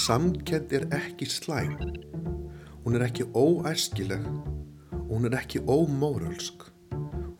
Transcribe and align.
samkend 0.00 0.72
er 0.72 0.86
ekki 0.96 1.26
slæm. 1.28 1.74
Hún 2.84 2.96
er 2.96 3.04
ekki 3.04 3.26
óæskileg 3.36 4.24
og 4.96 5.10
hún 5.10 5.26
er 5.28 5.36
ekki 5.40 5.60
ómórölsk. 5.68 6.68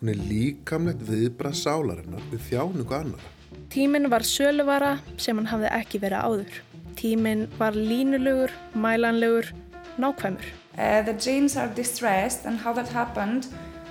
Hún 0.01 0.13
er 0.13 0.19
líkamlegt 0.29 1.05
viðbrað 1.09 1.57
sálarinnar 1.63 2.25
við 2.33 2.45
þjáningu 2.51 2.97
annar. 2.97 3.25
Tíminn 3.73 4.11
var 4.13 4.27
söluvara 4.27 4.99
sem 5.17 5.39
hann 5.39 5.49
hafði 5.49 5.73
ekki 5.79 6.01
verið 6.03 6.27
áður. 6.27 6.61
Tíminn 7.01 7.47
var 7.59 7.77
línulegur, 7.77 8.53
mælanlegur, 8.75 9.53
nákvæmur. 9.97 10.49
Uh, 10.77 11.03
the 11.05 11.15
genes 11.15 11.57
are 11.57 11.69
distressed 11.75 12.47
and 12.47 12.59
how 12.59 12.73
that 12.73 12.89
happened 12.89 13.47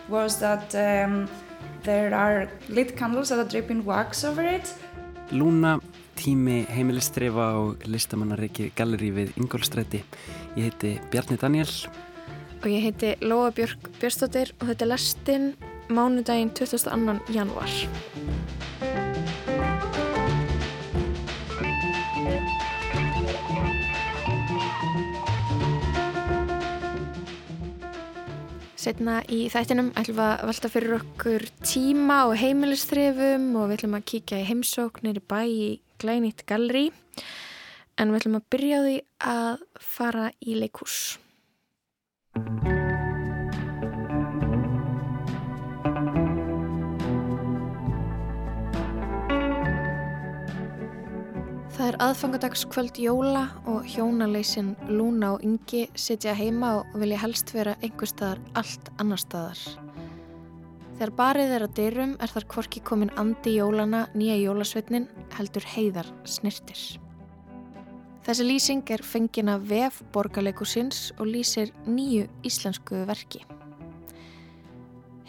was 0.09 0.39
that 0.39 0.73
um, 0.75 1.27
there 1.83 2.13
are 2.13 2.49
lit 2.69 2.97
candles 2.97 3.29
that 3.29 3.39
are 3.39 3.49
dripping 3.49 3.85
wax 3.85 4.23
over 4.23 4.43
it. 4.43 4.73
Lúna, 5.31 5.79
tími 6.19 6.65
heimilistrefa 6.67 7.45
og 7.61 7.85
listamannariki 7.87 8.73
galleri 8.75 9.09
við 9.15 9.37
Ingolstræti. 9.39 10.01
Ég 10.57 10.67
heiti 10.67 10.97
Bjarni 11.13 11.39
Daniel. 11.39 11.71
Og 12.59 12.67
ég 12.67 12.83
heiti 12.83 13.13
Lóa 13.23 13.53
Björk 13.55 13.87
Björnstóttir 14.01 14.51
og 14.59 14.67
þetta 14.67 14.85
er 14.85 14.91
lestinn 14.91 15.49
mánudaginn 15.87 16.51
22. 16.51 17.15
januar. 17.31 17.71
Setna 28.79 29.19
í 29.27 29.45
þættinum 29.51 29.93
ætlum 29.99 30.19
við 30.19 30.25
að 30.27 30.47
velta 30.49 30.69
fyrir 30.71 30.97
okkur 30.99 31.51
tíma 31.63 32.23
og 32.27 32.39
heimilistrefum 32.39 33.53
og 33.59 33.69
við 33.69 33.77
ætlum 33.79 33.99
að 33.99 34.09
kíkja 34.11 34.39
í 34.43 34.49
heimsóknir 34.51 35.19
í 35.19 35.23
bæ 35.23 35.41
í 35.47 35.69
glænýtt 36.01 36.45
galleri 36.49 36.89
en 37.99 38.11
við 38.11 38.21
ætlum 38.21 38.37
að 38.39 38.45
byrja 38.53 38.83
því 38.85 38.99
að 39.29 39.65
fara 39.83 40.29
í 40.39 40.55
leikús. 40.59 40.99
Það 51.79 51.87
er 51.87 51.97
aðfangadagskvöld 52.03 52.97
jóla 52.99 53.45
og 53.71 53.85
hjónaleysin 53.87 54.73
Lúna 54.91 55.35
og 55.37 55.45
Ingi 55.47 55.85
sitja 55.95 56.33
heima 56.35 56.73
og 56.81 56.97
vilja 56.99 57.21
helst 57.21 57.53
vera 57.55 57.77
einhver 57.79 58.11
staðar 58.11 58.43
allt 58.59 58.91
annar 58.99 59.23
staðar. 59.23 59.88
Þegar 60.99 61.11
barið 61.15 61.51
er 61.55 61.63
að 61.63 61.75
dyrum 61.77 62.09
er 62.19 62.27
þar 62.27 62.45
kvorki 62.51 62.81
komin 62.83 63.11
andi 63.15 63.53
jólana 63.55 64.01
nýja 64.19 64.33
jólasveitnin 64.41 65.05
heldur 65.37 65.63
heiðar 65.71 66.09
snirtir. 66.27 66.81
Þessi 68.27 68.43
lýsing 68.43 68.91
er 68.91 69.05
fengina 69.07 69.55
vef 69.63 70.01
borgarleikusins 70.11 71.13
og 71.15 71.31
lýsir 71.31 71.71
nýju 71.87 72.25
íslensku 72.43 72.99
verki. 73.07 73.45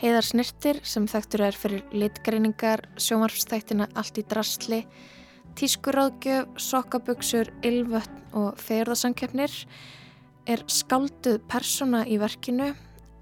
Heiðar 0.02 0.26
snirtir 0.26 0.82
sem 0.82 1.06
þekktur 1.06 1.46
er 1.46 1.60
fyrir 1.62 1.86
litgreiningar, 1.94 2.82
sjómarfstættina 2.98 3.92
allt 3.94 4.18
í 4.18 4.26
drastli, 4.26 4.82
Tískuráðgjöf, 5.54 6.50
sokkaböksur, 6.66 7.54
ylvötn 7.62 8.34
og 8.34 8.58
fegjörðasankefnir 8.58 9.54
er 10.50 10.66
skálduð 10.66 11.38
persóna 11.46 12.02
í 12.10 12.18
verkinu 12.18 12.72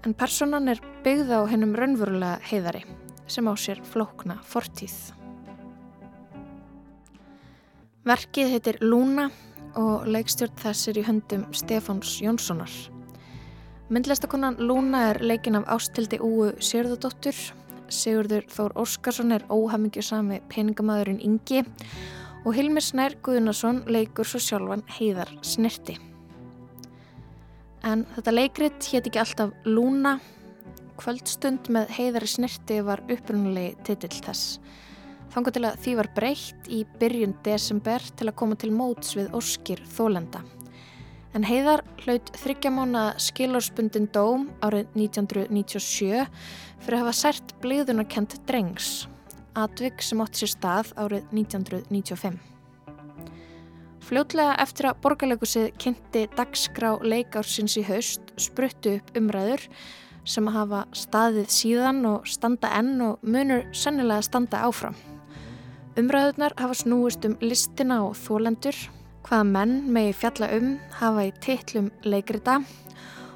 en 0.01 0.17
persónan 0.17 0.73
er 0.73 0.81
byggð 1.03 1.31
á 1.31 1.39
hennum 1.47 1.75
raunverulega 1.77 2.39
heiðari 2.49 2.83
sem 3.29 3.47
á 3.47 3.53
sér 3.55 3.79
flókna 3.85 4.39
fortíð. 4.43 4.95
Verkið 8.09 8.53
heitir 8.55 8.79
Lúna 8.81 9.29
og 9.77 10.07
leikstjórn 10.09 10.55
þess 10.59 10.89
er 10.89 10.99
í 10.99 11.05
höndum 11.05 11.45
Stefáns 11.53 12.17
Jónssonar. 12.23 12.71
Myndlistakonan 13.89 14.57
Lúna 14.61 15.09
er 15.11 15.19
leikin 15.23 15.57
af 15.59 15.67
ástildi 15.75 16.19
Úu 16.21 16.51
Sigurðardóttur, 16.61 17.37
Sigurður 17.89 18.45
Þór 18.53 18.75
Óskarsson 18.77 19.33
er 19.33 19.45
óhamingjusami 19.49 20.41
peningamæðurinn 20.49 21.21
Ingi 21.25 21.63
og 22.45 22.53
Hilmir 22.55 22.85
Snær 22.85 23.15
Guðnason 23.25 23.83
leikur 23.89 24.27
svo 24.27 24.41
sjálfan 24.41 24.85
heiðar 24.97 25.31
snirti. 25.41 25.97
En 27.83 28.03
þetta 28.15 28.35
leikrit 28.35 28.89
hétt 28.91 29.07
ekki 29.07 29.21
alltaf 29.21 29.55
Lúna. 29.65 30.19
Kvöldstund 30.99 31.69
með 31.71 31.93
heiðari 31.95 32.27
snirti 32.27 32.79
var 32.83 33.01
upprunalegi 33.07 33.75
titill 33.87 34.21
þess. 34.25 34.59
Þannig 35.33 35.55
til 35.55 35.65
að 35.69 35.77
því 35.83 35.91
var 35.99 36.09
breytt 36.15 36.71
í 36.73 36.79
byrjun 36.99 37.35
desember 37.45 38.03
til 38.19 38.27
að 38.27 38.37
koma 38.41 38.57
til 38.59 38.71
móts 38.75 39.13
við 39.15 39.29
Óskir 39.37 39.83
Þólenda. 39.93 40.41
En 41.37 41.45
heiðar 41.45 41.85
hlaut 42.01 42.31
þryggjamána 42.41 43.03
skilórspundin 43.21 44.09
dóm 44.11 44.47
árið 44.65 44.89
1997 44.97 46.25
fyrir 46.81 46.97
að 46.97 47.03
hafa 47.03 47.15
sært 47.19 47.53
bliðunarkent 47.61 48.39
drengs 48.49 49.05
atvik 49.57 50.03
sem 50.05 50.21
átt 50.23 50.39
sér 50.39 50.51
stað 50.53 50.93
árið 50.99 51.29
1995. 51.35 52.39
Fljótlega 54.09 54.55
eftir 54.63 54.89
að 54.89 55.01
borgarleikusið 55.03 55.67
kynnti 55.81 56.25
dagskrá 56.33 56.95
leikársins 57.05 57.75
í 57.77 57.83
haust 57.85 58.31
spruttu 58.41 58.95
upp 58.97 59.11
umræður 59.19 59.67
sem 60.29 60.47
hafa 60.53 60.83
staðið 60.93 61.49
síðan 61.53 62.03
og 62.05 62.29
standa 62.29 62.71
enn 62.77 63.01
og 63.01 63.25
munur 63.25 63.65
sennilega 63.73 64.27
standa 64.27 64.61
áfram. 64.67 64.97
Umræðurnar 65.99 66.55
hafa 66.61 66.77
snúist 66.77 67.25
um 67.27 67.35
listina 67.41 68.03
og 68.05 68.13
þólendur, 68.19 68.77
hvaða 69.25 69.49
menn 69.49 69.77
megi 69.91 70.13
fjalla 70.21 70.51
um 70.55 70.75
hafa 71.01 71.27
í 71.27 71.35
tillum 71.43 71.89
leikrita 72.05 72.61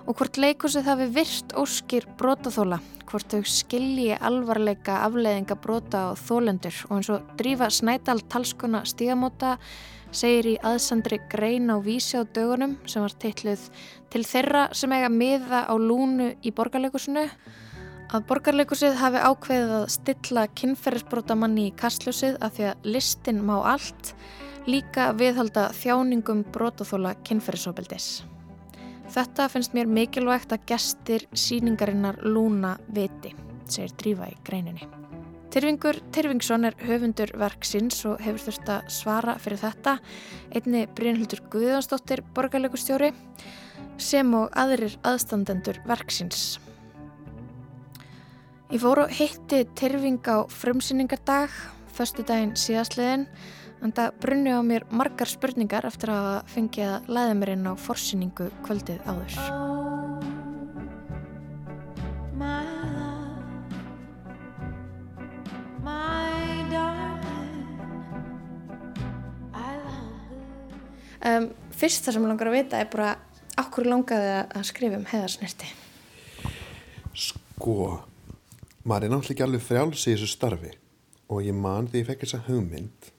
og 0.05 0.17
hvort 0.19 0.37
leikusið 0.37 0.87
hafi 0.87 1.09
virt 1.15 1.55
óskir 1.59 2.07
brotaþóla 2.19 2.79
hvort 3.13 3.29
þau 3.29 3.43
skilji 3.45 4.15
alvarleika 4.17 5.03
afleiðinga 5.05 5.57
brota 5.61 6.07
og 6.11 6.21
þólendur 6.23 6.79
og 6.87 6.95
eins 6.97 7.09
og 7.13 7.27
drífa 7.37 7.69
snædal 7.69 8.23
talskona 8.31 8.81
stígamóta 8.89 9.57
segir 10.13 10.47
í 10.53 10.55
aðsandri 10.65 11.19
grein 11.31 11.71
á 11.73 11.77
vísi 11.83 12.19
á 12.19 12.23
dögunum 12.23 12.77
sem 12.85 13.03
var 13.03 13.15
teitluð 13.19 13.67
til 14.13 14.23
þeirra 14.27 14.63
sem 14.77 14.93
eiga 14.93 15.09
miða 15.09 15.65
á 15.65 15.73
lúnu 15.75 16.33
í 16.41 16.53
borgarleikusinu 16.55 17.27
að 18.13 18.25
borgarleikusið 18.29 18.99
hafi 19.01 19.21
ákveðið 19.25 19.75
að 19.79 19.87
stilla 19.95 20.45
kynferðisbrotamanni 20.59 21.69
í 21.71 21.75
kastljósið 21.79 22.37
af 22.45 22.57
því 22.57 22.67
að 22.69 22.89
listin 22.95 23.41
má 23.45 23.55
allt 23.73 24.13
líka 24.69 25.09
viðhalda 25.17 25.71
þjáningum 25.75 26.45
brotaþóla 26.53 27.15
kynferðisofbeldis. 27.27 28.09
Þetta 29.13 29.49
finnst 29.51 29.75
mér 29.75 29.89
mikilvægt 29.91 30.55
að 30.55 30.67
gestir 30.71 31.27
síningarinnar 31.33 32.21
lúna 32.23 32.77
viti, 32.93 33.33
segir 33.67 33.97
Drífa 33.99 34.31
í 34.31 34.37
greininni. 34.47 35.02
Tyrfingur 35.53 35.99
Tyrfingsson 36.09 36.65
er 36.65 36.73
höfundur 36.81 37.29
verksins 37.37 37.99
og 38.09 38.23
hefur 38.25 38.41
þurft 38.47 38.69
að 38.73 38.87
svara 38.89 39.35
fyrir 39.37 39.59
þetta, 39.61 39.91
einni 40.49 40.87
Brynhildur 40.97 41.43
Guðjónsdóttir 41.53 42.23
borgarlegustjóri 42.33 43.11
sem 44.01 44.33
og 44.33 44.49
aðrir 44.57 44.95
aðstandendur 45.05 45.77
verksins. 45.85 46.57
Ég 48.73 48.81
fóru 48.81 49.05
hitti 49.13 49.61
Tyrfing 49.77 50.25
á 50.25 50.41
frumsýningardag, 50.49 51.53
förstu 51.93 52.25
daginn 52.25 52.57
síðastliðin, 52.57 53.29
en 53.85 53.93
það 53.93 54.17
brunni 54.25 54.57
á 54.57 54.61
mér 54.65 54.89
margar 54.89 55.29
spurningar 55.29 55.85
eftir 55.85 56.17
að 56.17 56.49
fengi 56.49 56.81
að 56.87 57.13
læða 57.13 57.37
mér 57.37 57.53
inn 57.53 57.69
á 57.69 57.77
forsýningu 57.77 58.49
kvöldið 58.65 59.05
áður. 59.05 59.37
Um, 71.23 71.45
fyrst 71.71 72.03
það 72.03 72.17
sem 72.17 72.23
ég 72.25 72.31
langar 72.33 72.49
að 72.51 72.57
vita 72.57 72.79
er 72.83 72.89
bara 72.91 73.13
okkur 73.61 73.87
langaði 73.87 74.31
að 74.43 74.65
skrifa 74.67 74.97
um 74.99 75.05
heðarsnerti 75.07 75.69
Sko 77.15 77.75
maður 78.83 79.05
er 79.07 79.13
náttúrulega 79.13 79.31
ekki 79.31 79.45
alveg 79.45 79.63
frjáls 79.63 80.03
í 80.03 80.13
þessu 80.15 80.29
starfi 80.33 80.73
og 81.31 81.45
ég 81.45 81.55
man 81.55 81.87
því 81.87 82.01
ég 82.01 82.09
fekk 82.09 82.25
þessa 82.25 82.41
hugmynd 82.47 83.09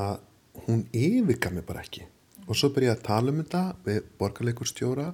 að 0.00 0.22
hún 0.64 0.84
yfirgaf 0.94 1.54
mig 1.54 1.66
bara 1.66 1.82
ekki. 1.84 2.06
Og 2.48 2.56
svo 2.58 2.70
byrjaði 2.74 2.96
að 2.96 3.06
tala 3.06 3.32
um 3.32 3.40
þetta 3.42 3.62
við 3.86 4.00
borgarleikurstjóra 4.20 5.08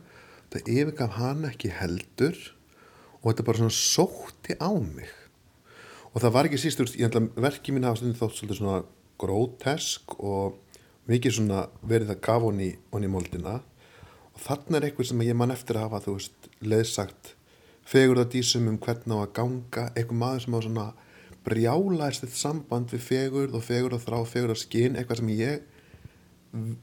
það 0.53 0.70
yfirgaf 0.76 1.17
hann 1.19 1.46
ekki 1.50 1.73
heldur 1.75 2.38
og 3.20 3.26
þetta 3.31 3.46
bara 3.49 3.62
svona 3.62 3.76
sótti 3.76 4.56
á 4.58 4.70
mig 4.79 5.11
og 6.10 6.22
það 6.22 6.34
var 6.34 6.48
ekki 6.48 6.60
síst 6.60 6.80
verkið 6.80 7.76
mín 7.76 7.86
hafa 7.86 8.00
stundin 8.00 8.18
þótt 8.18 8.38
svolítið 8.38 8.60
svona 8.60 8.80
grótesk 9.20 10.16
og 10.18 10.58
mikið 11.10 11.36
svona 11.36 11.66
verið 11.86 12.14
að 12.14 12.22
gafa 12.26 12.48
honni 12.48 12.70
í 12.76 13.10
moldina. 13.10 13.60
Og 14.34 14.42
þannig 14.44 14.78
er 14.78 14.88
eitthvað 14.88 15.10
sem 15.10 15.22
ég 15.26 15.38
man 15.38 15.54
eftir 15.54 15.78
að 15.78 15.86
hafa 15.88 16.02
þú 16.06 16.16
veist 16.16 16.50
leðsagt 16.62 17.34
fegurðardísum 17.90 18.68
um 18.70 18.78
hvernig 18.82 19.16
á 19.16 19.18
að 19.22 19.32
ganga. 19.38 19.86
Eitthvað 19.94 20.22
maður 20.22 20.44
sem 20.44 20.56
á 20.56 20.60
svona 20.66 20.86
brjálaðist 21.46 22.24
þetta 22.26 22.40
samband 22.40 22.94
við 22.94 23.04
fegurð 23.06 23.56
og 23.58 23.64
fegurð 23.64 23.98
og 23.98 24.04
þrá, 24.04 24.18
fegurð 24.28 24.56
og 24.56 24.60
skinn, 24.60 24.98
eitthvað 24.98 25.22
sem 25.22 25.32
ég 25.38 25.68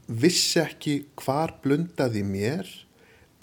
vissi 0.07 0.61
ekki 0.61 0.95
hvar 1.19 1.57
blundaði 1.63 2.23
mér 2.23 2.69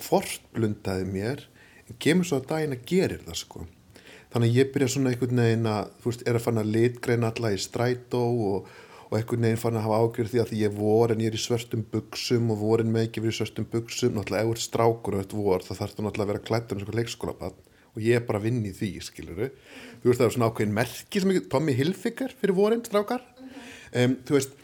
hvort 0.01 0.45
blundaði 0.55 1.07
mér 1.09 1.45
en 1.85 1.99
kemur 2.01 2.29
svo 2.29 2.41
að 2.41 2.49
daginn 2.53 2.77
að 2.77 2.87
gerir 2.89 3.25
það 3.27 3.41
sko 3.43 3.65
þannig 4.35 4.51
að 4.51 4.59
ég 4.59 4.73
byrja 4.75 4.89
svona 4.91 5.13
einhvern 5.13 5.43
veginn 5.45 5.69
að 5.71 5.93
þú 6.03 6.11
veist, 6.11 6.25
er 6.27 6.39
að 6.39 6.45
fanna 6.49 6.65
litgrein 6.67 7.29
alla 7.29 7.53
í 7.55 7.61
strætó 7.63 8.23
og, 8.49 8.73
og 9.07 9.15
einhvern 9.19 9.47
veginn 9.47 9.61
fann 9.63 9.79
að 9.79 9.87
hafa 9.87 10.01
ágjörð 10.03 10.33
því 10.33 10.43
að 10.43 10.51
því 10.51 10.63
ég 10.65 10.75
vor 10.79 11.15
en 11.15 11.23
ég 11.23 11.31
er 11.31 11.39
í 11.39 11.43
svörstum 11.45 11.85
buksum 11.93 12.51
og 12.51 12.65
vorin 12.65 12.91
með 12.91 13.07
ekki 13.09 13.23
verið 13.23 13.37
í 13.37 13.39
svörstum 13.39 13.69
buksum 13.71 14.19
náttúrulega 14.19 14.43
ef 14.43 14.51
þú 14.51 14.57
ert 14.57 14.65
strákur 14.65 15.15
og 15.15 15.23
þetta 15.23 15.39
vor 15.39 15.69
það 15.69 15.81
þarf 15.81 15.95
þú 15.95 16.07
náttúrulega 16.09 16.27
að 16.27 16.33
vera 16.35 16.47
klættur 16.51 16.81
eins 16.81 16.91
og 16.91 16.99
leikskólabann 16.99 17.63
og 17.95 18.03
ég 18.03 18.19
er 18.19 18.27
bara 18.27 18.41
að 18.41 18.49
vinna 18.49 18.71
í 18.71 18.75
því, 18.75 18.91
skiluru 19.07 19.51
þú 20.03 20.11
veist 20.11 20.21
það 20.21 20.27
er 20.27 20.35
svona 20.35 20.49
ákveðin 20.51 20.75
merki 20.77 21.23
sem 21.23 21.31
ekki 21.33 21.49
Tommy 21.53 21.75
Hilfiger 21.79 22.33
fyrir 22.41 22.57
vorin, 22.59 22.83
strákar. 22.85 23.23
Um, 23.95 24.17
þú 24.27 24.35
veist, 24.37 24.57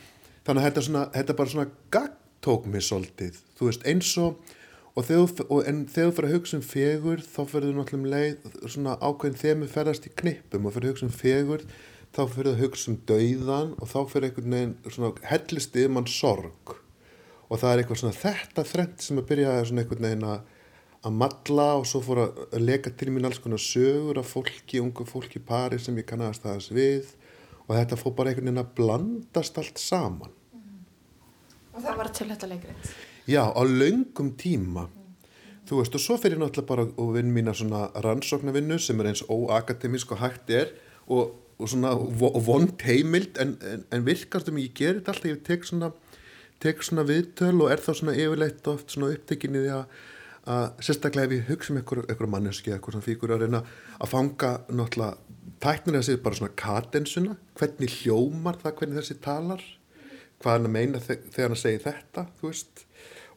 þannig 0.44 0.60
að 0.60 0.66
þetta, 0.66 0.82
svona, 0.86 1.04
þetta 1.14 1.36
bara 1.38 1.52
svona 1.54 1.70
gagtók 1.94 2.66
mig 2.68 2.84
svolítið, 2.84 3.38
þú 3.56 3.68
veist, 3.70 3.86
eins 3.88 4.10
og 4.20 4.56
og 4.96 5.06
þegar, 5.06 5.46
og, 5.46 5.62
en 5.70 5.80
þegar 5.88 6.10
þú 6.10 6.16
fyrir 6.16 6.28
að 6.28 6.36
hugsa 6.36 6.58
um 6.58 6.66
fegur 6.66 7.24
þá 7.24 7.40
fyrir 7.52 7.68
þú 7.68 7.74
náttúrulega 7.78 8.00
um 8.00 8.10
leið 8.14 8.70
svona 8.74 8.96
ákveðin 8.98 9.64
við 9.64 9.74
ferðast 9.74 10.08
í 10.08 10.14
knippum. 10.22 10.66
Og 10.66 10.76
fyrir 10.76 10.88
að 10.88 10.94
hugsa 10.94 11.08
um 11.08 11.16
fegur 11.16 11.66
þá 12.10 12.22
fyrir 12.34 12.48
þú 12.48 12.54
að 12.54 12.62
hugsa 12.64 12.90
um 12.90 13.00
dauðan 13.10 13.74
og 13.78 13.90
þá 13.90 13.98
fyrir 14.12 14.28
einhvern 14.28 14.56
veginn 14.56 14.78
svona 14.88 15.12
hellist 15.30 15.76
yfir 15.76 15.94
mann 15.94 16.10
sorg. 16.10 16.74
Og 17.50 17.58
það 17.58 17.72
er 17.72 17.82
eitthvað 17.82 18.02
svona 18.02 18.18
þetta 18.18 18.66
þrent 18.72 19.06
sem 19.06 19.20
að 19.20 19.30
byrja 19.30 19.60
svona 19.68 19.84
einhvern 19.84 20.08
veginn 20.08 20.26
að 20.30 20.48
að 21.00 21.14
matla 21.16 21.68
og 21.78 21.86
svo 21.88 22.02
fór 22.04 22.18
að 22.26 22.58
leka 22.60 22.90
til 22.92 23.08
mín 23.14 23.24
alls 23.24 23.40
konar 23.40 23.60
sögur 23.62 24.20
af 24.20 24.28
fólki, 24.28 24.82
ungu 24.82 25.06
fólki 25.08 25.40
pari 25.40 25.78
sem 25.80 25.96
ég 25.96 26.04
kannast 26.08 26.44
aðeins 26.44 26.68
við. 26.76 27.14
Og 27.68 27.72
þetta 27.78 27.96
fór 27.96 28.16
bara 28.18 28.32
einhvern 28.32 28.50
veginn 28.50 28.64
að 28.64 28.74
blandast 28.76 29.60
allt 29.62 29.80
saman. 29.80 30.34
Og 31.72 31.80
það 31.80 32.02
var 32.02 32.12
til 32.12 32.28
þetta 32.28 32.50
leikrið. 32.50 32.92
Já, 33.30 33.44
á 33.46 33.62
laungum 33.62 34.32
tíma. 34.40 34.88
Þú 35.68 35.78
veist, 35.78 35.94
og 35.94 36.02
svo 36.02 36.16
fyrir 36.18 36.34
ég 36.34 36.40
náttúrulega 36.42 36.66
bara 36.66 36.84
og 36.98 37.10
vinn 37.14 37.30
mína 37.34 37.52
svona 37.54 37.84
rannsóknarvinnu 38.02 38.78
sem 38.82 38.98
er 39.04 39.10
eins 39.12 39.22
óakademísk 39.30 40.16
og 40.16 40.22
hægt 40.24 40.50
er 40.50 40.72
og, 41.06 41.36
og 41.60 41.68
svona 41.70 41.92
vond 41.94 42.82
heimild 42.82 43.38
en, 43.38 43.52
en, 43.70 43.84
en 43.94 44.06
virkast 44.06 44.50
um 44.50 44.58
ég 44.58 44.72
gerir 44.74 44.98
þetta 44.98 45.14
alltaf, 45.14 45.28
ég 45.30 45.44
tek 45.46 45.68
svona, 45.68 45.92
tek 46.64 46.82
svona 46.82 47.04
viðtöl 47.06 47.54
og 47.62 47.70
er 47.70 47.84
þá 47.84 47.92
svona 48.00 48.16
yfirleitt 48.18 48.66
oft 48.72 48.96
svona 48.96 49.12
upptekinni 49.14 49.62
því 49.62 49.70
að, 49.76 49.94
að 50.56 50.66
sérstaklega 50.88 51.28
ef 51.30 51.36
ég 51.38 51.48
hugsa 51.52 51.70
um 51.76 51.80
einhver, 51.84 52.02
einhver 52.10 52.32
manneski 52.34 52.72
eða 52.72 52.80
einhver 52.80 52.96
svona 52.98 53.06
fíkur 53.06 53.36
að 53.36 53.44
reyna 53.46 53.62
að 54.00 54.12
fanga 54.16 54.52
náttúrulega 54.74 55.38
tæknir 55.62 56.00
að 56.00 56.06
segja 56.08 56.24
bara 56.26 56.40
svona 56.40 56.56
kadensuna, 56.66 57.38
hvernig 57.60 57.94
hljómar 58.00 58.58
það, 58.64 58.76
hvernig 58.80 59.02
þessi 59.04 59.20
talar 59.22 59.62
hvað 60.40 60.54
hann 60.56 60.66
að 60.70 60.74
meina 60.80 60.98
þe- 61.04 61.22
þegar 61.30 61.52
hann 61.54 61.62
segir 61.68 61.82
þetta 61.86 62.26
þú 62.40 62.48
veist 62.50 62.86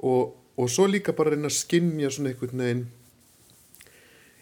og, 0.04 0.36
og 0.60 0.70
svo 0.70 0.88
líka 0.90 1.16
bara 1.16 1.34
reyna 1.34 1.50
að 1.50 1.58
skynja 1.62 2.12
svona 2.14 2.34
einhvern 2.34 2.64
veginn 2.64 2.84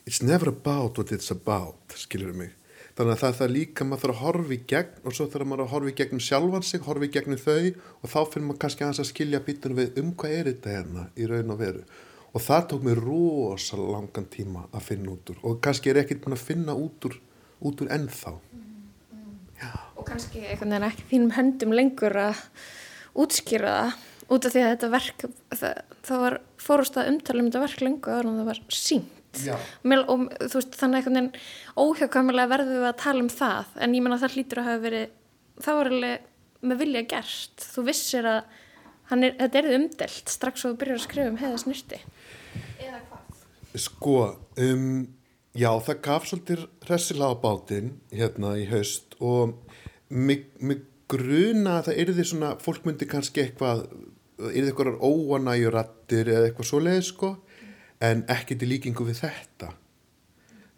it's 0.06 0.22
never 0.24 0.50
about 0.50 0.98
what 0.98 1.12
it's 1.12 1.32
about 1.32 1.96
skilur 1.96 2.34
mig. 2.34 2.52
Þannig 2.98 3.14
að 3.14 3.22
það 3.22 3.36
það 3.38 3.52
líka 3.56 3.86
maður 3.88 4.02
þarf 4.02 4.16
að 4.18 4.22
horfa 4.26 4.54
í 4.54 4.60
gegn 4.68 5.06
og 5.08 5.16
svo 5.16 5.28
þarf 5.32 5.48
maður 5.48 5.64
að 5.64 5.72
horfa 5.72 5.92
í 5.92 5.94
gegnum 6.00 6.24
sjálfan 6.26 6.66
sig 6.68 6.84
horfa 6.86 7.08
í 7.08 7.12
gegnum 7.14 7.40
þau 7.40 7.68
og 7.72 8.12
þá 8.12 8.18
fyrir 8.34 8.46
maður 8.48 8.60
kannski 8.66 8.86
aðeins 8.86 9.02
að 9.04 9.10
skilja 9.12 9.42
býtunum 9.46 9.80
við 9.80 10.02
um 10.02 10.10
hvað 10.20 10.36
er 10.36 10.50
þetta 10.52 10.74
hérna 10.76 11.06
í 11.16 11.30
raun 11.32 11.56
og 11.56 11.62
veru. 11.62 11.86
Og 12.32 12.44
það 12.44 12.68
tók 12.72 12.84
mér 12.88 13.02
rosa 13.06 13.80
langan 13.80 14.28
tíma 14.32 14.66
að 14.72 14.86
finna 14.90 15.16
út 15.16 15.32
úr 15.32 15.40
og 15.48 15.58
kannski 15.64 15.92
er 15.94 16.02
ekkert 16.04 16.24
búin 16.26 16.36
að 16.36 16.46
finna 16.50 16.76
út 16.76 17.08
úr, 17.08 17.18
út 17.64 17.84
úr 17.86 17.96
ennþá. 17.96 18.36
Og 19.96 20.06
kannski 20.08 20.44
einhvern 20.44 20.76
veginn 20.76 20.90
ekki 20.90 21.10
þínum 21.14 21.36
höndum 21.38 21.76
lengur 21.78 22.18
að 22.18 22.44
útskýra 23.22 23.76
það 23.78 24.00
út 24.32 24.48
af 24.48 24.54
því 24.54 24.64
að 24.64 24.72
þetta 24.74 24.92
verk, 24.96 25.26
það, 25.60 25.82
það 26.08 26.24
var 26.26 26.38
fórust 26.62 27.00
að 27.00 27.10
umtala 27.12 27.44
um 27.44 27.50
þetta 27.50 27.64
verk 27.66 27.84
lengur 27.86 28.30
en 28.30 28.40
það 28.40 28.52
var 28.52 28.62
sínt. 28.76 29.18
Já. 29.40 29.56
Og 29.56 30.26
þú 30.42 30.58
veist, 30.58 30.74
þannig 30.76 31.00
einhvern 31.00 31.18
veginn 31.18 31.80
óhjákvæmulega 31.80 32.52
verðum 32.52 32.82
við 32.82 32.90
að 32.90 33.00
tala 33.00 33.24
um 33.24 33.32
það 33.32 33.78
en 33.80 33.96
ég 33.96 34.04
menna 34.04 34.20
það 34.20 34.36
hlýtur 34.36 34.60
að 34.60 34.68
hafa 34.68 34.84
verið 34.84 35.14
það 35.62 35.80
var 35.80 35.92
alveg 35.92 36.28
með 36.62 36.82
vilja 36.84 37.06
gert 37.14 37.66
þú 37.74 37.86
vissir 37.88 38.28
að 38.28 38.42
hann 39.12 39.26
er, 39.28 39.38
þetta 39.40 39.62
er 39.62 39.70
umdelt 39.78 40.36
strax 40.36 40.66
og 40.66 40.74
þú 40.74 40.82
byrjar 40.82 41.00
að 41.00 41.06
skrifa 41.06 41.32
um 41.32 41.40
heiða 41.42 41.62
snirti 41.64 42.00
eða 42.82 43.02
hvað? 43.08 43.42
Sko, 43.82 44.16
um, 44.68 44.86
já, 45.56 45.72
það 45.88 46.02
gaf 46.08 46.30
svolítið 46.30 46.64
hressilega 46.88 47.32
á 47.32 47.42
bátinn 47.46 47.92
hérna 48.12 48.54
í 48.60 48.68
haust 48.72 49.16
og 49.24 49.56
mig, 50.12 50.50
mig 50.60 50.86
gruna 51.12 51.80
að 51.80 51.90
það 51.90 52.02
yrði 52.06 52.26
svona, 52.28 52.54
fólk 52.62 52.88
myndi 52.88 53.08
kannski 53.10 53.46
eitthvað, 53.46 53.86
yrði 54.50 54.72
eitthvað 54.72 54.98
óanæjurattir 55.06 56.32
eða 56.34 56.50
eitthvað 56.50 56.70
svoleiði 56.72 57.06
sko, 57.08 57.32
en 58.02 58.26
ekki 58.34 58.58
til 58.58 58.72
líkingu 58.72 59.06
við 59.08 59.22
þetta, 59.22 59.72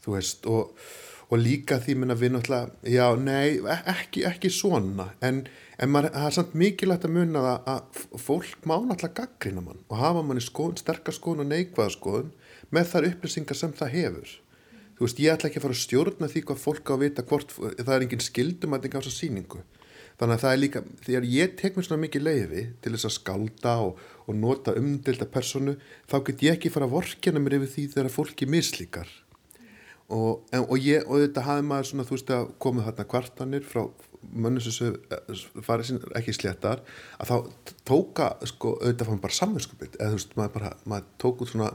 þú 0.03 0.15
veist, 0.17 0.47
og, 0.51 0.85
og 1.29 1.39
líka 1.39 1.79
því 1.81 1.97
minna 2.01 2.17
við 2.19 2.35
náttúrulega, 2.35 2.73
já, 2.91 3.05
nei, 3.19 3.59
e- 3.63 3.81
ekki, 3.93 4.25
ekki 4.27 4.51
svona, 4.53 5.09
en, 5.23 5.45
en 5.79 5.93
maður, 5.93 6.11
það 6.17 6.29
er 6.29 6.37
samt 6.37 6.55
mikilvægt 6.59 7.07
að 7.07 7.15
muna 7.17 7.43
það 7.47 7.69
að 7.73 8.03
fólk 8.25 8.67
má 8.67 8.75
náttúrulega 8.75 9.15
gaggrina 9.21 9.63
mann 9.63 9.83
og 9.87 9.99
hafa 10.01 10.23
manni 10.27 10.43
skoðun, 10.43 10.79
sterkar 10.83 11.15
skoðun 11.15 11.45
og 11.45 11.51
neikvæða 11.53 11.95
skoðun 11.95 12.33
með 12.73 12.89
þar 12.91 13.09
upplýsingar 13.11 13.59
sem 13.59 13.75
það 13.77 13.95
hefur. 13.97 14.35
Þú 14.93 15.07
veist, 15.07 15.21
ég 15.23 15.33
ætla 15.33 15.49
ekki 15.49 15.59
að 15.59 15.65
fara 15.65 15.75
að 15.75 15.81
stjórna 15.81 16.29
því 16.29 16.41
hvað 16.47 16.59
fólk 16.61 16.89
á 16.89 16.93
að 16.93 17.01
vita 17.01 17.23
hvort, 17.29 17.53
það 17.55 17.95
er 17.95 18.03
engin 18.05 18.23
skildum 18.23 18.75
að 18.75 18.85
þetta 18.85 18.99
á 18.99 19.03
þessa 19.03 19.15
sýningu. 19.17 19.63
Þannig 20.19 20.35
að 20.35 20.43
það 20.43 20.53
er 20.53 20.61
líka, 20.61 20.81
þegar 21.03 21.27
ég 21.33 21.53
tek 21.59 21.75
mér 21.77 21.87
svona 21.87 22.03
mikið 22.03 22.25
leiði 22.27 22.63
til 22.83 22.93
þess 22.93 23.09
að 23.09 23.15
skálda 23.17 23.73
og, 23.87 23.99
og 24.27 24.37
nota 24.37 24.75
umdelda 24.77 25.27
personu, 25.33 25.75
þá 26.09 26.15
get 26.29 26.45
ég 26.45 26.57
ekki 26.57 26.71
fara 26.73 26.87
að 26.89 26.95
vorkjana 26.97 27.41
mér 27.43 27.57
yfir 27.59 27.71
því 27.73 27.85
þegar 27.95 28.13
fólki 28.13 28.49
mislíkar. 28.49 29.09
Og, 30.13 30.43
og, 30.59 30.75
ég, 30.83 31.07
og 31.07 31.23
þetta 31.23 31.45
hafði 31.47 31.65
maður 31.65 31.89
svona, 31.89 32.05
þú 32.05 32.17
veist, 32.17 32.33
að 32.35 32.53
komið 32.61 32.89
þarna 32.89 33.07
kvartanir 33.13 33.65
frá 33.65 33.81
mönnum 34.23 34.63
sem 34.63 34.75
svo 34.75 35.63
farið 35.65 35.89
sín 35.89 36.01
ekki 36.19 36.35
sléttar, 36.35 36.83
að 37.19 37.31
þá 37.31 37.71
tóka, 37.87 38.29
sko, 38.47 38.77
auðvitað 38.79 39.09
fann 39.09 39.23
bara 39.23 39.37
samvinskupið, 39.39 39.97
eða 39.97 40.13
þú 40.13 40.19
veist, 40.19 40.35
maður 40.39 40.55
bara, 40.59 40.73
maður 40.91 41.09
tók 41.23 41.43
út 41.43 41.51
svona, 41.51 41.71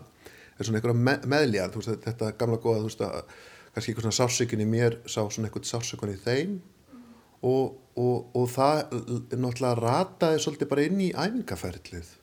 svona 0.60 0.78
einhverja 0.78 1.02
með, 1.08 1.26
meðlíðar, 1.34 1.74
þú 1.74 1.82
veist, 1.82 2.06
þetta 2.06 2.30
gamla 2.40 2.60
góða, 2.62 2.84
þú 2.84 2.92
veist, 2.92 3.04
að 3.08 3.36
kannski 3.74 3.92
einhver 3.92 4.06
svona 4.06 4.18
sársökun 4.18 4.64
í 4.64 4.68
mér 4.68 4.98
sá 5.06 5.20
svona 5.28 5.48
einhvern 5.48 5.68
sársökun 5.68 6.14
í 6.14 6.20
þeim 6.22 6.58
og, 7.46 7.76
og, 7.98 8.30
og 8.34 8.48
það 8.50 8.80
náttúrulega 9.34 9.74
rataði 9.78 10.40
svolítið 10.42 10.72
bara 10.72 10.86
inn 10.88 11.04
í 11.04 11.12
æfingaferðlið 11.14 12.16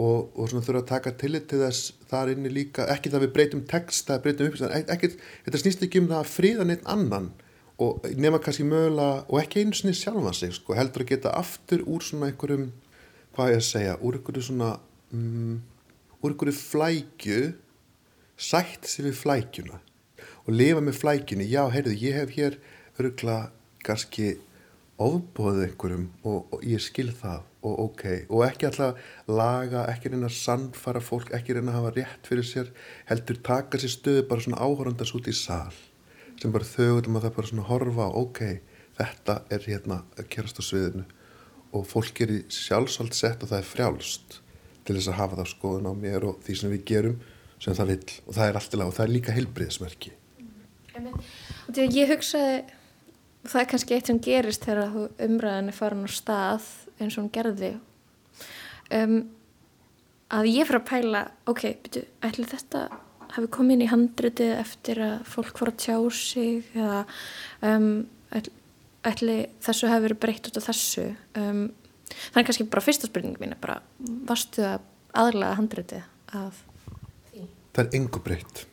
og, 0.00 0.32
og 0.34 0.48
svona 0.48 0.64
þurfa 0.64 0.82
að 0.82 0.90
taka 0.90 1.12
tillit 1.20 1.48
til 1.50 1.60
þess 1.62 1.92
þar 2.10 2.32
inni 2.32 2.52
líka, 2.52 2.86
ekki 2.92 3.12
það 3.12 3.24
við 3.26 3.32
breytum 3.36 3.64
text, 3.68 4.06
það 4.08 4.22
breytum 4.26 4.48
upp, 4.50 4.60
ekki, 4.94 5.10
þetta 5.46 5.60
snýst 5.62 5.84
ekki 5.86 6.02
um 6.02 6.08
það 6.10 6.22
að 6.22 6.32
fríða 6.32 6.68
neitt 6.68 6.86
annan. 6.90 7.30
Og 7.82 8.04
nema 8.20 8.38
kannski 8.42 8.64
mögulega, 8.68 9.24
og 9.26 9.40
ekki 9.40 9.62
einu 9.62 9.76
sinni 9.76 9.94
sjálfa 9.96 10.34
sig, 10.36 10.54
sko, 10.56 10.76
heldur 10.78 11.04
að 11.04 11.12
geta 11.12 11.34
aftur 11.38 11.84
úr 11.88 12.04
svona 12.04 12.30
einhverjum, 12.30 12.68
hvað 13.36 13.54
ég 13.54 13.62
að 13.62 13.68
segja, 13.68 13.94
úr 14.00 14.18
einhverju 14.18 14.44
svona, 14.48 14.74
mm, 15.12 15.56
úr 16.20 16.34
einhverju 16.34 16.58
flækju, 16.58 17.40
sætt 18.36 18.86
sér 18.90 19.10
við 19.10 19.18
flækjuna. 19.22 19.80
Og 20.46 20.54
lifa 20.54 20.84
með 20.84 21.00
flækjunni, 21.00 21.48
já, 21.50 21.64
heyrðu, 21.72 21.96
ég 22.00 22.20
hef 22.20 22.36
hér 22.36 22.60
örgla 23.00 23.40
kannski 23.86 24.34
ofbóðið 25.02 25.64
einhverjum 25.66 26.04
og, 26.28 26.52
og 26.54 26.66
ég 26.66 26.82
skil 26.82 27.10
það 27.16 27.48
og 27.62 27.78
ok, 27.86 28.04
og 28.34 28.42
ekki 28.46 28.66
alltaf 28.68 28.98
laga, 29.30 29.84
ekki 29.92 30.10
reyna 30.10 30.28
að 30.28 30.36
sannfara 30.38 31.02
fólk, 31.02 31.30
ekki 31.34 31.56
reyna 31.56 31.72
að 31.72 31.78
hafa 31.78 31.92
rétt 31.96 32.28
fyrir 32.28 32.46
sér, 32.46 32.70
heldur 33.06 33.38
taka 33.46 33.78
sér 33.78 33.92
stöðu 33.94 34.24
bara 34.30 34.44
svona 34.44 34.62
áhorandast 34.62 35.16
út 35.18 35.30
í 35.30 35.34
sal 35.36 35.74
sem 36.42 36.54
bara 36.54 36.66
þauðum 36.66 37.18
að 37.18 37.26
það 37.26 37.34
bara 37.36 37.50
svona 37.52 37.66
horfa 37.68 38.06
ok, 38.18 38.40
þetta 38.98 39.36
er 39.54 39.66
hérna 39.68 40.00
að 40.18 40.30
kerast 40.32 40.58
á 40.58 40.62
sviðinu. 40.66 41.04
Og 41.72 41.84
fólk 41.88 42.18
er 42.24 42.32
í 42.34 42.40
sjálfsvald 42.52 43.14
sett 43.16 43.44
og 43.44 43.52
það 43.52 43.62
er 43.62 43.68
frjálst 43.68 44.34
til 44.82 44.96
þess 44.96 45.12
að 45.12 45.20
hafa 45.20 45.38
það 45.38 45.52
skoðun 45.52 45.86
á 45.88 45.94
mér 45.94 46.26
og 46.28 46.42
því 46.42 46.56
sem 46.58 46.74
við 46.74 46.82
gerum 46.90 47.22
sem 47.62 47.78
það 47.78 47.94
vill. 47.94 48.18
Og 48.26 48.34
það 48.34 48.48
er 48.48 48.58
alltaf 48.58 48.84
og 48.88 48.96
það 48.98 49.06
er 49.06 49.14
líka 49.14 49.36
heilbriðismerki 49.38 50.16
að 51.72 51.96
ég 51.96 52.10
hugsaði, 52.10 52.56
það 53.46 53.60
er 53.62 53.70
kannski 53.72 53.96
eitt 53.96 54.10
sem 54.10 54.20
gerist 54.22 54.66
þegar 54.66 54.92
þú 54.92 55.04
umræðin 55.26 55.70
er 55.72 55.76
farin 55.76 56.06
á 56.06 56.10
stað 56.12 56.66
eins 56.98 57.16
og 57.16 57.24
hún 57.24 57.32
gerði, 57.34 57.72
um, 58.94 59.16
að 60.32 60.50
ég 60.52 60.68
fyrir 60.68 60.80
að 60.80 60.88
pæla, 60.90 61.22
ok, 61.50 61.64
byrju, 61.84 62.04
ætli 62.24 62.48
þetta 62.52 62.86
hafi 63.32 63.50
komið 63.52 63.76
inn 63.76 63.84
í 63.86 63.90
handritið 63.90 64.54
eftir 64.60 65.00
að 65.02 65.14
fólk 65.32 65.58
fór 65.58 65.72
að 65.72 65.80
tjá 65.86 65.96
sig 66.16 66.66
eða 66.76 67.02
um, 67.68 67.88
ætli, 68.32 68.54
ætli 69.08 69.38
þessu 69.64 69.90
hafi 69.90 70.06
verið 70.06 70.22
breytt 70.22 70.50
út 70.50 70.60
af 70.60 70.68
þessu. 70.68 71.06
Um, 71.40 71.64
það 72.12 72.42
er 72.42 72.48
kannski 72.48 72.68
bara 72.72 72.84
fyrsta 72.84 73.08
spurning 73.08 73.40
mín, 73.40 73.56
bara 73.60 73.80
varstu 74.28 74.64
að 74.68 74.84
aðlaga 75.16 75.58
handritið 75.58 76.04
af 76.38 76.62
því? 77.30 77.46
það 77.72 77.84
er 77.84 77.98
engu 77.98 78.22
breytt 78.24 78.66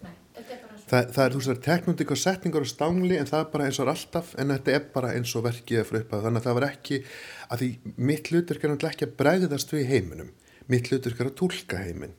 það, 0.90 1.12
það 1.16 1.24
er 1.26 1.36
þú 1.36 1.42
veist, 1.42 1.64
teknundík 1.66 2.14
og 2.14 2.20
setningar 2.20 2.66
og 2.66 2.72
stangli 2.72 3.20
en 3.20 3.30
það 3.30 3.44
er 3.44 3.52
bara 3.54 3.68
eins 3.70 3.82
og 3.82 3.92
alltaf 3.94 4.32
en 4.42 4.56
þetta 4.56 4.76
er 4.76 4.88
bara 4.94 5.14
eins 5.18 5.36
og 5.38 5.46
verkið 5.46 5.82
er 5.82 5.90
frá 5.90 6.00
upp 6.02 6.16
þannig 6.16 6.42
að 6.42 6.48
það 6.48 6.58
var 6.60 6.70
ekki, 6.70 7.04
að 7.50 7.64
því 7.64 7.70
mitt 8.10 8.32
hlutur 8.34 8.60
er 8.60 8.74
náttúrulega 8.74 8.96
ekki 8.96 9.10
að 9.10 9.20
bregðast 9.22 9.76
við 9.76 9.94
heiminum. 9.94 10.34
Mitt 10.70 10.90
hlutur 10.92 11.16
er 11.16 11.30
að 11.30 11.38
tólka 11.40 11.80
heimin 11.82 12.18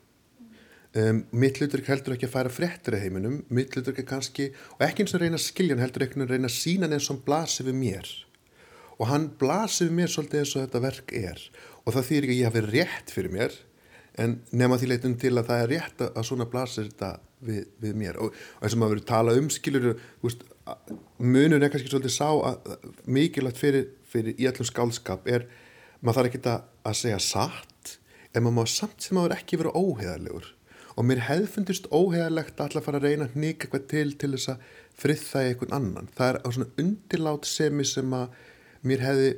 um, 0.96 1.22
mitt 1.30 1.60
hlutur 1.60 1.82
heldur 1.86 2.16
ekki 2.16 2.28
að 2.28 2.34
færa 2.34 2.52
fréttir 2.52 2.96
í 2.96 3.02
heiminum, 3.04 3.40
mitt 3.52 3.74
hlutur 3.76 3.96
kannski 4.06 4.50
og 4.76 4.84
ekki 4.86 5.04
eins 5.04 5.14
og 5.14 5.22
reyna 5.22 5.38
að 5.38 5.46
skilja 5.46 5.76
hann 5.76 5.84
heldur 5.84 6.06
ekki 6.06 6.20
að 6.20 6.34
reyna 6.34 6.50
að 6.50 6.56
sína 6.56 6.88
hann 6.88 6.96
eins 6.98 7.10
og 7.12 7.22
blasir 7.26 7.68
við 7.68 7.78
mér. 7.80 8.12
Og 9.00 9.08
hann 9.08 9.30
blasir 9.40 9.88
við 9.88 9.98
mér 10.00 10.12
svolítið 10.12 10.42
eins 10.42 10.54
og 10.56 10.64
þetta 10.64 10.84
verk 10.84 11.14
er. 11.16 11.44
Og 11.84 11.94
það 11.96 12.08
þýr 12.10 12.26
ekki 12.26 12.34
að 12.34 12.40
ég 12.40 12.50
hafi 12.50 12.64
rétt 12.66 13.14
fyrir 13.14 13.34
mér 13.36 13.58
en 14.20 14.36
nema 14.52 14.78
því 14.78 14.92
leitum 14.92 15.16
til 15.20 15.32
að 15.38 15.48
það 15.50 15.64
er 15.64 15.72
rétt 15.74 16.04
að 16.10 16.26
svona 16.28 16.48
blasir 16.50 16.90
þetta 16.90 17.10
við, 17.46 17.64
við 17.80 17.98
mér. 18.02 18.20
Og, 18.20 18.36
eins 18.60 18.76
og 18.76 18.82
maður 18.82 18.98
verið 18.98 19.08
tala 19.10 19.36
um 19.40 19.50
skilur 19.52 19.90
munun 21.18 21.62
er 21.62 21.72
kannski 21.72 21.90
svolítið 21.90 22.14
sá 22.14 22.28
að, 22.30 22.70
mikilvægt 23.08 23.60
fyrir, 23.60 23.88
fyrir 24.06 24.36
í 24.38 24.46
allum 24.50 24.68
skálskap 24.68 25.26
er 25.30 25.48
maður 26.00 26.20
þarf 26.20 26.30
ekki 26.30 26.42
að, 26.52 26.64
að 26.86 26.98
segja 27.00 27.20
satt 27.24 27.96
en 28.34 28.44
maður 28.44 28.58
má 28.60 28.70
samt 28.70 29.04
sem 29.04 29.18
maður 29.18 29.36
ekki 29.38 29.60
vera 29.60 29.74
óheðarlegur 29.74 30.52
og 31.00 31.06
mér 31.08 31.24
hefðfundist 31.30 31.88
óheðarlegt 31.90 32.58
að 32.58 32.66
alltaf 32.66 32.86
fara 32.86 33.00
að 33.00 33.08
reyna 33.08 33.28
að 33.28 33.36
nýka 33.40 33.66
eitthvað 33.66 33.86
til 33.90 34.08
til 34.20 34.32
þess 34.34 34.52
að 34.52 34.64
frið 35.00 35.22
það 35.24 35.44
í 35.46 35.50
einhvern 35.50 35.76
annan. 35.78 36.08
Það 36.16 36.30
er 36.30 36.38
á 36.44 36.48
svona 36.52 36.72
undirlát 36.82 37.46
semi 37.48 37.86
sem 37.88 38.16
að 38.16 38.34
mér 38.90 39.04
hefði 39.04 39.30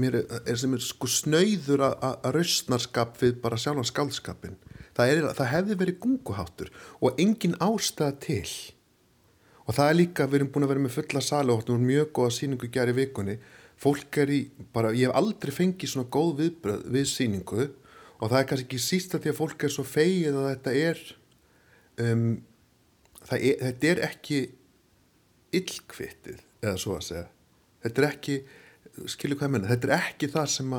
mér 0.00 0.20
er 0.22 0.58
sem 0.60 0.74
er 0.76 0.82
sko 0.84 1.08
snöyður 1.08 1.86
að 1.88 2.26
rausnarskap 2.36 3.16
við 3.22 3.38
bara 3.42 3.58
sjálf 3.60 3.88
skaldskapin 3.88 4.58
það, 4.96 5.12
er, 5.12 5.30
það 5.38 5.50
hefði 5.54 5.78
verið 5.80 5.98
gunguháttur 6.04 6.70
og 7.00 7.22
engin 7.22 7.56
ástæða 7.62 8.12
til. 8.24 8.52
Og 9.66 9.76
það 9.76 9.88
er 9.88 9.98
líka, 9.98 10.26
við 10.26 10.40
erum 10.40 10.52
búin 10.54 10.66
að 10.66 10.72
vera 10.72 10.84
með 10.84 10.96
fulla 10.96 11.22
sali 11.22 11.54
og 11.54 11.72
mjög 11.78 12.12
góða 12.16 12.34
síningu 12.34 12.70
gerði 12.74 12.96
vikunni. 12.98 13.36
Fólk 13.80 14.18
er 14.20 14.32
í, 14.34 14.40
bara, 14.74 14.92
ég 14.96 15.08
hef 15.08 15.16
aldrei 15.16 15.54
fengið 15.54 15.92
svona 15.92 16.10
góð 16.12 16.32
viðbröð 16.42 16.86
við 16.92 17.06
síningu 17.08 17.68
og 18.20 18.28
það 18.28 18.38
er 18.40 18.48
kannski 18.50 18.66
ekki 18.66 18.80
sísta 18.84 19.20
því 19.20 19.32
að 19.32 19.38
fólk 19.38 19.64
er 19.64 19.72
svo 19.72 19.84
feið 19.88 20.34
að 20.36 20.48
þetta 20.50 20.74
er 20.76 20.98
um, 22.04 22.26
er, 23.30 23.62
þetta 23.62 23.92
er 23.94 24.02
ekki 24.10 24.40
illkvittið 25.56 26.42
eða 26.60 26.74
svo 26.82 26.98
að 26.98 27.06
segja. 27.06 27.28
Þetta 27.80 28.02
er 28.02 28.08
ekki 28.10 28.36
skilju 29.10 29.38
hvað 29.38 29.48
ég 29.48 29.54
menna, 29.56 29.70
þetta 29.70 29.88
er 29.88 29.94
ekki 29.98 30.30
það 30.32 30.50
sem 30.56 30.76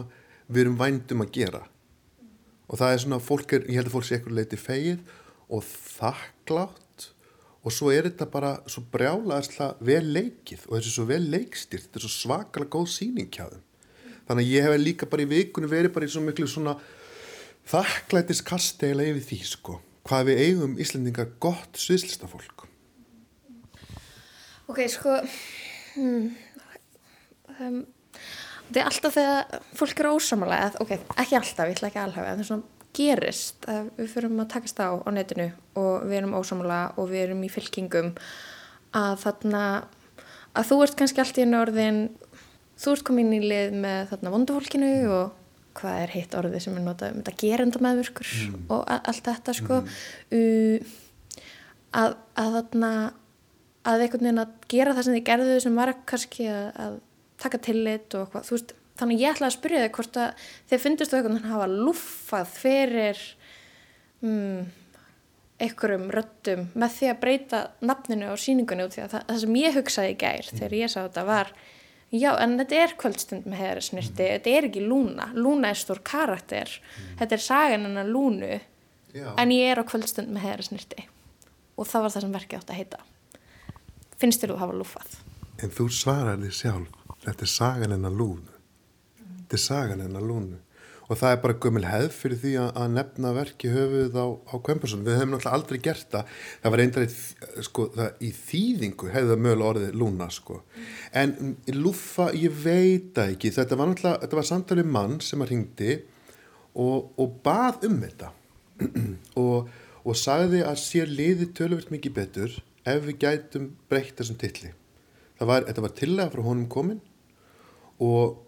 við 0.52 0.62
erum 0.66 0.78
vændum 0.80 1.26
að 1.26 1.34
gera. 1.38 1.64
Og 2.72 2.80
það 2.80 2.94
er 2.94 3.02
svona, 3.04 3.24
fólk 3.24 3.56
er, 3.58 3.66
ég 3.68 3.82
held 3.82 3.92
að 3.92 3.96
fólk 3.98 4.08
sé 4.08 4.20
ekkur 4.20 4.38
leiti 4.38 4.60
feið 4.60 5.02
og 5.52 5.66
þakklátt 5.68 7.10
og 7.62 7.76
svo 7.76 7.92
er 7.94 8.08
þetta 8.08 8.28
bara 8.32 8.54
svo 8.72 8.84
brjálaðislega 8.94 9.76
vel 9.86 10.06
leikið 10.16 10.64
og 10.68 10.78
þessi 10.78 10.96
svo 10.96 11.06
vel 11.10 11.24
leikstýrt, 11.30 11.90
þetta 11.90 12.00
er 12.00 12.06
svo 12.08 12.14
svakalega 12.16 12.74
góð 12.74 12.88
síningskjáðum 12.96 13.68
þannig 14.32 14.48
að 14.48 14.54
ég 14.56 14.66
hef 14.66 14.82
líka 14.82 15.10
bara 15.12 15.26
í 15.26 15.30
vikunni 15.30 15.70
verið 15.70 15.94
bara 15.96 16.08
í 16.08 16.12
svo 16.12 16.24
miklu 16.24 16.48
svona 16.50 16.78
þakklætis 17.70 18.42
kasteila 18.46 19.06
yfir 19.10 19.26
því 19.28 19.40
sko, 19.50 19.78
hvað 20.08 20.30
við 20.32 20.44
eigum 20.46 20.78
Íslandingar 20.82 21.34
gott 21.44 21.80
sviðslistafólk. 21.80 22.66
Ok, 24.72 24.86
sko 24.92 25.18
hmm, 25.98 26.30
um, 27.60 27.82
þetta 28.72 28.82
er 28.82 28.88
alltaf 28.88 29.18
þegar 29.18 29.64
fólk 29.76 30.00
eru 30.00 30.14
ósamalega, 30.16 30.70
ok, 30.80 30.94
ekki 31.20 31.38
alltaf, 31.38 31.68
ég 31.68 31.76
ætla 31.76 31.90
ekki 31.92 32.00
alveg, 32.00 32.24
en 32.24 32.40
það 32.40 32.44
er 32.46 32.48
svona 32.48 32.80
gerist 32.96 33.68
að 33.72 33.90
við 33.98 34.10
fyrirum 34.14 34.40
að 34.44 34.50
takast 34.52 34.80
á 34.84 34.90
á 34.96 35.10
netinu 35.16 35.50
og 35.80 36.08
við 36.08 36.18
erum 36.22 36.38
ósamalega 36.40 36.96
og 37.00 37.12
við 37.12 37.26
erum 37.26 37.44
í 37.44 37.52
fylkingum 37.52 38.10
að 38.96 39.14
þarna, 39.26 39.66
að 40.56 40.72
þú 40.72 40.80
ert 40.86 40.98
kannski 41.00 41.24
allt 41.24 41.40
í 41.40 41.46
einu 41.46 41.60
orðin, 41.60 42.02
þú 42.80 42.96
ert 42.96 43.06
komin 43.08 43.36
í 43.36 43.44
lið 43.44 43.78
með 43.84 44.02
þarna 44.12 44.34
vondufólkinu 44.36 44.92
og 45.12 45.38
hvað 45.80 46.02
er 46.02 46.16
heitt 46.16 46.36
orðið 46.36 46.66
sem 46.66 46.76
er 46.76 46.84
notað 46.84 47.14
um 47.14 47.22
þetta 47.22 47.38
gerenda 47.40 47.84
meðvirkur 47.84 48.32
mm. 48.32 48.66
og 48.76 48.82
allt 48.92 49.28
þetta 49.28 49.56
sko 49.56 49.78
mm. 49.84 49.94
uh, 50.36 50.98
að, 52.02 52.18
að 52.40 52.58
þarna 52.58 52.92
að 53.88 54.04
einhvern 54.04 54.28
veginn 54.28 54.44
að 54.44 54.58
gera 54.72 54.96
það 54.98 55.08
sem 55.08 55.16
þið 55.16 55.24
gerðu 55.30 55.56
sem 55.64 55.80
var 55.80 55.94
kannski 56.12 56.50
að, 56.52 56.68
að 56.76 57.00
taka 57.42 57.62
tillit 57.66 58.18
og 58.18 58.30
hvað, 58.34 58.48
þú 58.48 58.58
veist, 58.58 58.76
þannig 59.02 59.24
ég 59.24 59.34
ætlaði 59.34 59.50
að 59.50 59.58
spyrja 59.58 59.82
þig 59.86 59.96
hvort 59.98 60.20
að 60.22 60.46
þið 60.70 60.84
finnist 60.86 61.12
þú 61.12 61.18
eitthvað 61.20 61.40
að 61.40 61.50
hafa 61.52 61.68
luffað 61.72 62.54
fyrir 62.56 63.22
um, 64.22 64.64
einhverjum 65.62 66.08
röttum 66.14 66.66
með 66.74 66.96
því 66.98 67.12
að 67.12 67.22
breyta 67.22 67.62
nafninu 67.86 68.32
á 68.34 68.36
síningunni 68.40 68.88
út 68.88 68.96
því 68.96 69.06
að 69.06 69.14
það, 69.16 69.28
það 69.30 69.44
sem 69.44 69.60
ég 69.62 69.78
hugsaði 69.78 70.14
í 70.14 70.18
gær 70.24 70.48
mm. 70.48 70.58
þegar 70.60 70.76
ég 70.80 70.92
sá 70.92 71.00
þetta 71.02 71.26
var 71.28 71.54
já, 72.12 72.32
en 72.34 72.58
þetta 72.60 72.82
er 72.82 72.96
kvöldstund 73.04 73.48
með 73.50 73.64
heðarisnirti 73.64 74.26
mm. 74.26 74.34
þetta 74.36 74.56
er 74.58 74.70
ekki 74.70 74.86
Lúna, 74.86 75.30
Lúna 75.38 75.72
er 75.72 75.82
stór 75.82 76.02
karakter 76.08 76.76
mm. 76.78 77.12
þetta 77.22 77.38
er 77.38 77.46
sagan 77.46 77.90
en 77.90 78.02
að 78.02 78.14
Lúnu 78.16 78.54
já. 78.58 79.28
en 79.36 79.56
ég 79.56 79.74
er 79.74 79.82
á 79.82 79.86
kvöldstund 79.88 80.34
með 80.34 80.48
heðarisnirti 80.48 81.06
og 81.78 81.90
það 81.90 82.08
var 82.08 82.16
það 82.16 82.26
sem 82.26 82.38
verkið 82.38 82.62
átt 82.62 82.74
að 82.74 82.82
heita 82.82 83.04
finnst 84.22 84.42
þér 84.42 84.54
þú 84.54 84.58
að 84.58 84.64
hafa 84.66 84.80
luffað? 84.82 85.14
En 85.62 85.74
þú 85.74 85.88
svaraði 85.94 86.50
sjálf 86.54 87.01
þetta 87.26 87.46
er 87.46 87.52
sagan 87.52 87.96
en 87.96 88.10
að 88.10 88.20
lúnu. 88.20 88.60
Þetta 89.22 89.58
er 89.58 89.64
sagan 89.64 90.04
en 90.06 90.20
að 90.20 90.28
lúnu. 90.30 90.60
Og 91.12 91.18
það 91.20 91.34
er 91.34 91.40
bara 91.44 91.58
gömul 91.60 91.84
hefð 91.84 92.14
fyrir 92.16 92.40
því 92.40 92.52
að 92.62 92.94
nefna 92.94 93.34
verki 93.36 93.72
höfuð 93.74 94.14
á, 94.16 94.28
á 94.32 94.56
Kvempursson 94.64 95.02
við 95.04 95.18
höfum 95.20 95.34
náttúrulega 95.34 95.58
aldrei 95.58 95.80
gert 95.84 96.08
það. 96.14 96.38
Það 96.62 96.74
var 96.74 96.84
einnig 96.86 97.16
sko, 97.68 97.88
í 98.24 98.30
þýðingu 98.38 99.12
hefði 99.12 99.34
það 99.34 99.44
mögulega 99.44 99.72
orðið 99.74 100.00
lúna 100.00 100.30
sko. 100.32 100.62
en 101.12 101.36
lúfa, 101.76 102.30
ég 102.40 102.56
veit 102.64 103.20
ekki. 103.26 103.52
Þetta 103.58 103.80
var 103.82 103.92
náttúrulega, 103.92 104.24
þetta 104.24 104.40
var 104.40 104.50
samtalið 104.54 104.92
mann 104.96 105.20
sem 105.26 105.44
að 105.44 105.52
ringdi 105.52 106.00
og, 106.80 107.12
og 107.20 107.40
bað 107.44 107.90
um 107.90 108.00
þetta. 108.06 108.32
Og, 109.42 109.68
og 110.02 110.16
sagði 110.18 110.64
að 110.66 110.80
sér 110.82 111.12
liði 111.12 111.52
tölvöld 111.54 111.92
mikið 111.94 112.14
betur 112.16 112.56
ef 112.88 113.04
við 113.06 113.20
gætum 113.22 113.68
breytt 113.92 114.16
þessum 114.18 114.40
tilli 114.42 114.72
var, 115.46 115.66
þetta 115.68 115.84
var 115.86 115.94
tillega 115.98 116.34
frá 116.34 116.44
honum 116.46 116.68
komin 116.72 117.02
og, 118.02 118.40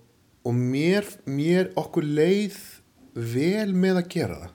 og 0.43 0.57
mér, 0.57 1.07
mér 1.29 1.71
okkur 1.79 2.07
leið 2.07 2.57
vel 3.13 3.73
með 3.77 4.01
að 4.01 4.09
gera 4.15 4.39
það. 4.43 4.53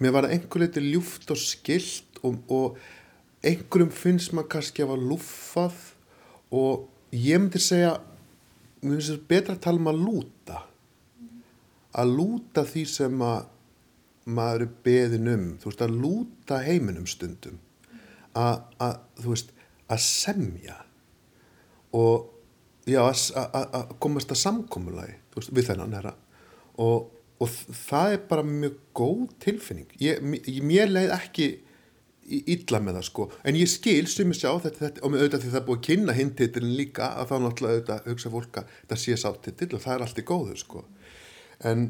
Mér 0.00 0.14
var 0.16 0.26
það 0.26 0.34
einhver 0.36 0.64
leiti 0.64 0.84
ljúft 0.86 1.30
og 1.30 1.40
skilt 1.40 2.22
og, 2.24 2.40
og 2.50 2.80
einhverjum 3.46 3.92
finnst 3.94 4.34
maður 4.34 4.52
kannski 4.56 4.84
að 4.84 4.94
var 4.94 5.04
lúfað 5.12 5.78
og 6.56 6.88
ég 7.14 7.40
myndi 7.40 7.60
segja 7.62 7.94
mér 8.80 8.96
finnst 8.96 9.12
þetta 9.14 9.30
betra 9.30 9.56
að 9.56 9.64
tala 9.66 9.82
um 9.82 9.92
að 9.92 10.02
lúta 10.08 10.64
að 11.96 12.12
lúta 12.14 12.64
því 12.66 12.84
sem 12.88 13.22
að 13.24 13.48
maður 14.30 14.66
er 14.66 14.74
beðin 14.84 15.30
um. 15.32 15.46
Þú 15.58 15.70
veist 15.70 15.84
að 15.84 15.96
lúta 16.04 16.60
heiminum 16.62 17.06
stundum 17.10 17.58
að, 18.38 18.60
að 18.78 18.98
þú 19.22 19.32
veist 19.32 19.54
að 19.90 20.02
semja. 20.04 20.76
Og 21.96 22.28
já, 22.88 23.00
að 23.04 23.96
komast 24.02 24.32
að 24.32 24.42
samkommulagi 24.44 25.16
veist, 25.36 25.52
við 25.54 25.70
þennan 25.70 25.96
herra. 25.98 26.14
Og, 26.80 27.10
og 27.40 27.56
það 27.86 28.14
er 28.14 28.22
bara 28.30 28.46
mjög 28.46 28.78
góð 28.96 29.26
tilfinning. 29.42 29.90
Ég, 30.00 30.22
mér 30.64 30.92
leið 30.92 31.16
ekki 31.16 31.50
illa 32.30 32.78
með 32.82 32.98
það 32.98 33.06
sko, 33.08 33.26
en 33.48 33.56
ég 33.58 33.70
skil 33.70 34.04
sem 34.10 34.30
ég 34.30 34.38
sjá 34.38 34.50
þetta, 34.62 34.78
þetta 34.78 35.02
og 35.02 35.12
með 35.12 35.22
auðvitað 35.22 35.42
því 35.42 35.50
það 35.50 35.60
er 35.60 35.64
búið 35.66 35.78
að 35.78 35.86
kynna 35.88 36.14
hindtitilin 36.14 36.76
líka 36.78 37.08
að 37.18 37.30
þá 37.30 37.34
náttúrulega 37.44 37.74
auðvitað 37.74 38.06
hugsa 38.10 38.30
fólk 38.34 38.60
að 38.60 38.76
það 38.92 39.00
sé 39.02 39.16
sáttitil 39.18 39.68
og 39.74 39.82
það 39.82 39.94
er 39.94 40.04
allt 40.04 40.20
í 40.20 40.24
góðu 40.28 40.58
sko. 40.60 40.82
En, 41.66 41.86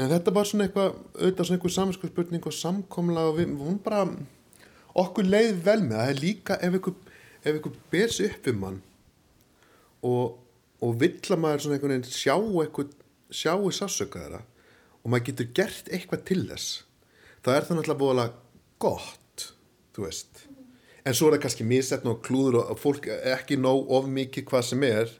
en 0.00 0.12
þetta 0.14 0.34
var 0.38 0.48
svona 0.48 0.68
eitthvað 0.68 0.88
auðvitað 0.94 1.48
svona 1.48 1.58
eitthvað 1.58 1.74
saminskapspurning 1.76 2.48
og 2.48 2.56
samkomla 2.56 3.26
og 3.28 3.36
við, 3.40 3.52
hún 3.60 3.76
bara 3.84 4.06
okkur 5.02 5.28
leið 5.28 5.60
vel 5.66 5.78
með 5.84 5.98
það, 5.98 6.06
það 6.06 6.14
er 6.14 6.22
líka 6.22 6.58
ef 6.62 6.80
ykkur, 6.80 6.96
ef 7.42 7.60
ykkur 7.60 7.76
ber 7.92 8.16
sér 8.16 8.38
upp 8.38 8.50
um 8.54 8.64
mann 8.64 8.80
og, 10.02 10.38
og 10.82 10.96
vill 11.00 11.18
að 11.30 11.42
maður 11.42 11.66
svona 11.66 11.78
einhvern 11.78 11.96
veginn 11.96 12.16
sjá 12.16 12.34
eitthvað, 12.36 12.96
sjáu 13.32 13.70
sásöka 13.74 14.22
þeirra 14.22 14.42
og 15.02 15.12
maður 15.12 15.28
getur 15.30 15.52
gert 15.56 15.90
eitthvað 15.92 16.26
til 16.30 16.42
þess 16.48 16.80
það 17.42 17.56
er 17.56 17.66
það 17.66 17.78
náttúrulega 17.78 18.00
búin 18.02 18.22
að 18.22 18.34
gott, 18.82 19.46
þú 19.94 20.06
veist. 20.06 20.46
En 21.02 21.16
svo 21.18 21.28
er 21.28 21.36
það 21.36 21.44
kannski 21.44 21.66
misetn 21.66 22.10
og 22.12 22.22
klúður 22.26 22.60
og 22.62 22.78
fólk 22.78 23.08
ekki 23.10 23.58
nóg 23.58 23.90
of 23.94 24.08
mikið 24.10 24.46
hvað 24.50 24.66
sem 24.70 24.84
er 24.86 25.14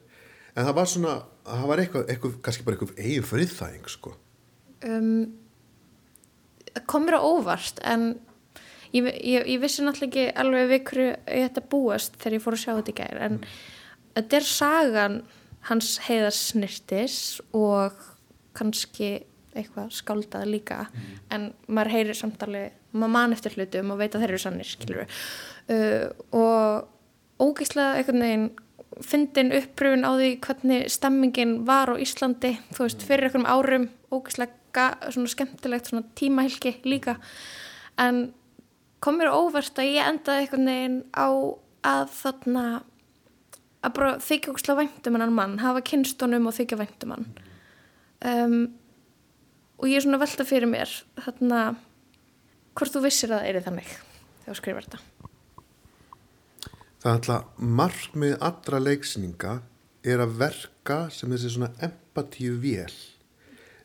en 0.54 0.66
það 0.66 0.74
var 0.78 0.90
svona, 0.90 1.14
það 1.48 1.70
var 1.70 1.82
eitthvað, 1.82 2.04
eitthvað 2.12 2.36
kannski 2.46 2.66
bara 2.66 2.78
eitthvað 2.78 3.00
eigin 3.02 3.26
friðþæging 3.26 3.90
sko. 3.90 4.14
Um, 4.86 5.10
komur 6.90 7.18
á 7.18 7.20
óvart 7.22 7.82
en 7.86 8.12
ég, 8.94 9.08
ég, 9.10 9.46
ég 9.50 9.62
vissi 9.62 9.82
náttúrulega 9.82 10.28
ekki 10.28 10.42
alveg 10.44 10.70
við 10.70 10.84
hverju 10.90 11.10
ég 11.10 11.48
ætti 11.48 11.62
að 11.62 11.70
búast 11.74 12.18
þegar 12.18 12.38
ég 12.38 12.44
fór 12.46 12.58
að 12.58 12.62
sjá 12.62 12.72
þetta 12.76 12.94
í 12.94 12.98
gæri 13.02 13.24
en 13.26 13.38
mm 13.40 13.71
þetta 14.16 14.38
er 14.38 14.48
sagan 14.48 15.20
hans 15.68 15.94
heiðarsnirtis 16.08 17.16
og 17.54 17.94
kannski 18.56 19.22
eitthvað 19.52 19.92
skáldað 19.94 20.48
líka. 20.48 20.78
En 21.32 21.50
maður 21.68 21.92
heyrir 21.96 22.18
samtali 22.18 22.64
maður 22.92 23.14
man 23.14 23.36
eftir 23.36 23.56
hlutum 23.56 23.92
og 23.92 24.00
veit 24.00 24.14
að 24.14 24.24
þeir 24.24 24.34
eru 24.34 24.40
sannir 24.42 24.68
skilur 24.68 25.06
uh, 25.72 26.08
og 26.36 27.42
ógeðslega 27.42 28.00
einhvern 28.00 28.24
veginn 28.24 28.50
fyndin 29.02 29.54
uppröfun 29.56 30.04
á 30.04 30.12
því 30.12 30.28
hvernig 30.44 30.92
stemmingin 30.92 31.54
var 31.68 31.92
á 31.92 31.96
Íslandi 31.96 32.52
þú 32.74 32.84
veist, 32.84 33.04
fyrir 33.08 33.28
einhverjum 33.28 33.48
árum. 33.48 33.88
Ógeðslega 34.12 34.86
svona 35.08 35.32
skemmtilegt 35.32 35.88
svona 35.88 36.04
tímahylki 36.18 36.76
líka. 36.84 37.16
En 38.00 38.30
kom 39.02 39.18
mér 39.18 39.32
óvert 39.32 39.80
að 39.80 39.94
ég 39.96 40.08
endaði 40.08 40.44
einhvern 40.44 40.70
veginn 40.70 40.98
á 41.16 41.28
að 41.92 42.12
þarna 42.20 42.66
að 43.82 43.96
bara 43.98 44.12
þykja 44.22 44.52
ógeðslega 44.52 44.80
væntum 44.82 45.18
hennan 45.18 45.34
mann 45.36 45.58
hafa 45.62 45.82
kynstunum 45.86 46.48
og 46.50 46.56
þykja 46.58 46.80
væntum 46.82 47.16
hann 47.16 47.26
um, 48.26 48.60
og 49.78 49.88
ég 49.90 49.98
er 49.98 50.06
svona 50.06 50.22
velta 50.22 50.46
fyrir 50.46 50.70
mér 50.70 50.92
þarna 51.24 51.64
hvort 52.78 52.94
þú 52.94 53.04
vissir 53.06 53.32
að 53.32 53.42
það 53.42 53.50
er 53.50 53.66
þannig 53.66 53.90
þegar 53.90 54.52
þú 54.52 54.60
skrifar 54.60 54.88
þetta 54.88 55.30
Það 57.02 57.10
er 57.10 57.16
alltaf 57.16 57.62
markmið 57.82 58.34
allra 58.46 58.78
leiksninga 58.78 59.52
er 60.06 60.20
að 60.22 60.36
verka 60.38 60.98
sem 61.10 61.32
þessi 61.34 61.48
svona 61.50 61.72
empatíu 61.82 62.60
vél. 62.62 62.94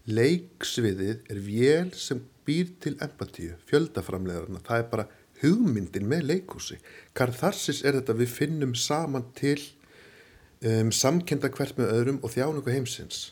Leiksviðið 0.05 1.23
er 1.33 1.39
vél 1.41 1.89
sem 1.97 2.21
býr 2.45 2.69
til 2.77 2.93
empatíu, 3.01 3.55
fjöldaframlegarna. 3.71 4.61
Það 4.61 4.83
er 4.83 4.91
bara 4.91 5.07
hugmyndin 5.41 6.05
með 6.09 6.27
leikúsi. 6.29 6.77
Karðarsis 7.17 7.81
er 7.81 7.97
þetta 7.97 8.19
við 8.21 8.35
finnum 8.35 8.77
saman 8.77 9.25
til 9.37 9.57
um, 10.65 10.91
samkenda 10.93 11.51
hvert 11.53 11.79
með 11.79 11.93
öðrum 11.95 12.21
og 12.23 12.33
þjánugu 12.33 12.73
heimsins. 12.73 13.31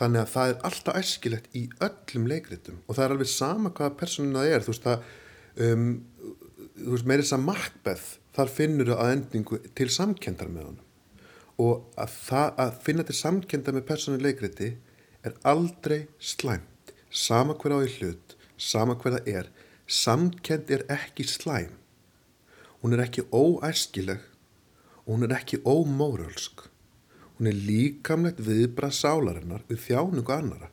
Þannig 0.00 0.22
að 0.22 0.30
það 0.32 0.52
er 0.52 0.62
alltaf 0.64 1.00
æskilegt 1.00 1.50
í 1.56 1.66
öllum 1.84 2.28
leikritum 2.30 2.78
og 2.86 2.96
það 2.96 3.04
er 3.04 3.16
alveg 3.16 3.32
sama 3.32 3.72
hvaða 3.74 3.98
personina 4.00 4.44
það 4.44 4.54
er. 4.54 4.64
Þú 4.64 4.74
veist, 4.74 4.86
það, 4.86 5.10
um, 5.66 5.90
þú 6.78 6.94
veist 6.94 7.10
meirins 7.10 7.34
að 7.36 7.44
Macbeth 7.48 8.06
þar 8.36 8.54
finnur 8.54 8.92
það 8.92 9.02
að 9.04 9.12
endingu 9.16 9.60
til 9.76 9.88
samkendar 9.92 10.52
með 10.52 10.70
honum 10.70 10.86
og 11.60 11.90
að, 12.00 12.12
það, 12.14 12.46
að 12.64 12.76
finna 12.86 13.06
til 13.06 13.16
samkendar 13.18 13.76
með 13.76 13.86
persónu 13.90 14.20
leikriti 14.22 14.70
er 15.26 15.36
aldrei 15.48 16.06
slæmt 16.16 16.94
sama 17.10 17.56
hver 17.60 17.76
á 17.76 17.78
í 17.84 17.90
hlut 17.98 18.36
sama 18.60 18.96
hver 18.96 19.18
það 19.18 19.30
er 19.34 19.50
samkend 19.90 20.70
er 20.72 20.86
ekki 20.94 21.26
slæm 21.28 21.74
hún 22.80 22.96
er 22.96 23.04
ekki 23.04 23.26
óæskileg 23.28 24.22
og 25.06 25.14
hún 25.14 25.26
er 25.26 25.36
ekki 25.38 25.62
ómórölsk. 25.64 26.66
Hún 27.38 27.48
er 27.50 27.56
líkamlegt 27.56 28.42
viðbrað 28.44 28.98
sálarinnar 28.98 29.64
við 29.68 29.86
þjáningu 29.86 30.34
annara 30.36 30.70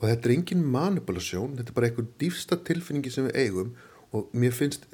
og 0.00 0.08
þetta 0.08 0.28
er 0.28 0.34
engin 0.34 0.62
manipulasjón 0.64 1.56
þetta 1.58 1.72
er 1.72 1.76
bara 1.76 1.88
einhver 1.90 2.06
dýfsta 2.20 2.58
tilfinningi 2.64 3.12
sem 3.12 3.26
við 3.28 3.40
eigum. 3.44 3.74
Og 4.16 4.30
mér 4.34 4.54
finnst 4.56 4.86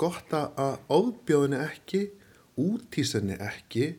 gott 0.00 0.32
að 0.36 0.76
ofbjóðinni 0.92 1.60
ekki 1.64 2.02
útísenni 2.60 3.38
ekki 3.42 3.94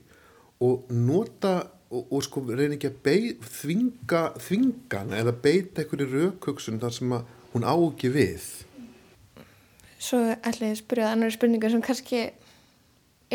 og 0.63 0.85
nota 0.93 1.57
og, 1.89 2.05
og 2.07 2.21
sko 2.23 2.45
reyni 2.47 2.77
ekki 2.77 2.91
að 2.91 3.01
beið, 3.05 3.49
þvinga 3.57 4.21
þvingan 4.45 5.11
eða 5.17 5.33
beita 5.43 5.83
einhverju 5.83 6.07
raukugsun 6.13 6.79
þar 6.81 6.95
sem 6.95 7.17
hún 7.55 7.67
á 7.67 7.75
ekki 7.75 8.13
við. 8.13 8.45
Svo 9.99 10.21
ætla 10.35 10.69
ég 10.69 10.75
að 10.75 10.81
spyrja 10.83 11.11
annar 11.11 11.33
spurningu 11.33 11.71
sem 11.73 11.83
kannski 11.83 12.27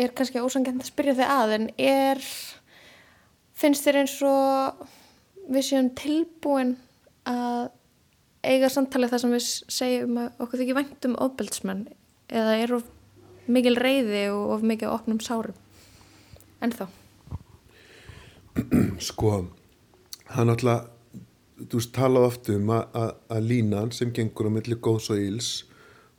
er 0.03 0.15
kannski 0.15 0.41
ósangend 0.41 0.83
að 0.83 0.91
spyrja 0.91 1.17
þig 1.19 1.33
að 1.35 1.53
en 1.57 1.67
er 1.81 2.23
finnst 3.61 3.85
þér 3.85 4.01
eins 4.01 4.15
og 4.25 4.85
við 5.51 5.67
séum 5.67 5.91
tilbúin 5.97 6.75
að 7.29 7.69
eiga 8.41 8.71
samtalið 8.73 9.13
þar 9.13 9.23
sem 9.23 9.35
við 9.35 9.47
segjum 9.77 10.21
að 10.21 10.43
okkur 10.45 10.61
þykir 10.61 10.79
vænt 10.79 11.09
um 11.09 11.17
ofbeldsmenn? 11.27 11.83
Eða 12.31 12.55
er 12.63 12.75
of 12.79 12.87
mikil 13.51 13.75
reyði 13.77 14.23
og 14.33 14.55
of 14.55 14.65
mikil 14.65 14.89
opnum 14.93 15.19
sárum? 15.21 15.57
En 16.61 16.73
þá? 16.73 16.87
Sko 19.09 19.35
það 20.31 20.41
er 20.43 20.49
náttúrulega 20.49 21.67
þú 21.69 21.77
veist 21.77 21.93
talað 21.95 22.27
oft 22.27 22.49
um 22.53 22.71
að 22.73 23.45
línan 23.45 23.91
sem 23.93 24.13
gengur 24.15 24.49
á 24.49 24.51
milli 24.55 24.77
góðs 24.81 25.11
og 25.13 25.21
íls 25.21 25.51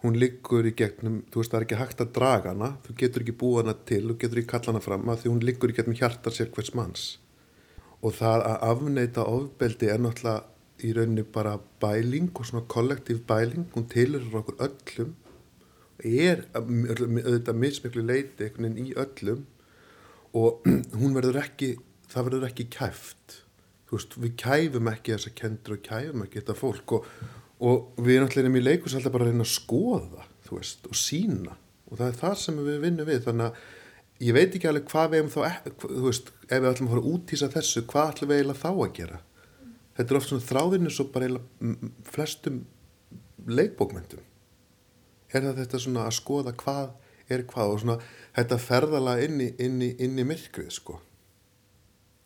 hún 0.02 0.18
liggur 0.18 0.66
í 0.66 0.74
gegnum 0.76 1.20
þú 1.30 1.42
veist 1.42 1.52
það 1.52 1.58
er 1.60 1.66
ekki 1.66 1.80
hægt 1.80 2.00
að 2.02 2.14
draga 2.16 2.52
hana 2.52 2.70
þú 2.86 2.96
getur 3.02 3.24
ekki 3.24 3.36
búa 3.38 3.62
hana 3.62 3.74
til, 3.88 4.02
þú 4.08 4.16
getur 4.22 4.40
ekki 4.42 4.52
kalla 4.52 4.72
hana 4.72 4.84
fram 4.84 5.12
að 5.12 5.20
því 5.22 5.32
hún 5.32 5.44
liggur 5.48 5.72
í 5.72 5.76
gegnum 5.76 5.98
hjartar 5.98 6.34
sér 6.36 6.50
hvers 6.54 6.72
manns. 6.78 7.04
Og 8.02 8.16
það 8.18 8.46
að 8.48 8.64
afneita 8.72 9.26
ofbeldi 9.30 9.90
er 9.92 10.02
náttúrulega 10.02 10.48
í 10.82 10.92
rauninni 10.96 11.24
bara 11.34 11.58
bæling 11.82 12.32
og 12.34 12.48
svona 12.48 12.66
kollektív 12.74 13.22
bæling 13.28 13.68
hún 13.76 13.86
tilur 13.90 14.24
okkur 14.40 14.58
öllum 14.66 15.12
er 16.02 16.42
auðvitað 16.58 17.60
mismiklu 17.62 18.02
leiti 18.02 18.48
einhvern 18.48 18.72
veginn 18.72 18.90
í 18.90 18.96
öllum 18.98 19.44
og 20.34 20.66
hún 20.98 21.14
verður 21.14 21.42
ekki 21.44 21.76
það 22.12 22.28
verður 22.28 22.48
ekki 22.48 22.68
kæft. 22.72 23.38
Veist, 23.92 24.16
við 24.16 24.34
kæfum 24.40 24.88
ekki 24.88 25.14
þessa 25.14 25.34
kendur 25.36 25.76
og 25.76 25.86
kæfum 25.86 26.24
ekki 26.24 26.40
þetta 26.40 26.56
fólk 26.56 26.96
og, 26.96 27.08
og 27.62 28.02
við 28.02 28.18
erum 28.18 28.30
allir 28.30 28.58
í 28.58 28.64
leikus 28.64 28.96
alltaf 28.98 29.14
bara 29.14 29.28
að 29.28 29.32
reyna 29.32 29.46
að 29.46 29.54
skoða 29.54 30.26
veist, 30.52 30.86
og 30.88 30.98
sína 30.98 31.56
og 31.88 31.98
það 32.00 32.08
er 32.08 32.18
það 32.22 32.34
sem 32.40 32.60
við 32.64 32.80
vinnum 32.86 33.08
við. 33.08 33.20
Þannig 33.26 33.46
að 33.48 34.24
ég 34.26 34.36
veit 34.36 34.56
ekki 34.56 34.70
alveg 34.70 34.88
hvað 34.88 35.12
við 35.12 35.20
hefum 35.20 35.32
þá 35.34 35.42
e, 35.48 35.74
þú 35.82 36.06
veist, 36.06 36.32
ef 36.48 36.54
við 36.56 36.70
ætlum 36.70 36.88
að 36.88 36.94
fara 36.94 37.12
út 37.12 37.32
í 37.32 37.40
þessu 37.42 37.84
hvað 37.90 38.10
ætlum 38.12 38.30
við 38.30 38.40
eiginlega 38.40 38.62
þá 38.62 38.70
að 38.72 38.96
gera? 38.98 39.20
Þetta 39.92 40.14
er 40.14 40.18
oft 40.18 40.30
svona 40.30 40.48
þráðinu 40.48 40.92
svo 40.92 41.06
bara 41.12 41.28
eiginlega 41.28 41.92
flestum 42.08 42.60
leikbókmyndum. 43.52 44.26
Er 45.32 45.46
það 45.46 45.62
þetta 45.62 45.82
svona 45.84 46.08
að 46.08 46.18
skoða 46.18 46.56
hvað 46.62 46.92
er 47.32 47.44
hvað 47.48 47.74
og 47.74 47.82
svona 47.82 47.98
þetta 48.36 48.60
ferðala 48.60 49.16
inn 49.24 49.40
í, 49.40 49.48
inn 49.62 49.78
í, 49.84 49.92
inn 50.04 50.18
í 50.20 50.26
myrkrið 50.28 50.72
sko? 50.78 50.98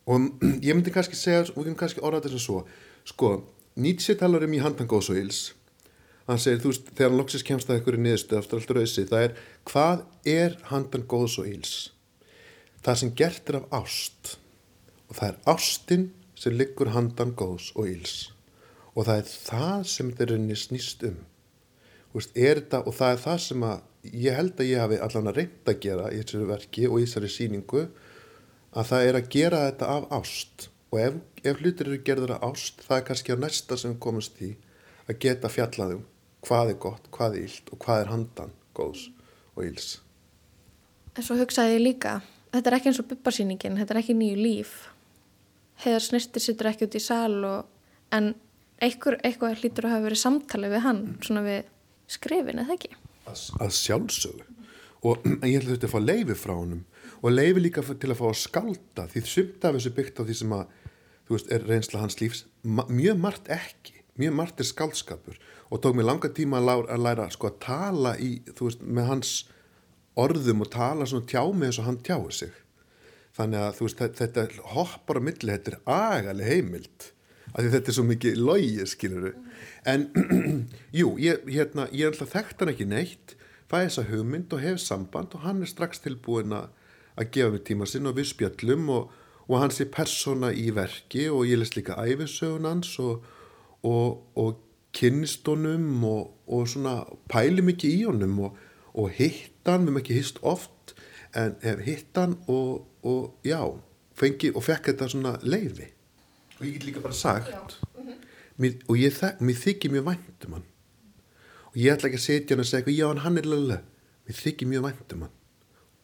Og 0.07 0.31
ég 0.67 0.71
myndi 0.71 0.95
kannski 0.95 1.19
segja 1.19 1.43
og 1.49 1.59
við 1.59 1.71
myndum 1.71 1.81
kannski 1.83 2.03
orða 2.03 2.23
þetta 2.23 2.37
sem 2.37 2.45
svo 2.47 2.63
sko, 3.07 3.35
Nietzsche 3.77 4.17
talar 4.17 4.45
um 4.47 4.57
í 4.57 4.63
handan 4.63 4.89
góðs 4.89 5.11
og 5.13 5.21
íls 5.21 5.43
hann 6.27 6.41
segir 6.43 6.63
þú 6.63 6.73
veist 6.73 6.89
þegar 6.93 7.11
hann 7.11 7.21
loksist 7.21 7.47
kemst 7.47 7.69
að 7.69 7.77
einhverju 7.77 8.03
niðurstu 8.03 8.39
eftir 8.39 8.59
allt 8.59 8.73
rauðsi 8.75 9.05
það 9.07 9.27
er 9.27 9.37
hvað 9.69 10.01
er 10.33 10.57
handan 10.71 11.05
góðs 11.07 11.37
og 11.39 11.51
íls 11.51 11.75
það 12.87 12.99
sem 13.01 13.13
gert 13.19 13.49
er 13.51 13.59
af 13.59 13.73
ást. 13.81 14.37
Og 15.07 15.17
það 15.17 15.29
er 15.29 15.37
ástin 15.53 16.05
sem 16.37 16.55
liggur 16.55 16.93
handan 16.93 17.33
góðs 17.37 17.71
og 17.75 17.89
íls 17.91 18.17
og 18.97 19.05
það 19.05 19.19
er 19.21 19.27
það 19.29 19.81
sem 19.91 20.07
er 20.15 20.31
rauninni 20.31 20.55
snýst 20.57 21.03
um. 21.05 21.17
Veist, 22.15 22.31
þetta, 22.33 22.79
og 22.81 22.95
það 22.97 23.11
er 23.13 23.19
það 23.21 23.41
sem 23.43 23.65
að 23.67 24.13
ég 24.23 24.37
held 24.39 24.55
að 24.57 24.69
ég 24.71 24.81
hafi 24.81 24.97
allan 25.05 25.29
að 25.29 25.37
reynda 25.37 25.73
að 25.73 25.81
gera 25.83 26.07
í 26.09 26.21
þessari 26.21 26.47
verki 26.49 26.87
og 26.87 26.97
í 26.97 27.03
þessari 27.05 27.29
síningu 27.29 27.83
að 28.73 28.89
það 28.89 29.09
er 29.09 29.19
að 29.19 29.29
gera 29.35 29.59
þetta 29.67 29.91
af 29.93 30.07
ást 30.17 30.67
og 30.91 31.01
ef, 31.01 31.19
ef 31.43 31.61
hlutir 31.61 31.89
eru 31.89 31.99
gerður 32.05 32.37
af 32.37 32.47
ást 32.51 32.85
það 32.85 33.01
er 33.01 33.05
kannski 33.09 33.35
á 33.35 33.37
næsta 33.43 33.77
sem 33.79 33.97
komast 33.99 34.39
í 34.43 34.53
að 35.07 35.19
geta 35.25 35.51
fjallaðum 35.51 36.05
hvað 36.47 36.73
er 36.73 36.81
gott, 36.81 37.11
hvað 37.11 37.35
er 37.35 37.47
íld 37.47 37.71
og 37.73 37.83
hvað 37.83 38.01
er 38.03 38.11
handan 38.13 38.57
góðs 38.77 39.09
og 39.55 39.67
íls 39.67 39.93
En 41.17 41.25
svo 41.25 41.33
hugsaði 41.39 41.79
ég 41.79 41.81
líka 41.81 42.19
þetta 42.57 42.71
er 42.71 42.77
ekki 42.77 42.91
eins 42.91 43.01
og 43.01 43.09
bupparsýningin, 43.11 43.77
þetta 43.79 43.95
er 43.95 44.01
ekki 44.01 44.17
nýju 44.17 44.37
líf. 44.39 44.75
Heiðar 45.83 46.05
snirtir 46.05 46.43
sittur 46.43 46.69
ekki 46.71 46.87
út 46.87 46.97
í 46.97 47.01
sal 47.03 47.37
og, 47.45 47.71
en 48.15 48.33
eitthvað, 48.83 49.19
eitthvað 49.27 49.57
hlýtur 49.61 49.87
að 49.87 49.95
hafa 49.95 50.05
verið 50.07 50.21
samtalið 50.23 50.75
við 50.75 50.85
hann, 50.85 51.01
svona 51.25 51.43
við 51.45 51.71
skrifin 52.17 52.61
eða 52.63 52.77
ekki? 52.77 52.93
Að, 53.27 53.43
að 53.65 53.73
sjálfsögðu. 53.77 54.47
Og 55.07 55.27
ég 55.49 55.59
held 55.59 55.67
að 55.67 55.73
þetta 55.75 55.87
er 55.87 55.89
að 55.89 55.95
fá 55.95 56.07
leiði 56.07 56.37
frá 56.37 56.55
honum 56.55 56.85
og 57.17 57.33
leiði 57.33 57.63
líka 57.65 57.81
til 57.87 58.11
að 58.11 58.19
fá 58.19 58.27
að 58.29 58.39
skálda 58.43 59.07
því 59.11 59.23
sumt 59.25 59.63
af 59.65 59.77
þessu 59.77 59.93
byggt 59.97 60.19
á 60.21 60.23
því 60.25 60.35
sem 60.37 60.51
að 60.53 60.75
veist, 61.35 61.51
er 61.51 61.65
reynsla 61.67 62.01
hans 62.03 62.19
lífs 62.21 62.45
mjög 62.63 63.19
margt 63.19 63.51
ekki, 63.51 63.97
mjög 64.19 64.37
margt 64.39 64.63
er 64.63 64.69
skáldskapur. 64.69 65.37
Og 65.71 65.81
tók 65.83 65.97
mér 65.97 66.07
langa 66.07 66.31
tíma 66.31 66.61
að 66.61 66.69
læra, 66.69 66.87
að 66.95 67.03
læra 67.03 67.27
sko 67.33 67.51
að 67.51 67.59
tala 67.65 68.15
í, 68.23 68.31
þú 68.55 68.69
veist, 68.69 68.85
með 68.85 69.09
hans 69.11 69.33
orðum 70.17 70.63
og 70.63 70.71
tala 70.73 71.07
svona 71.09 71.27
tjá 71.27 71.43
með 71.51 71.71
þess 71.71 71.81
að 71.83 71.89
hann 71.89 71.99
tjáir 72.07 72.37
sig. 72.39 72.55
Þannig 73.37 73.65
að 73.65 73.75
þú 73.77 73.87
veist, 73.87 74.05
þetta 74.21 74.47
hoppar 74.73 75.19
á 75.19 75.21
milli, 75.27 75.51
þetta 75.53 75.73
er 75.73 75.79
agaleg 75.97 76.53
heimild. 76.53 77.11
Af 77.53 77.59
því 77.61 77.73
þetta 77.75 77.91
er 77.91 77.95
svo 77.97 78.07
mikið 78.07 78.39
logið, 78.43 78.87
skiluru 78.91 79.33
en, 79.87 80.07
jú, 80.99 81.15
ég, 81.21 81.45
hérna, 81.49 81.87
ég 81.95 82.07
er 82.07 82.13
alltaf 82.13 82.33
þekkt 82.33 82.63
hann 82.63 82.73
ekki 82.73 82.87
neitt 82.89 83.35
fæði 83.67 83.89
þessa 83.89 84.05
hugmynd 84.11 84.55
og 84.55 84.63
hef 84.63 84.81
samband 84.83 85.35
og 85.35 85.43
hann 85.43 85.63
er 85.63 85.71
strax 85.71 86.03
tilbúin 86.03 86.55
að 86.55 87.31
gefa 87.33 87.53
mig 87.53 87.63
tíma 87.67 87.87
sinn 87.89 88.07
og 88.09 88.17
við 88.19 88.31
spjöllum 88.31 88.91
og, 88.93 89.15
og 89.47 89.59
hans 89.61 89.81
er 89.81 89.91
persóna 89.91 90.51
í 90.51 90.69
verki 90.75 91.27
og 91.31 91.47
ég 91.47 91.59
les 91.59 91.75
líka 91.75 91.95
æfisögun 91.95 92.67
hans 92.67 92.99
og, 92.99 93.25
og, 93.83 94.23
og 94.35 94.63
kynnistónum 94.97 96.03
og 96.03 96.63
svona 96.67 97.01
pæli 97.31 97.63
mikið 97.63 97.93
í 97.93 98.05
honum 98.07 98.39
og 98.47 99.11
hittan, 99.13 99.85
við 99.85 99.91
hefum 99.91 100.01
ekki 100.01 100.17
hist 100.17 100.41
oft 100.41 100.95
en 101.37 101.83
hittan 101.85 102.37
og 102.47 103.37
já, 103.45 103.61
fengi 104.17 104.51
og 104.55 104.65
fekk 104.65 104.91
þetta 104.91 105.11
svona 105.13 105.37
leiði 105.43 105.93
og 106.57 106.65
ég 106.65 106.73
get 106.73 106.87
líka 106.87 107.03
bara 107.03 107.13
sagt 107.13 107.77
mér, 108.57 108.79
og 108.89 108.97
ég, 108.97 109.13
þykir 109.13 109.93
mjög 109.93 110.05
væntum 110.07 110.57
hann. 110.57 110.65
Og 111.69 111.77
ég 111.77 111.93
ætla 111.93 112.09
ekki 112.09 112.17
að 112.17 112.25
setja 112.25 112.55
hann 112.55 112.63
og 112.63 112.69
segja 112.69 112.95
já 112.95 113.21
hann 113.21 113.37
er 113.37 113.45
lögulega 113.45 113.83
mér 114.25 114.39
þykir 114.41 114.71
mjög 114.71 114.87
væntum 114.87 115.25
hann. 115.27 115.35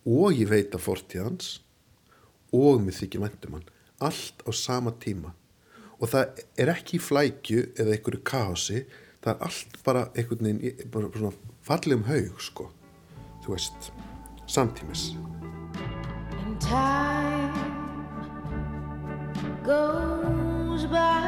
Og 0.06 0.38
ég 0.38 0.50
veit 0.52 0.76
að 0.76 0.86
fortíð 0.86 1.24
hans 1.26 1.54
og 2.54 2.84
mér 2.84 3.00
þykir 3.00 3.24
væntum 3.26 3.58
hann. 3.58 3.70
Allt 4.00 4.44
á 4.46 4.52
sama 4.54 4.94
tíma. 5.02 5.34
Og 6.00 6.12
það 6.12 6.44
er 6.60 6.74
ekki 6.74 7.00
í 7.00 7.04
flækju 7.04 7.66
eða 7.80 7.96
einhverju 7.96 8.24
kási 8.28 8.84
það 9.24 9.34
er 9.34 9.44
allt 9.48 9.78
bara 9.86 10.08
einhvern 10.18 10.48
veginn 10.50 10.90
bara 10.92 11.12
svona 11.16 11.32
fallegum 11.64 12.04
haug 12.08 12.42
sko. 12.44 12.68
Þú 13.44 13.56
veist, 13.56 13.92
samtímis. 14.48 15.14
And 16.44 16.60
time 16.60 17.54
goes 19.64 20.86
by 20.92 21.24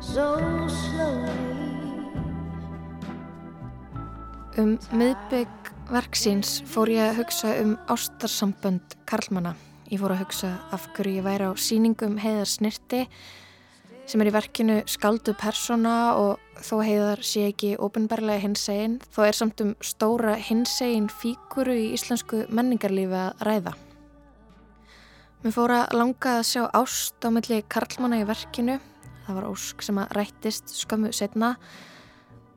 so 0.00 0.38
slowly. 0.68 1.32
Um 4.56 4.78
miðbygg 4.92 5.63
verksins 5.92 6.62
fór 6.70 6.88
ég 6.92 7.02
að 7.04 7.18
hugsa 7.20 7.50
um 7.60 7.74
ástarsambönd 7.92 8.94
Karlmanna. 9.08 9.54
Ég 9.92 10.00
fór 10.00 10.14
að 10.14 10.22
hugsa 10.24 10.50
af 10.72 10.86
hverju 10.96 11.18
ég 11.20 11.26
væri 11.26 11.48
á 11.48 11.52
síningum 11.60 12.16
heiðar 12.22 12.48
snirti 12.48 13.02
sem 14.08 14.20
er 14.20 14.28
í 14.28 14.34
verkinu 14.34 14.78
skáldu 14.88 15.34
persóna 15.36 16.14
og 16.20 16.40
þó 16.64 16.74
heiðar 16.84 17.22
sé 17.24 17.46
ekki 17.50 17.74
ofinbarlega 17.80 18.42
hinsegin, 18.42 18.98
þó 19.12 19.20
er 19.26 19.36
samt 19.36 19.62
um 19.64 19.72
stóra 19.84 20.34
hinsegin 20.36 21.08
fíkuru 21.12 21.76
í 21.76 21.90
íslensku 21.96 22.44
menningarlífi 22.52 23.20
að 23.20 23.46
ræða. 23.48 23.74
Mér 25.44 25.56
fór 25.56 25.74
að 25.76 25.96
langa 25.98 26.38
að 26.38 26.46
sjá 26.52 26.62
ást 26.72 27.24
á 27.24 27.28
milli 27.32 27.60
Karlmanna 27.68 28.22
í 28.22 28.28
verkinu, 28.28 28.78
það 29.26 29.40
var 29.40 29.48
ósk 29.50 29.84
sem 29.84 30.00
að 30.00 30.14
rættist 30.20 30.72
skömmu 30.72 31.12
setna, 31.16 31.56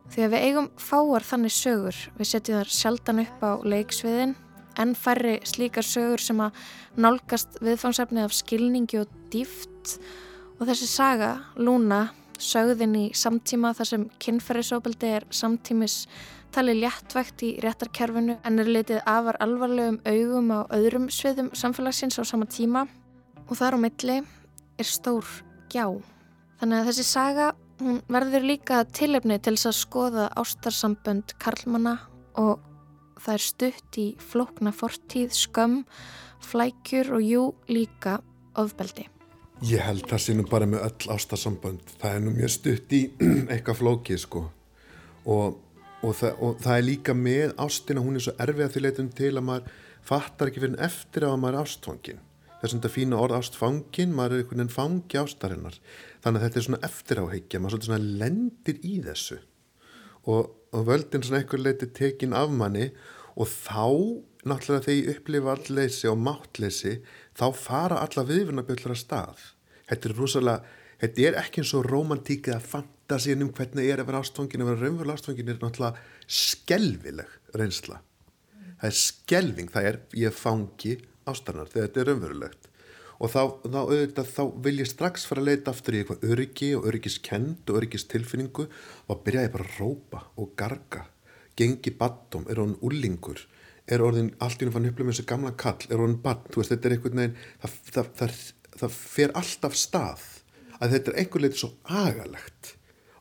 Því 0.07 0.23
að 0.23 0.33
við 0.33 0.45
eigum 0.47 0.67
fáar 0.79 1.25
þannig 1.27 1.53
sögur, 1.53 1.97
við 2.17 2.29
setjum 2.31 2.61
þar 2.61 2.75
sjaldan 2.77 3.23
upp 3.25 3.43
á 3.43 3.51
leiksviðin, 3.67 4.35
en 4.77 4.93
færri 4.95 5.39
slíkar 5.47 5.85
sögur 5.85 6.21
sem 6.21 6.39
að 6.41 6.61
nálgast 6.97 7.57
viðfánsefni 7.65 8.23
af 8.23 8.35
skilningi 8.35 9.01
og 9.01 9.11
dýft 9.33 9.97
og 10.57 10.65
þessi 10.69 10.87
saga, 10.89 11.31
Lúna, 11.57 12.07
sögðin 12.37 12.95
í 12.97 13.05
samtíma 13.17 13.73
þar 13.77 13.89
sem 13.91 14.03
kynferðisóbildi 14.21 15.13
er 15.19 15.25
samtímis 15.33 16.03
talið 16.53 16.83
léttvægt 16.83 17.43
í 17.45 17.51
réttarkerfinu 17.63 18.37
en 18.45 18.61
er 18.61 18.69
litið 18.69 19.01
afar 19.09 19.39
alvarlegum 19.43 19.99
augum 20.05 20.53
á 20.53 20.59
öðrum 20.77 21.07
sviðum 21.13 21.49
samfélagsins 21.57 22.19
á 22.21 22.23
sama 22.25 22.47
tíma 22.49 22.85
og 23.47 23.57
þar 23.57 23.77
á 23.77 23.79
milli 23.81 24.17
er 24.77 24.87
stór 24.87 25.25
gjá. 25.73 25.89
Þannig 26.61 26.79
að 26.79 26.89
þessi 26.91 27.07
saga 27.09 27.51
Hún 27.77 27.99
verður 28.09 28.45
líka 28.47 28.79
tilefni 28.89 29.37
til 29.37 29.53
þess 29.53 29.69
að 29.69 29.75
skoða 29.77 30.23
ástarsambönd 30.41 31.35
Karlmanna 31.41 31.99
og 32.41 32.63
það 33.21 33.35
er 33.35 33.43
stutt 33.43 33.99
í 34.01 34.07
flókna 34.21 34.73
fortíð, 34.73 35.35
skömm, 35.37 35.83
flækjur 36.41 37.13
og 37.17 37.23
jú 37.25 37.43
líka 37.69 38.17
ofbeldi. 38.57 39.05
Ég 39.65 39.81
held 39.81 40.05
það 40.09 40.23
sé 40.23 40.35
nú 40.37 40.45
bara 40.49 40.67
með 40.69 40.85
öll 40.87 41.13
ástarsambönd. 41.15 41.95
Það 42.01 42.17
er 42.17 42.25
nú 42.25 42.33
mjög 42.33 42.53
stutt 42.55 42.93
í 42.97 43.03
eitthvað 43.51 43.79
flókið 43.81 44.21
sko 44.25 44.43
og, 45.27 45.57
og, 46.01 46.13
það, 46.17 46.31
og 46.41 46.61
það 46.63 46.73
er 46.75 46.87
líka 46.87 47.17
með 47.17 47.55
ástina, 47.61 48.03
hún 48.05 48.17
er 48.17 48.25
svo 48.25 48.33
erfið 48.41 48.65
að 48.67 48.73
því 48.73 48.85
leitum 48.85 49.11
til 49.17 49.33
að 49.35 49.45
maður 49.49 49.75
fattar 50.07 50.49
ekki 50.49 50.63
fyrir 50.63 50.81
eftir 50.87 51.27
að 51.27 51.39
maður 51.43 51.59
er 51.59 51.67
ástfangin. 51.67 52.23
Þessum 52.61 52.79
þetta 52.79 52.93
fína 52.93 53.19
orð 53.21 53.37
ástfangin, 53.37 54.15
maður 54.17 54.37
er 54.37 54.43
einhvern 54.43 54.63
veginn 54.63 54.73
fangi 54.73 55.19
ástarinnar. 55.21 55.75
Þannig 56.23 56.39
að 56.39 56.45
þetta 56.47 56.59
er 56.59 56.65
svona 56.65 56.79
eftiráheikja 56.87 57.61
maður 57.61 57.83
svona 57.85 58.17
lendir 58.23 58.79
í 58.81 58.95
þessu. 59.05 59.37
Og, 60.27 60.49
og 60.73 60.87
völdin 60.87 61.23
svona 61.23 61.43
einhver 61.43 61.61
leiti 61.61 61.89
tekin 61.93 62.33
af 62.35 62.49
manni 62.51 62.89
og 63.37 63.45
þá 63.51 63.85
náttúrulega 64.47 64.85
þegar 64.87 64.97
ég 64.97 65.11
upplifa 65.13 65.53
allleysi 65.53 66.09
og 66.09 66.17
máttleysi 66.23 66.95
þá 67.37 67.45
fara 67.55 68.01
alla 68.01 68.25
viðvunabjöllur 68.27 68.95
að 68.95 69.01
stað. 69.03 69.43
Þetta 69.87 70.09
er 70.09 70.17
rosalega, 70.17 70.75
þetta 71.03 71.27
er 71.29 71.39
ekki 71.43 71.61
eins 71.61 71.73
og 71.77 71.85
romantík 71.87 72.49
eða 72.51 72.63
fantasín 72.73 73.45
um 73.45 73.51
hvernig 73.55 73.91
er 73.91 74.01
að 74.01 74.09
vera 74.09 74.23
ástfangin 74.23 74.63
að 74.65 74.71
vera 74.71 74.81
raunverulega 74.83 75.21
ástfangin 75.21 75.51
er 75.53 75.61
náttúrulega 75.61 76.33
skelvileg 76.39 77.37
reynsla. 77.53 78.01
Það 78.77 78.89
er 78.89 78.97
skelving, 79.01 79.71
það 79.73 79.91
er 79.91 80.01
ég 80.25 80.35
fangi 80.37 80.97
ástarinnar 81.27 81.71
þegar 81.73 81.87
þetta 81.87 82.01
er 82.03 82.09
raunverulegt. 82.11 82.71
Og 83.17 83.31
þá, 83.33 83.41
þá, 83.65 83.79
auðvitað, 83.81 84.31
þá 84.35 84.43
vil 84.67 84.75
ég 84.77 84.89
strax 84.91 85.25
fara 85.25 85.41
að 85.41 85.49
leita 85.49 85.73
aftur 85.73 85.95
í 85.95 86.01
eitthvað 86.03 86.25
öryggi 86.31 86.71
og 86.77 86.87
öryggiskend 86.91 87.71
og 87.71 87.79
öryggistilfinningu 87.79 88.67
og 89.09 89.21
byrja 89.25 89.47
ég 89.47 89.53
bara 89.55 89.65
að 89.65 89.79
rópa 89.81 90.23
og 90.37 90.51
garga. 90.59 91.07
Gengi 91.57 91.93
battum, 91.97 92.45
er 92.45 92.61
orðin 92.61 92.77
úlingur 92.85 93.41
er 93.87 94.03
orðin, 94.03 94.33
allt 94.43 94.61
í 94.61 94.67
hún 94.67 94.73
fann 94.75 94.87
upplöfum 94.89 95.13
þessu 95.13 95.25
gamla 95.27 95.53
kall, 95.59 95.79
er 95.87 96.01
orðin 96.01 96.19
batt, 96.23 96.49
þú 96.51 96.61
veist, 96.61 96.73
þetta 96.73 96.89
er 96.89 96.95
einhvern 96.97 97.21
veginn 97.21 97.37
það, 97.63 97.77
það, 97.95 98.09
það, 98.19 98.33
það 98.81 98.97
fer 98.97 99.35
alltaf 99.41 99.77
stað 99.79 100.25
að 100.77 100.95
þetta 100.95 101.13
er 101.13 101.19
einhver 101.21 101.43
leiti 101.43 101.61
svo 101.61 101.69
agalegt. 102.03 102.73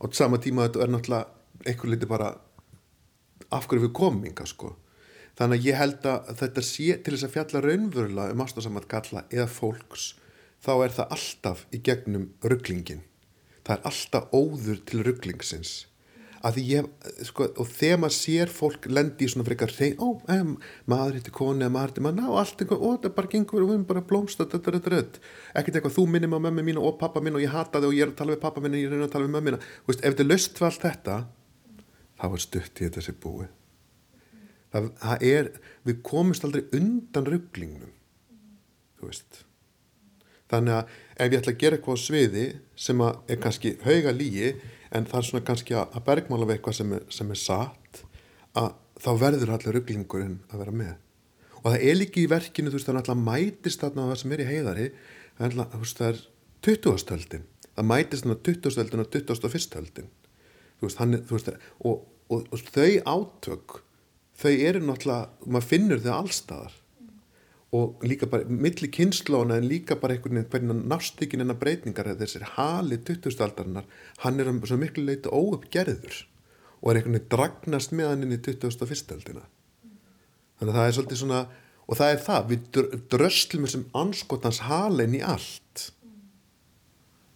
Á 0.02 0.04
sama 0.12 0.40
tíma 0.42 0.66
þetta 0.66 0.82
er 0.84 0.92
náttúrulega 0.92 1.70
einhver 1.70 1.92
leiti 1.92 2.10
bara 2.10 2.32
af 3.54 3.68
hverju 3.70 3.86
við 3.86 3.94
kominga 3.96 4.46
sko 4.48 4.74
Þannig 5.36 5.58
að 5.58 5.66
ég 5.68 5.76
held 5.76 6.06
að 6.08 6.30
þetta 6.38 6.62
sé 6.64 6.94
til 7.04 7.12
þess 7.12 7.26
að 7.26 7.34
fjalla 7.34 7.60
raunverulega 7.64 8.32
um 8.32 8.44
ástafsammat 8.46 8.86
kalla 8.88 9.26
eða 9.28 9.50
fólks, 9.52 10.06
þá 10.64 10.72
er 10.76 10.94
það 10.96 11.12
alltaf 11.18 11.66
í 11.76 11.80
gegnum 11.84 12.30
rugglingin. 12.40 13.02
Það 13.66 13.74
er 13.74 13.90
alltaf 13.90 14.32
óður 14.32 14.80
til 14.88 15.02
rugglingsins. 15.04 15.74
Ég, 16.46 16.86
sko, 17.26 17.48
og 17.58 17.66
þegar 17.74 17.98
maður 17.98 18.14
sér 18.14 18.50
fólk 18.54 18.84
lendi 18.86 19.26
í 19.26 19.30
svona 19.32 19.48
frekar 19.48 19.72
hrein, 19.74 19.96
ó, 19.98 20.14
em, 20.30 20.52
maður 20.86 21.18
hittir 21.18 21.34
koni 21.34 21.64
eða 21.66 21.74
maður 21.74 21.90
hittir 21.90 22.06
manna 22.06 22.28
og 22.30 22.38
allt 22.38 22.62
eitthvað, 22.62 22.84
ó, 22.86 22.90
það 23.02 23.16
bara 23.16 23.32
gengur 23.32 23.64
og 23.64 23.66
við 23.66 23.74
erum 23.74 23.88
bara 23.88 24.04
blómst 24.12 24.44
þetta 24.44 24.60
er 24.62 24.78
þetta. 24.86 25.24
Ekkert 25.58 25.80
eitthvað, 25.80 25.96
þú 25.98 26.06
minnir 26.12 26.30
maður 26.30 26.46
mömmu 26.46 26.66
mín 26.68 26.80
og 26.80 27.00
pappa 27.02 27.24
mín 27.24 27.34
og 27.34 27.42
ég 27.42 27.50
hata 27.50 27.82
þig 27.82 27.90
og 27.90 27.98
ég 27.98 28.06
er 28.06 28.14
að 28.14 28.18
tala 28.22 28.36
við 28.36 28.42
pappa 28.46 28.62
mín 28.62 28.78
og 28.78 28.84
ég 28.84 28.94
er 28.94 29.06
að 29.08 29.14
tala 29.16 29.26
við 29.26 29.34
mömmu 29.34 29.56
mín. 29.56 29.68
Ef 29.90 30.00
þetta 30.06 30.30
löst 30.30 30.60
fyrir 30.60 30.70
allt 30.70 30.86
þetta, 30.86 31.20
þá 32.22 32.26
er 32.30 32.44
stutt 32.46 32.78
í 32.78 32.86
þetta 32.86 33.08
sér 33.08 33.22
búið 33.26 33.55
það, 34.74 34.88
það 35.02 35.26
er, 35.32 35.50
við 35.86 36.00
komumst 36.06 36.46
aldrei 36.46 36.64
undan 36.76 37.28
rugglingnum 37.32 37.92
þú 38.96 39.10
veist 39.10 39.42
þannig 40.50 40.78
að 40.78 40.96
ef 41.16 41.32
ég 41.32 41.38
ætla 41.40 41.54
að 41.54 41.62
gera 41.62 41.78
eitthvað 41.78 41.98
á 41.98 42.04
sviði 42.04 42.46
sem 42.86 43.02
er 43.06 43.40
kannski 43.42 43.74
hauga 43.84 44.14
lígi 44.14 44.52
en 44.94 45.08
það 45.08 45.18
er 45.18 45.28
svona 45.30 45.46
kannski 45.46 45.76
að 45.78 46.02
bergmála 46.06 46.46
við 46.46 46.58
eitthvað 46.58 46.78
sem 46.78 46.94
er, 46.96 47.08
sem 47.10 47.32
er 47.32 47.40
satt 47.40 48.02
að 48.56 48.70
þá 49.02 49.10
verður 49.20 49.52
allir 49.56 49.76
rugglingurinn 49.76 50.38
að 50.50 50.62
vera 50.62 50.76
með 50.76 50.94
og 51.62 51.72
það 51.72 51.86
er 51.88 51.98
líki 51.98 52.24
í 52.24 52.30
verkinu 52.30 52.70
þú 52.70 52.78
veist 52.78 52.88
það 52.88 52.94
er 52.94 53.00
alltaf 53.02 53.22
mætist 53.26 53.82
þarna 53.82 54.08
það 54.10 54.20
sem 54.22 54.34
er 54.36 54.42
í 54.42 54.48
heiðari 54.50 54.86
það 54.92 55.46
er, 55.48 55.56
alltaf, 55.56 55.88
það 55.98 56.12
er 56.12 56.22
20. 56.66 57.40
það 57.76 57.88
mætist 57.90 58.26
þarna 58.26 58.38
20. 58.46 58.70
og 58.70 59.56
21. 59.56 60.06
þú 60.76 60.86
veist, 60.86 61.00
hann, 61.02 61.18
þú 61.26 61.36
veist 61.36 61.50
og, 61.56 62.06
og, 62.30 62.46
og 62.54 62.70
þau 62.70 62.92
átök 63.16 63.80
þau 64.40 64.52
eru 64.52 64.82
náttúrulega, 64.84 65.30
maður 65.46 65.70
finnur 65.70 66.02
þau 66.04 66.12
allstaðar 66.16 66.76
og 67.76 68.06
líka 68.06 68.28
bara 68.30 68.46
milli 68.48 68.88
kynnslóna 68.92 69.58
en 69.58 69.68
líka 69.68 69.96
bara 70.00 70.14
einhvern 70.14 70.38
veginn 70.38 70.50
hvernig 70.52 70.86
nástíkin 70.92 71.42
en 71.42 71.52
að 71.52 71.60
breytingar 71.64 72.12
þessir 72.20 72.46
hali 72.54 72.98
2000-aldarinnar 73.08 73.88
hann 74.22 74.40
er 74.40 74.52
svo 74.62 74.78
miklu 74.80 75.04
leiti 75.08 75.32
óuppgerður 75.32 76.22
og 76.80 76.90
er 76.90 77.00
einhvern 77.00 77.18
veginn 77.18 77.30
dragnast 77.32 77.94
með 77.96 78.12
hann 78.12 78.26
inn 78.26 78.36
í 78.36 78.42
2001-aldina 78.46 79.42
mm. 79.42 79.96
þannig 80.60 80.72
að 80.72 80.78
það 80.78 80.90
er 80.90 80.96
svolítið 80.98 81.22
svona 81.24 81.42
og 81.86 81.98
það 81.98 82.12
er 82.12 82.22
það, 82.26 82.46
við 82.52 83.02
dröslum 83.12 83.66
þessum 83.66 83.84
anskotans 83.98 84.62
halein 84.66 85.18
í 85.18 85.24
allt 85.24 85.90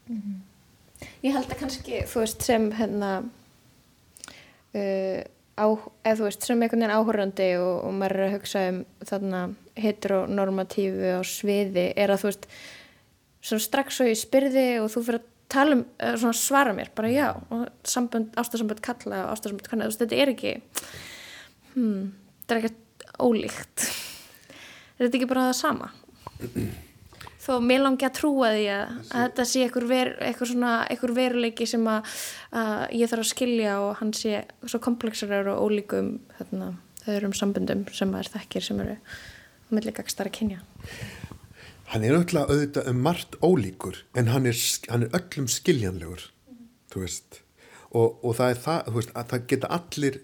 mm 0.07 0.23
-hmm. 0.23 0.39
Ég 1.25 1.33
held 1.37 1.51
að 1.53 1.61
kannski, 1.61 2.03
þú 2.09 2.23
veist, 2.23 2.43
sem 2.45 2.67
hérna 2.77 3.11
uh, 4.75 5.21
á, 5.59 5.67
eða 6.05 6.17
þú 6.19 6.27
veist, 6.27 6.47
sem 6.47 6.63
einhvern 6.63 6.85
veginn 6.85 6.97
áhórandi 6.97 7.49
og, 7.61 7.73
og 7.87 7.97
maður 7.97 8.17
er 8.19 8.27
að 8.27 8.35
hugsa 8.37 8.67
um 8.71 8.83
þarna 9.09 9.41
heteronormatífu 9.81 11.15
á 11.17 11.23
sviði 11.27 11.87
er 11.97 12.13
að 12.13 12.23
þú 12.23 12.31
veist 12.31 12.49
svona 13.41 13.65
strax 13.65 14.01
og 14.05 14.11
ég 14.11 14.21
spyrði 14.21 14.67
og 14.83 14.91
þú 14.93 15.05
fyrir 15.07 15.21
að 15.21 15.29
tala 15.51 15.79
um, 15.79 15.85
svona 16.21 16.37
svara 16.37 16.75
mér 16.77 16.93
bara 16.95 17.11
já, 17.13 17.29
og 17.51 17.67
sambönd, 17.89 18.35
ástafsambönd 18.39 18.85
kalla 18.85 19.25
og 19.27 19.33
ástafsambönd 19.35 19.71
kannar, 19.71 19.89
þú 19.89 19.95
veist, 19.95 20.05
þetta 20.05 20.21
er 20.21 20.35
ekki 20.35 20.55
hmm, 21.75 22.13
þetta 22.43 22.55
er 22.57 22.63
ekkert 22.63 23.09
ólíkt 23.21 23.89
er 25.01 25.09
þetta 25.09 25.19
ekki 25.19 25.31
bara 25.31 25.49
það 25.49 25.59
sama? 25.65 25.91
þó 27.41 27.53
mér 27.65 27.85
langi 27.85 28.07
að 28.07 28.17
trúa 28.19 28.53
því 28.55 28.67
að, 28.75 28.95
að 29.09 29.25
þetta 29.25 29.47
sé 29.49 29.65
einhver, 29.65 29.87
ver, 29.91 30.13
einhver, 30.27 30.51
svona, 30.51 30.75
einhver 30.93 31.15
veruleiki 31.17 31.69
sem 31.69 31.87
að, 31.89 32.15
að 32.61 32.85
ég 33.01 33.13
þarf 33.13 33.25
að 33.25 33.31
skilja 33.33 33.77
og 33.85 33.93
hann 34.01 34.13
sé 34.17 34.43
svo 34.67 34.83
komplexar 34.85 35.53
og 35.55 35.65
ólíkum 35.65 36.17
þau 36.39 37.15
eru 37.15 37.31
um 37.31 37.37
sambundum 37.37 37.87
sem 37.97 38.11
maður 38.13 38.35
þekkir 38.37 38.67
sem 38.67 38.83
eru 38.85 38.97
að 38.99 39.75
milli 39.79 39.95
gagstar 39.97 40.29
að 40.29 40.37
kynja. 40.37 40.61
Hann 41.91 42.05
er 42.07 42.15
auðvitað 42.15 42.51
auðvitað 42.53 42.91
um 42.93 43.01
margt 43.03 43.39
ólíkur 43.43 44.03
en 44.15 44.31
hann 44.31 44.47
er, 44.47 44.59
hann 44.93 45.07
er 45.07 45.17
öllum 45.19 45.49
skiljanlegur 45.51 46.29
þú 46.93 47.05
veist. 47.05 47.41
Og, 47.91 48.21
og 48.23 48.37
það 48.39 48.53
er 48.53 48.61
það, 48.67 48.91
veist, 48.95 49.15
að 49.19 49.33
það 49.33 49.47
geta 49.51 49.71
allir 49.75 50.21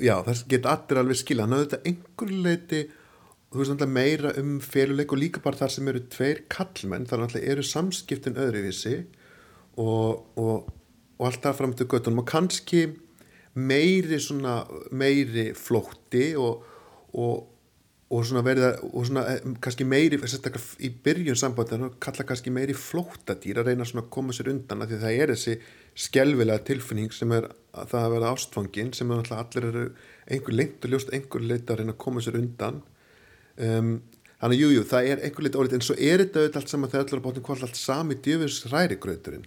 já, 0.00 0.16
það 0.26 0.42
geta 0.50 0.74
allir 0.74 1.00
alveg 1.02 1.20
skilja, 1.20 1.46
hann 1.46 1.56
auðvitað 1.56 1.88
einhver 1.88 2.34
leiti 2.46 2.82
þú 3.52 3.60
veist, 3.60 3.72
náttúrulega 3.74 3.92
meira 3.92 4.34
um 4.40 4.56
féluleik 4.64 5.12
og 5.12 5.20
líka 5.20 5.42
bara 5.44 5.60
þar 5.60 5.74
sem 5.74 5.88
eru 5.92 6.02
tveir 6.12 6.44
kallmenn, 6.52 7.06
þar 7.08 7.24
náttúrulega 7.24 7.52
eru 7.52 7.64
samskiptin 7.68 8.40
öðruvísi 8.40 8.96
og, 9.76 10.24
og, 10.40 10.68
og 11.18 11.24
alltaf 11.28 11.60
fram 11.60 11.74
til 11.76 11.88
göttunum 11.90 12.24
og 12.24 12.28
kannski 12.32 12.86
meiri 13.54 14.20
svona, 14.22 14.62
meiri 14.96 15.50
flótti 15.58 16.30
og, 16.40 16.64
og 17.12 18.24
svona 18.28 18.42
verða, 18.44 18.70
og 18.92 19.06
svona 19.08 19.24
eh, 19.32 19.44
kannski 19.64 19.84
meiri, 19.88 20.18
í 20.20 20.90
byrjun 21.04 21.38
sambandin 21.38 21.90
kalla 22.02 22.26
kannski 22.28 22.52
meiri 22.52 22.76
flóttadýr 22.76 23.60
að 23.60 23.70
reyna 23.70 23.86
svona 23.88 24.06
að 24.06 24.10
koma 24.16 24.36
sér 24.36 24.50
undan, 24.52 24.84
af 24.84 24.90
því 24.90 25.02
það 25.04 25.20
er 25.20 25.32
þessi 25.34 25.58
skjálfilega 26.06 26.64
tilfinning 26.68 27.12
sem 27.12 27.32
er 27.36 27.50
að 27.72 27.92
það 27.92 28.06
að 28.06 28.16
vera 28.16 28.32
ástfangin, 28.32 28.92
sem 28.96 29.12
er 29.12 29.22
alltaf 29.22 29.44
allir 29.44 29.68
eru 29.70 29.84
einhver 30.28 30.56
lengt 30.56 30.84
og 30.84 30.92
ljóst 30.92 31.12
einhver 31.12 31.44
leita 31.44 31.72
að 31.72 31.82
reyna 31.82 31.96
að 31.96 32.02
koma 32.04 32.24
sér 32.24 32.40
undan 32.40 32.82
um, 33.56 33.94
þannig 34.40 34.58
að 34.58 34.62
jújú, 34.62 34.84
það 34.90 35.08
er 35.12 35.22
einhver 35.26 35.46
leita 35.46 35.60
órið, 35.60 35.76
en 35.76 35.86
svo 35.86 35.96
er 35.98 36.24
þetta 36.24 36.42
auðvitað 36.42 36.60
allt 36.62 36.72
saman 36.72 36.92
þegar 36.92 37.16
er 37.16 37.24
bátum 37.26 37.46
hvort 37.46 37.66
allt 37.66 37.78
sami 37.78 38.18
djöfis 38.24 38.58
rærigrauturinn 38.72 39.46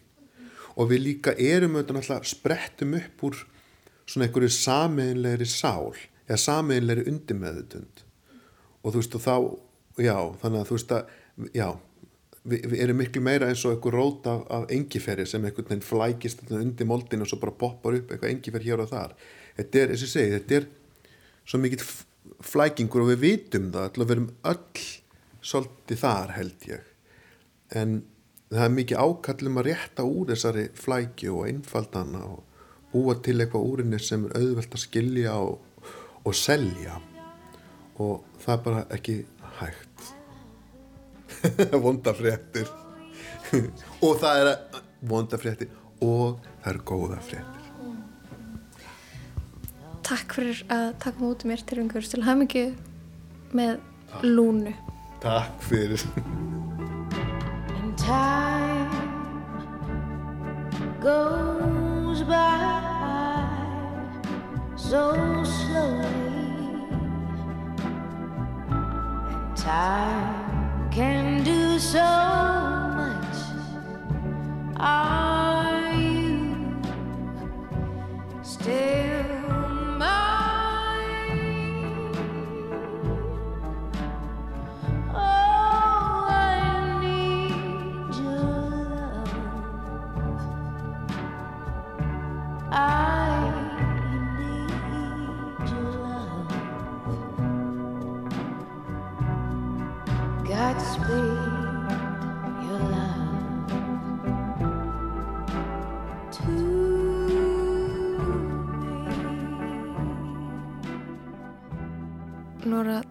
og 0.76 0.90
við 0.92 1.04
líka 1.04 1.36
erum 1.40 1.78
auðvitað 1.78 2.02
alltaf 2.02 2.30
sprettum 2.30 2.96
upp 3.00 3.26
úr 3.28 3.42
svona 4.06 4.28
einhverju 4.28 4.52
sameinlegri 4.56 5.48
sál 5.50 5.96
eða 6.28 6.42
sameinlegri 6.42 7.08
undirmeðutund 7.12 8.06
og 8.86 8.94
þú 8.94 9.02
veist 9.02 9.18
og 9.18 9.26
þá, 9.26 9.36
já, 10.06 10.18
þannig 10.42 10.62
að 10.62 10.70
þú 10.70 10.78
veist 10.78 10.96
að, 10.96 11.14
já, 11.58 11.68
við, 12.46 12.66
við 12.72 12.82
erum 12.86 13.00
miklu 13.02 13.24
meira 13.26 13.50
eins 13.50 13.64
og 13.66 13.76
einhver 13.76 13.98
rót 13.98 14.28
af, 14.30 14.44
af 14.54 14.74
engiferri 14.74 15.26
sem 15.30 15.46
einhvern 15.46 15.70
veginn 15.72 15.86
flækist 15.86 16.44
undir 16.54 16.90
moldin 16.90 17.26
og 17.26 17.32
svo 17.32 17.40
bara 17.42 17.56
poppar 17.58 17.98
upp 18.00 18.12
eitthvað 18.14 18.36
engiferri 18.36 18.70
hér 18.70 18.84
og 18.86 18.92
þar. 18.92 19.16
Þetta 19.58 19.82
er, 19.82 19.94
eins 19.96 20.06
og 20.06 20.12
segi, 20.12 20.36
þetta 20.36 20.60
er 20.60 20.68
svo 21.46 21.62
mikill 21.64 21.86
flækingur 22.46 23.06
og 23.06 23.12
við 23.14 23.22
vitum 23.24 23.72
það, 23.74 23.88
alltaf 23.88 24.10
við 24.10 24.16
erum 24.16 24.30
öll 24.52 24.84
svolítið 25.46 26.02
þar 26.02 26.34
held 26.36 26.68
ég. 26.70 26.92
En 27.76 27.96
það 28.52 28.66
er 28.66 28.76
mikið 28.76 29.04
ákallum 29.06 29.62
að 29.62 29.68
rétta 29.70 30.06
úr 30.08 30.32
þessari 30.32 30.66
flæki 30.78 31.32
og 31.34 31.48
einfaldana 31.50 32.24
og 32.30 32.64
búa 32.94 33.18
til 33.26 33.38
eitthvað 33.40 33.70
úrinni 33.72 34.00
sem 34.00 34.28
er 34.30 34.38
auðvelt 34.40 34.78
að 34.78 34.84
skilja 34.86 35.36
og, 35.42 35.92
og 36.24 36.38
selja. 36.38 37.00
Og 38.02 38.26
það 38.44 38.56
er 38.56 38.64
bara 38.70 38.86
ekki 38.96 39.20
hægt. 39.60 40.10
Vondafréttir 41.86 42.72
og 44.06 44.18
það 44.22 44.42
er 44.42 44.82
vondafréttir 45.06 45.70
og 46.06 46.42
það 46.64 46.72
eru 46.74 46.84
góða 46.90 47.22
fréttir 47.26 47.65
Takk 50.06 50.36
fyrir 50.38 50.62
að 50.70 50.88
taka 51.02 51.24
mútið 51.24 51.50
mér 51.50 51.66
til 51.66 51.80
einhverjum 51.82 52.12
til 52.14 52.26
haf 52.28 52.38
mikið 52.44 52.70
með 53.58 53.80
lúnu 54.22 54.74
Takk 55.24 55.66
fyrir 55.66 56.06
And 57.74 57.98
time 57.98 58.92
goes 61.02 62.22
by 62.24 62.86
so 64.90 65.44
slowly. 65.44 66.06
And 69.30 69.58
time 69.58 70.90
can 70.92 71.44
do 71.44 71.80
so 71.80 72.06
much. 72.96 73.38
Are 74.78 75.15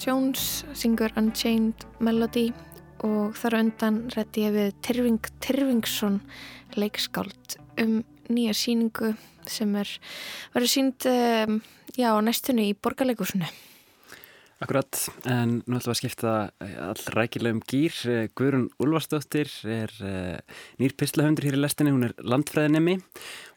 Jones 0.05 0.67
syngur 0.77 1.15
Unchained 1.17 1.87
Melody 2.05 2.51
og 3.07 3.37
þar 3.41 3.55
undan 3.63 4.01
rétti 4.13 4.43
ég 4.45 4.53
við 4.53 4.75
Tyrfing 4.85 5.29
Tyrfingsson 5.41 6.19
leikskáld 6.77 7.57
um 7.81 8.03
nýja 8.29 8.53
síningu 8.53 9.15
sem 9.49 9.73
er 9.81 9.89
verið 10.53 10.73
sínd 10.75 11.07
um, 11.09 11.57
já, 11.97 12.11
næstunni 12.21 12.69
í 12.69 12.77
borgarleikursunu. 12.77 13.49
Akkurat, 14.63 14.99
en 15.27 15.57
nú 15.67 15.77
ætlum 15.77 15.91
við 15.91 15.93
að 15.93 15.99
skipta 15.99 16.35
allrækilegum 16.63 17.63
gýr. 17.69 17.97
Eh, 18.09 18.29
Guðrún 18.39 18.69
Ulfarsdóttir 18.81 19.51
er 19.67 19.91
uh, 19.99 20.39
nýr 20.79 20.95
pislahöndur 20.99 21.49
hér 21.49 21.59
í 21.59 21.63
lestinni, 21.65 21.93
hún 21.93 22.07
er 22.07 22.15
landfræðinemi 22.23 22.95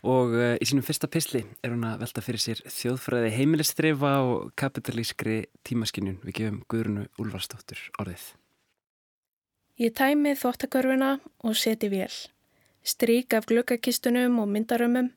og 0.09 0.33
í 0.57 0.65
sínum 0.67 0.85
fyrsta 0.85 1.09
pisli 1.11 1.43
er 1.61 1.75
hún 1.75 1.85
að 1.87 2.01
velta 2.05 2.23
fyrir 2.25 2.43
sér 2.43 2.63
þjóðfræði 2.65 3.31
heimilistrifa 3.37 4.17
og 4.25 4.51
kapitalískri 4.59 5.43
tímaskinjun. 5.67 6.19
Við 6.25 6.41
gefum 6.41 6.59
Guðrúnu 6.71 7.07
Ulfarsdóttir 7.21 7.81
orðið. 8.01 8.33
Ég 9.77 9.93
tæmi 9.93 10.31
þvottakörfuna 10.33 11.19
og 11.45 11.53
seti 11.53 11.91
vél. 11.91 12.09
Strík 12.81 13.35
af 13.37 13.45
gluggakistunum 13.45 14.39
og 14.41 14.47
myndarömmum, 14.49 15.11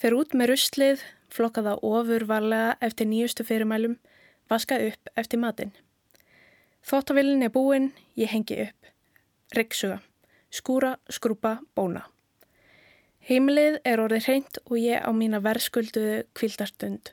fer 0.00 0.14
út 0.16 0.32
með 0.32 0.54
ruslið, 0.54 1.02
flokka 1.28 1.60
það 1.66 1.82
ofur 1.84 2.24
varlega 2.30 2.78
eftir 2.80 3.10
nýjustu 3.10 3.44
fyrirmælum, 3.44 3.98
vaska 4.50 4.78
upp 4.88 5.12
eftir 5.16 5.38
matinn. 5.42 5.72
Þvottabillin 6.82 7.44
er 7.46 7.52
búinn, 7.54 7.92
ég 8.18 8.32
hengi 8.32 8.58
upp. 8.64 8.90
Ryggsuga, 9.54 10.00
skúra, 10.50 10.96
skrúpa, 11.10 11.60
bóna. 11.76 12.06
Heimilið 13.22 13.78
er 13.86 14.00
orðið 14.02 14.24
hreint 14.26 14.58
og 14.64 14.78
ég 14.82 14.98
á 14.98 15.10
mína 15.14 15.38
verðskulduðu 15.44 16.24
kvildarstund. 16.34 17.12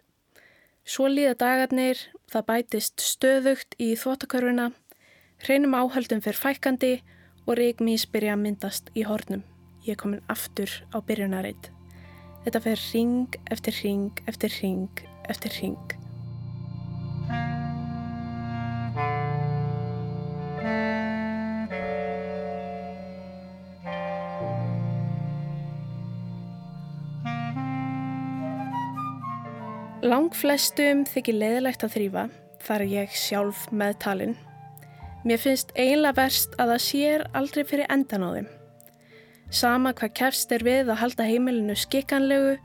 Svo 0.89 1.05
líða 1.05 1.35
dagarnir, 1.37 1.99
það 2.31 2.47
bætist 2.47 3.03
stöðugt 3.05 3.77
í 3.77 3.91
þvottakörfuna, 3.93 4.71
hreinum 5.45 5.77
áhaldum 5.77 6.23
fyrir 6.25 6.41
fækandi 6.41 6.93
og 7.45 7.59
reikmís 7.61 8.07
byrja 8.09 8.33
að 8.33 8.43
myndast 8.47 8.89
í 8.97 9.05
hornum. 9.05 9.45
Ég 9.85 9.93
er 9.93 10.01
komin 10.01 10.25
aftur 10.33 10.73
á 10.89 10.97
byrjunarreit. 10.97 11.69
Þetta 12.43 12.65
fer 12.65 12.85
ring 12.89 13.39
eftir 13.53 13.77
ring 13.83 14.23
eftir 14.25 14.53
ring 14.63 15.05
eftir 15.29 15.53
ring. 15.61 16.08
Langflestum 30.19 31.05
þykir 31.07 31.35
leiðilegt 31.37 31.83
að 31.85 31.93
þrýfa, 31.93 32.21
þar 32.65 32.81
er 32.83 32.89
ég 32.91 33.13
sjálf 33.15 33.59
meðtalinn. 33.71 34.33
Mér 35.23 35.39
finnst 35.39 35.69
eiginlega 35.77 36.17
verst 36.17 36.57
að 36.59 36.73
það 36.73 36.81
sér 36.85 37.23
aldrei 37.39 37.61
fyrir 37.69 37.87
endan 37.93 38.25
á 38.27 38.29
þeim. 38.33 38.49
Sama 39.61 39.93
hvað 39.95 40.11
kefst 40.19 40.51
er 40.51 40.65
við 40.67 40.91
að 40.91 40.99
halda 41.05 41.29
heimilinu 41.29 41.77
skikkanlegu, 41.79 42.57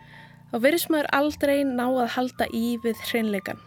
þá 0.51 0.57
verðist 0.67 0.91
maður 0.91 1.11
aldrei 1.21 1.55
ná 1.69 1.85
að 1.93 2.11
halda 2.17 2.51
í 2.51 2.65
við 2.83 3.07
hreinleikan. 3.13 3.63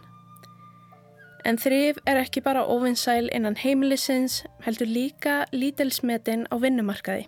En 1.48 1.56
þrýf 1.56 2.04
er 2.04 2.20
ekki 2.26 2.44
bara 2.44 2.68
ofinsæl 2.68 3.32
innan 3.32 3.56
heimilisins, 3.56 4.42
heldur 4.68 4.92
líka 4.92 5.40
lítelsmetin 5.56 6.44
á 6.52 6.60
vinnumarkaði, 6.60 7.24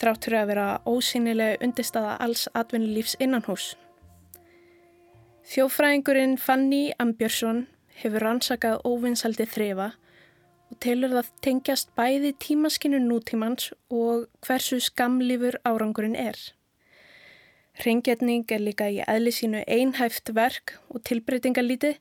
þráttur 0.00 0.40
að 0.40 0.50
vera 0.54 0.68
ósynilega 0.88 1.60
undirstaða 1.60 2.16
alls 2.24 2.48
atvinnulífs 2.56 3.20
innan 3.20 3.44
hús. 3.44 3.74
Þjófræðingurinn 5.44 6.38
Fanny 6.40 6.94
Ambjörnsson 6.96 7.66
hefur 8.00 8.22
rannsakað 8.24 8.78
óvinnsaldi 8.88 9.44
þrefa 9.44 9.90
og 10.72 10.78
telur 10.80 11.12
það 11.12 11.26
tengjast 11.44 11.90
bæði 12.00 12.30
tímaskinu 12.40 12.96
nútímans 13.04 13.66
og 13.92 14.22
hversu 14.46 14.78
skamlífur 14.80 15.58
árangurinn 15.68 16.16
er. 16.16 16.38
Hreingetning 17.76 18.46
er 18.56 18.64
líka 18.64 18.88
í 18.88 19.02
eðli 19.04 19.34
sínu 19.36 19.60
einhæft 19.68 20.32
verk 20.32 20.78
og 20.88 21.04
tilbreytingalítið, 21.10 21.98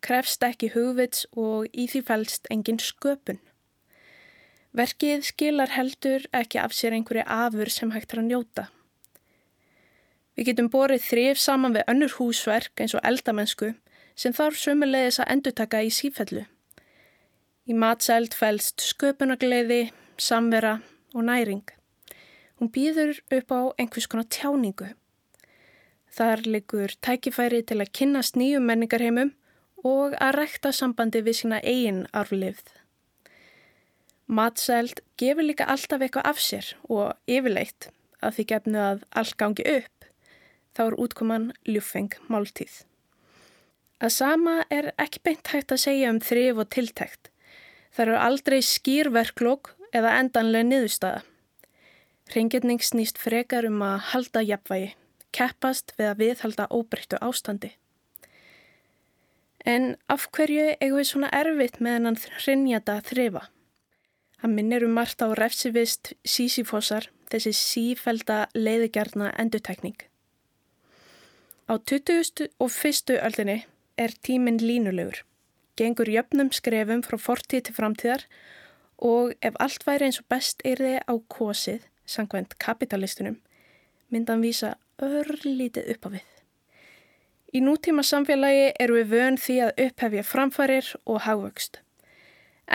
krefst 0.00 0.46
ekki 0.48 0.70
hugvits 0.72 1.26
og 1.36 1.68
í 1.76 1.84
því 1.92 2.02
fælst 2.08 2.48
engin 2.48 2.80
sköpun. 2.80 3.42
Verkið 4.72 5.28
skilar 5.34 5.76
heldur 5.76 6.24
ekki 6.32 6.64
af 6.64 6.72
sér 6.72 6.96
einhverju 6.96 7.28
afur 7.28 7.68
sem 7.76 7.92
hægt 7.92 8.16
er 8.16 8.24
að 8.24 8.30
njóta. 8.30 8.66
Við 10.36 10.50
getum 10.50 10.68
borið 10.72 11.04
þrif 11.06 11.40
saman 11.40 11.72
við 11.76 11.86
önnur 11.88 12.12
húsverk 12.18 12.82
eins 12.82 12.94
og 12.96 13.04
eldamennsku 13.08 13.72
sem 14.16 14.34
þarf 14.36 14.58
sömulegis 14.60 15.20
að 15.22 15.32
endurtaka 15.32 15.80
í 15.84 15.92
sífellu. 15.92 16.44
Í 17.66 17.74
matseld 17.74 18.36
fælst 18.36 18.84
sköpunagleiði, 18.84 19.90
samvera 20.20 20.76
og 21.16 21.24
næring. 21.26 21.64
Hún 22.60 22.70
býður 22.72 23.16
upp 23.32 23.52
á 23.52 23.60
einhvers 23.80 24.06
konar 24.08 24.28
tjáningu. 24.30 24.92
Þar 26.16 26.44
liggur 26.46 26.94
tækifæri 27.04 27.64
til 27.66 27.80
að 27.82 27.92
kynnast 27.98 28.38
nýjum 28.40 28.64
menningarheimum 28.68 29.34
og 29.84 30.14
að 30.20 30.38
rekta 30.40 30.72
sambandi 30.72 31.20
við 31.24 31.40
sína 31.40 31.60
eigin 31.64 32.06
arflifð. 32.16 32.70
Matseld 34.26 35.02
gefur 35.20 35.46
líka 35.46 35.66
alltaf 35.70 36.02
eitthvað 36.02 36.30
af 36.30 36.40
sér 36.42 36.72
og 36.88 37.12
yfirleitt 37.30 37.90
að 38.24 38.38
því 38.38 38.46
gefnu 38.52 38.80
að 38.82 39.04
allt 39.20 39.36
gangi 39.38 39.66
upp, 39.76 39.95
þá 40.76 40.82
er 40.90 40.98
útkoman 41.00 41.48
ljúfeng 41.64 42.12
máltíð. 42.28 42.84
Að 43.96 44.12
sama 44.12 44.58
er 44.68 44.90
ekki 45.00 45.22
beint 45.24 45.48
hægt 45.48 45.72
að 45.72 45.80
segja 45.86 46.10
um 46.12 46.20
þrif 46.20 46.60
og 46.60 46.68
tiltækt. 46.74 47.30
Það 47.96 48.04
eru 48.04 48.18
aldrei 48.20 48.58
skýrverklokk 48.60 49.72
eða 49.96 50.18
endanlega 50.20 50.68
niðurstaða. 50.68 51.22
Ringirning 52.34 52.82
snýst 52.84 53.20
frekar 53.22 53.64
um 53.68 53.80
að 53.86 54.02
halda 54.10 54.42
jafnvægi, 54.44 54.90
keppast 55.32 55.94
við 55.96 56.10
að 56.10 56.22
viðhalda 56.22 56.66
óbreyttu 56.74 57.20
ástandi. 57.24 57.70
En 59.66 59.94
af 60.12 60.26
hverju 60.34 60.74
eigum 60.76 60.98
við 61.00 61.08
svona 61.08 61.30
erfitt 61.34 61.78
með 61.80 61.96
hennan 61.96 62.18
hrinjata 62.42 62.98
þrifa? 63.06 63.46
Hann 64.42 64.54
minnir 64.58 64.84
um 64.84 64.92
margt 64.94 65.24
á 65.24 65.32
refsivist 65.32 66.12
sísífossar, 66.26 67.08
þessi 67.32 67.54
sífælda 67.56 68.44
leiðigjarna 68.54 69.32
endurtekning. 69.40 69.96
Á 71.66 71.82
20. 71.82 72.46
og 72.62 72.70
1. 72.70 73.10
öldinni 73.26 73.64
er 73.98 74.12
tíminn 74.22 74.60
línulegur, 74.62 75.24
gengur 75.74 76.06
jöfnum 76.06 76.52
skrefum 76.54 77.00
frá 77.02 77.18
fortíð 77.18 77.64
til 77.66 77.74
framtíðar 77.74 78.22
og 79.02 79.32
ef 79.42 79.56
allt 79.58 79.82
væri 79.82 80.06
eins 80.06 80.20
og 80.20 80.28
best 80.30 80.60
er 80.62 80.78
þið 80.78 81.00
á 81.10 81.14
kosið, 81.26 81.80
sangvænt 82.06 82.54
kapitalistunum, 82.62 83.40
myndan 84.14 84.44
vísa 84.46 84.76
örlítið 85.02 85.90
upp 85.96 86.06
á 86.06 86.08
við. 86.14 86.28
Í 87.50 87.58
nútíma 87.66 88.04
samfélagi 88.06 88.68
eru 88.84 89.00
við 89.00 89.10
vön 89.16 89.38
því 89.46 89.56
að 89.64 89.82
upphefja 89.86 90.22
framfærir 90.22 90.92
og 91.02 91.18
hagvöxt. 91.26 91.80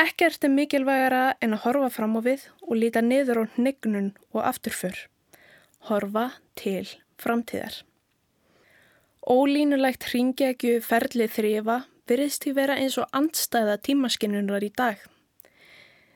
Ekkert 0.03 0.43
er 0.43 0.51
mikilvægara 0.51 1.37
en 1.39 1.55
að 1.55 1.63
horfa 1.63 1.93
fram 1.95 2.19
á 2.19 2.21
við 2.27 2.43
og 2.67 2.75
líta 2.75 2.99
niður 2.99 3.47
á 3.47 3.51
hnignun 3.55 4.11
og 4.35 4.43
afturför. 4.51 5.07
Horfa 5.87 6.25
til 6.59 6.91
framtíðar. 7.15 7.79
Ólínulegt 9.21 10.07
hringegju 10.09 10.79
ferlið 10.81 11.33
þrifa 11.35 11.77
virðist 12.09 12.43
því 12.43 12.53
vera 12.57 12.77
eins 12.81 12.97
og 12.97 13.09
andstæða 13.13 13.77
tímaskinnunar 13.85 14.63
í 14.65 14.71
dag. 14.73 14.97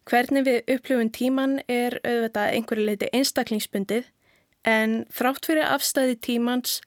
Hvernig 0.10 0.46
við 0.46 0.74
upplifum 0.76 1.12
tíman 1.14 1.60
er 1.70 2.00
auðvitað 2.02 2.56
einhverju 2.58 2.88
leiti 2.90 3.10
einstaklingsbundið 3.14 4.10
en 4.66 4.98
þrátt 5.14 5.46
fyrir 5.46 5.70
afstæði 5.70 6.18
tímans 6.28 6.80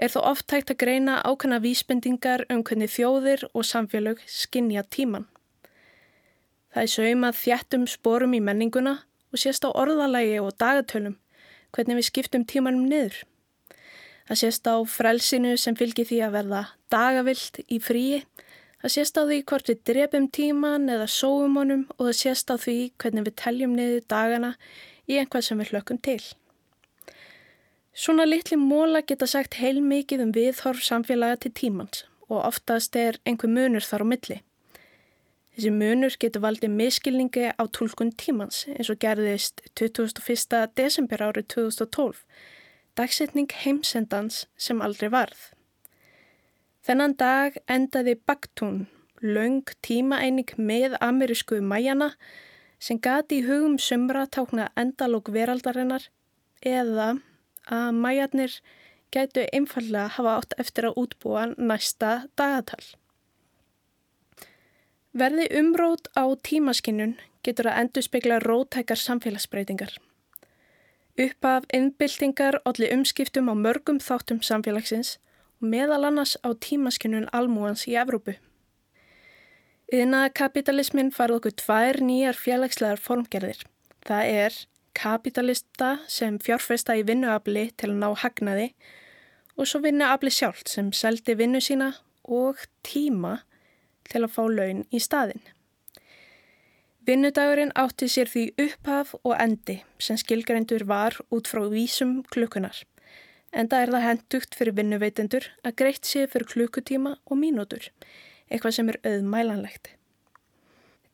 er 0.00 0.12
þó 0.12 0.20
oft 0.32 0.52
hægt 0.52 0.72
að 0.72 0.80
greina 0.82 1.20
ákvæmna 1.28 1.60
vísbendingar 1.64 2.46
um 2.48 2.64
hvernig 2.64 2.92
þjóðir 2.92 3.44
og 3.52 3.68
samfélög 3.68 4.24
skinja 4.24 4.84
tíman. 4.88 5.28
Það 6.72 6.84
er 6.84 6.92
saumað 6.96 7.40
þjættum 7.42 7.88
sporum 7.88 8.36
í 8.36 8.44
menninguna 8.44 9.02
og 9.32 9.40
sést 9.40 9.64
á 9.64 9.70
orðalagi 9.72 10.40
og 10.40 10.56
dagatölum 10.56 11.18
hvernig 11.76 12.00
við 12.00 12.08
skiptum 12.08 12.48
tímanum 12.48 12.88
niður. 12.88 13.24
Það 14.28 14.40
sést 14.42 14.68
á 14.68 14.76
frelsinu 14.84 15.54
sem 15.56 15.76
fylgir 15.76 16.04
því 16.08 16.18
að 16.26 16.34
verða 16.36 16.62
dagavilt 16.92 17.62
í 17.64 17.78
fríi, 17.80 18.18
það 18.82 18.94
sést 18.94 19.16
á 19.16 19.22
því 19.24 19.38
hvort 19.48 19.70
við 19.72 19.78
drefum 19.88 20.26
tíman 20.28 20.90
eða 20.92 21.06
sóum 21.08 21.56
honum 21.56 21.86
og 21.96 22.10
það 22.10 22.18
sést 22.18 22.52
á 22.52 22.56
því 22.60 22.76
hvernig 23.00 23.24
við 23.30 23.38
teljum 23.40 23.78
niður 23.78 24.04
dagana 24.12 24.52
í 25.08 25.16
einhvað 25.16 25.46
sem 25.46 25.62
við 25.62 25.72
hlökkum 25.72 26.00
til. 26.04 26.20
Svona 27.98 28.28
litli 28.28 28.58
móla 28.60 29.00
geta 29.02 29.26
sagt 29.26 29.56
heil 29.58 29.80
mikið 29.82 30.20
um 30.26 30.34
viðhorf 30.36 30.84
samfélaga 30.86 31.40
til 31.42 31.54
tímans 31.62 32.04
og 32.28 32.44
oftast 32.44 32.94
er 33.00 33.16
einhver 33.24 33.50
munur 33.50 33.82
þar 33.82 34.04
á 34.04 34.06
milli. 34.12 34.36
Þessi 35.56 35.72
munur 35.74 36.14
getur 36.22 36.44
valdið 36.44 36.76
miskilningi 36.78 37.48
á 37.50 37.64
tólkun 37.74 38.12
tímans 38.14 38.60
eins 38.76 38.92
og 38.92 39.00
gerðist 39.02 39.64
21. 39.80 40.68
desember 40.78 41.24
árið 41.24 41.48
2012, 41.56 42.20
dagsetning 42.98 43.50
heimsendans 43.62 44.46
sem 44.58 44.82
aldrei 44.82 45.10
varð. 45.14 45.38
Þennan 46.82 47.14
dag 47.20 47.58
endaði 47.70 48.16
Baktún, 48.26 48.86
laung 49.22 49.66
tímaeining 49.84 50.54
með 50.56 50.96
amerísku 51.04 51.60
mæjana 51.62 52.12
sem 52.78 53.00
gati 53.02 53.40
í 53.40 53.46
hugum 53.46 53.76
sumra 53.82 54.26
tákna 54.26 54.68
endalók 54.78 55.30
veraldarinnar 55.34 56.08
eða 56.64 57.18
að 57.68 57.98
mæjarnir 57.98 58.54
gætu 59.14 59.44
einfallega 59.52 60.14
hafa 60.16 60.36
átt 60.38 60.56
eftir 60.62 60.88
að 60.88 60.98
útbúa 61.02 61.44
næsta 61.56 62.12
dagatal. 62.38 62.82
Verði 65.18 65.48
umrót 65.58 66.10
á 66.14 66.24
tímaskinnun 66.46 67.16
getur 67.42 67.70
að 67.70 67.80
endur 67.82 68.04
spekla 68.06 68.38
rótækar 68.44 69.00
samfélagsbreytingar. 69.00 69.96
Uppaf 71.18 71.64
innbyltingar 71.74 72.60
olli 72.68 72.86
umskiptum 72.94 73.48
á 73.50 73.54
mörgum 73.58 73.96
þáttum 73.98 74.38
samfélagsins 74.38 75.16
og 75.58 75.66
meðal 75.72 76.04
annars 76.06 76.36
á 76.46 76.54
tímaskinnun 76.54 77.26
almúans 77.34 77.88
í 77.90 77.96
Evrópu. 77.98 78.36
Yðnaða 79.90 80.30
kapitalismin 80.38 81.10
farið 81.16 81.40
okkur 81.40 81.56
tvær 81.58 81.98
nýjar 82.06 82.38
félagslegar 82.38 83.02
formgerðir. 83.02 83.64
Það 84.06 84.30
er 84.44 84.60
kapitalista 84.94 85.90
sem 86.06 86.38
fjárfesta 86.38 86.94
í 86.94 87.02
vinnuafli 87.08 87.66
til 87.74 87.90
að 87.90 88.00
ná 88.04 88.08
hagnaði 88.22 88.70
og 89.58 89.66
svo 89.66 89.82
vinnuafli 89.82 90.30
sjálft 90.30 90.70
sem 90.70 90.94
seldi 90.94 91.34
vinnu 91.34 91.58
sína 91.58 91.96
og 92.22 92.62
tíma 92.86 93.40
til 94.06 94.22
að 94.22 94.34
fá 94.38 94.44
laun 94.46 94.86
í 94.94 95.02
staðin. 95.02 95.42
Vinnudagurinn 97.08 97.70
átti 97.72 98.04
sér 98.12 98.28
því 98.28 98.40
upphaf 98.60 99.14
og 99.22 99.32
endi 99.40 99.78
sem 100.04 100.18
skilgrendur 100.20 100.82
var 100.90 101.14
út 101.32 101.46
frá 101.48 101.62
vísum 101.72 102.18
klukkunar. 102.28 102.82
Enda 103.48 103.78
er 103.80 103.88
það 103.94 104.04
hendugt 104.04 104.58
fyrir 104.58 104.76
vinnuveitendur 104.76 105.46
að 105.64 105.76
greitt 105.80 106.04
sér 106.04 106.28
fyrir 106.28 106.50
klukkutíma 106.50 107.14
og 107.24 107.40
mínútur, 107.40 107.86
eitthvað 108.52 108.76
sem 108.76 108.92
er 108.92 109.00
auðmælanlegt. 109.08 109.94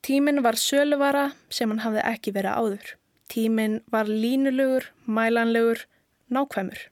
Tíminn 0.03 0.43
var 0.43 0.59
söluvara 0.59 1.29
sem 1.47 1.71
hann 1.71 1.85
hafði 1.87 2.03
ekki 2.11 2.35
verið 2.35 2.59
áður. 2.59 2.91
Tíminn 3.31 3.79
var 3.95 4.11
línulegur, 4.11 4.91
mælanlegur, 5.07 5.87
nákvæmur. 6.27 6.89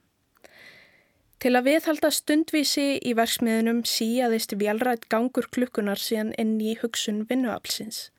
Til 1.43 1.55
að 1.59 1.67
viðhalda 1.67 2.15
stundvísi 2.15 2.87
í 3.03 3.17
verksmiðunum 3.19 3.83
síaðist 3.83 4.55
velrætt 4.63 5.09
gangur 5.11 5.51
klukkunar 5.51 5.99
síðan 5.99 6.31
inn 6.39 6.55
í 6.63 6.79
hugsun 6.79 7.25
vinnuaflsins. 7.27 8.12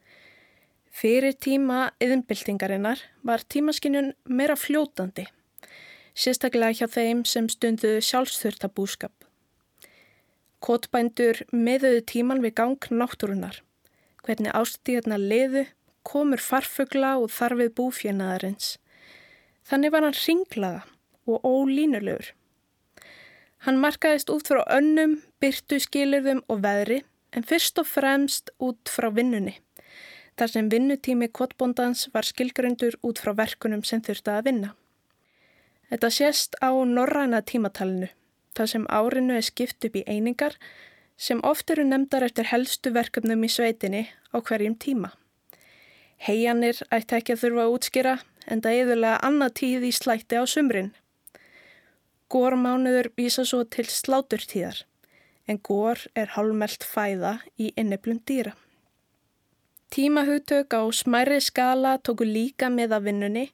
Fyrir 0.94 1.35
tíma 1.42 1.88
yðinbyltingarinnar 1.98 3.00
var 3.26 3.42
tímaskinjun 3.50 4.12
meira 4.30 4.54
fljótandi, 4.54 5.24
sérstaklega 6.14 6.76
hjá 6.78 6.87
þeim 6.87 7.24
sem 7.26 7.48
stunduðu 7.50 7.98
sjálfsþurftabúskap. 8.07 9.26
Kotbændur 10.62 11.40
meðuðu 11.50 12.04
tíman 12.12 12.44
við 12.46 12.54
gang 12.61 12.87
náttúrunar, 12.94 13.59
hvernig 14.22 14.54
ástíðarna 14.54 15.18
liðu, 15.18 15.64
komur 16.07 16.38
farfugla 16.38 17.16
og 17.19 17.35
þarfið 17.35 17.75
búfjörnaðarins. 17.81 18.71
Þannig 19.66 19.96
var 19.96 20.06
hann 20.06 20.19
ringlaga 20.21 20.87
og 21.27 21.42
ólínulegur. 21.42 22.31
Hann 23.66 23.83
markaðist 23.83 24.31
út 24.31 24.46
frá 24.46 24.62
önnum, 24.71 25.19
byrtu 25.42 25.83
skilurðum 25.83 26.46
og 26.46 26.62
veðri 26.62 27.02
en 27.35 27.42
fyrst 27.42 27.83
og 27.83 27.90
fremst 27.90 28.54
út 28.62 28.87
frá 28.87 29.10
vinnunni. 29.10 29.58
Þar 30.35 30.50
sem 30.50 30.68
vinnutími 30.70 31.28
kvotbóndans 31.30 32.08
var 32.14 32.26
skilgröndur 32.26 32.96
út 33.06 33.20
frá 33.22 33.35
verkunum 33.38 33.85
sem 33.87 34.02
þurfti 34.02 34.32
að 34.35 34.46
vinna. 34.48 34.70
Þetta 35.90 36.10
sést 36.10 36.56
á 36.58 36.74
norræna 36.74 37.38
tímatalinu, 37.46 38.08
þar 38.56 38.70
sem 38.72 38.87
árinu 38.90 39.37
er 39.38 39.46
skipt 39.46 39.87
upp 39.87 39.98
í 40.00 40.02
einingar 40.10 40.56
sem 41.16 41.42
oft 41.46 41.70
eru 41.70 41.85
nefndar 41.87 42.26
eftir 42.26 42.48
helstu 42.50 42.90
verkefnum 42.94 43.44
í 43.46 43.50
sveitinni 43.52 44.08
á 44.35 44.42
hverjum 44.42 44.74
tíma. 44.74 45.12
Heianir 46.18 46.80
ætti 46.90 47.18
ekki 47.20 47.37
að 47.37 47.44
þurfa 47.44 47.66
að 47.66 47.76
útskýra 47.76 48.16
en 48.50 48.64
það 48.64 48.80
eðurlega 48.80 49.22
annað 49.28 49.54
tíð 49.60 49.87
í 49.87 49.92
slætti 49.94 50.40
á 50.40 50.44
sumrin. 50.50 50.90
Górmánuður 52.32 53.12
vísa 53.14 53.44
svo 53.46 53.62
til 53.64 53.87
sláturtíðar 53.87 54.82
en 55.46 55.60
gór 55.60 56.00
er 56.16 56.32
hálmelt 56.35 56.82
fæða 56.82 57.37
í 57.60 57.70
inneblum 57.76 58.18
dýra. 58.26 58.56
Tímahugtök 59.95 60.75
á 60.75 60.83
smærri 60.90 61.38
skala 61.38 61.92
tóku 62.03 62.27
líka 62.27 62.67
með 62.67 62.97
af 62.97 63.03
vinnunni 63.07 63.45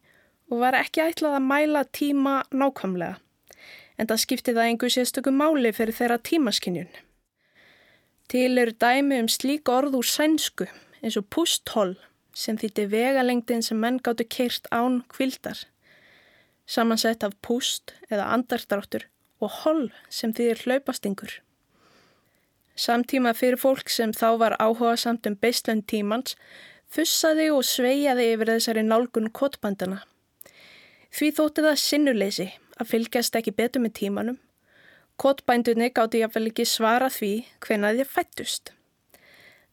og 0.48 0.62
var 0.62 0.76
ekki 0.78 1.02
ætlað 1.04 1.34
að 1.36 1.48
mæla 1.50 1.82
tíma 1.98 2.36
nákvæmlega. 2.48 3.18
En 4.00 4.08
það 4.08 4.22
skipti 4.22 4.54
það 4.56 4.68
einhver 4.68 4.92
sérstökum 4.94 5.36
máli 5.36 5.72
fyrir 5.76 5.98
þeirra 5.98 6.16
tímaskinjun. 6.28 6.88
Til 8.32 8.56
eru 8.62 8.72
dæmi 8.72 9.18
um 9.20 9.28
slík 9.28 9.68
orð 9.68 9.98
úr 10.00 10.08
sænsku 10.08 10.70
eins 11.02 11.20
og 11.20 11.28
pustholl 11.28 11.92
sem 12.32 12.56
þýtti 12.56 12.88
vegalengdin 12.88 13.66
sem 13.68 13.76
menn 13.76 14.00
gáttu 14.00 14.24
keirt 14.24 14.72
án 14.72 15.02
kvildar. 15.12 15.60
Samansett 16.64 17.20
af 17.28 17.36
pust 17.44 17.92
eða 18.08 18.32
andardráttur 18.32 19.04
og 19.44 19.52
holl 19.60 19.86
sem 20.08 20.32
þýðir 20.32 20.64
hlaupastingur. 20.64 21.36
Samtíma 22.80 23.34
fyrir 23.36 23.60
fólk 23.60 23.90
sem 23.92 24.12
þá 24.16 24.28
var 24.40 24.54
áhuga 24.56 24.94
samt 24.96 25.26
um 25.28 25.34
beislun 25.36 25.82
tímans 25.84 26.36
fussaði 26.88 27.50
og 27.52 27.66
sveiaði 27.68 28.30
yfir 28.32 28.54
þessari 28.54 28.84
nálgun 28.86 29.28
kottbandana. 29.36 30.00
Því 31.12 31.28
þótti 31.36 31.64
það 31.66 31.82
sinnuleysi 31.82 32.46
að 32.80 32.90
fylgjast 32.94 33.36
ekki 33.36 33.52
betur 33.58 33.84
með 33.84 33.96
tímanum. 34.00 34.38
Kottbændunni 35.20 35.90
gáttu 35.92 36.22
jáfnvel 36.22 36.48
ekki 36.48 36.64
svara 36.64 37.10
því 37.12 37.32
hvenna 37.66 37.92
þeir 37.98 38.12
fættust. 38.14 38.72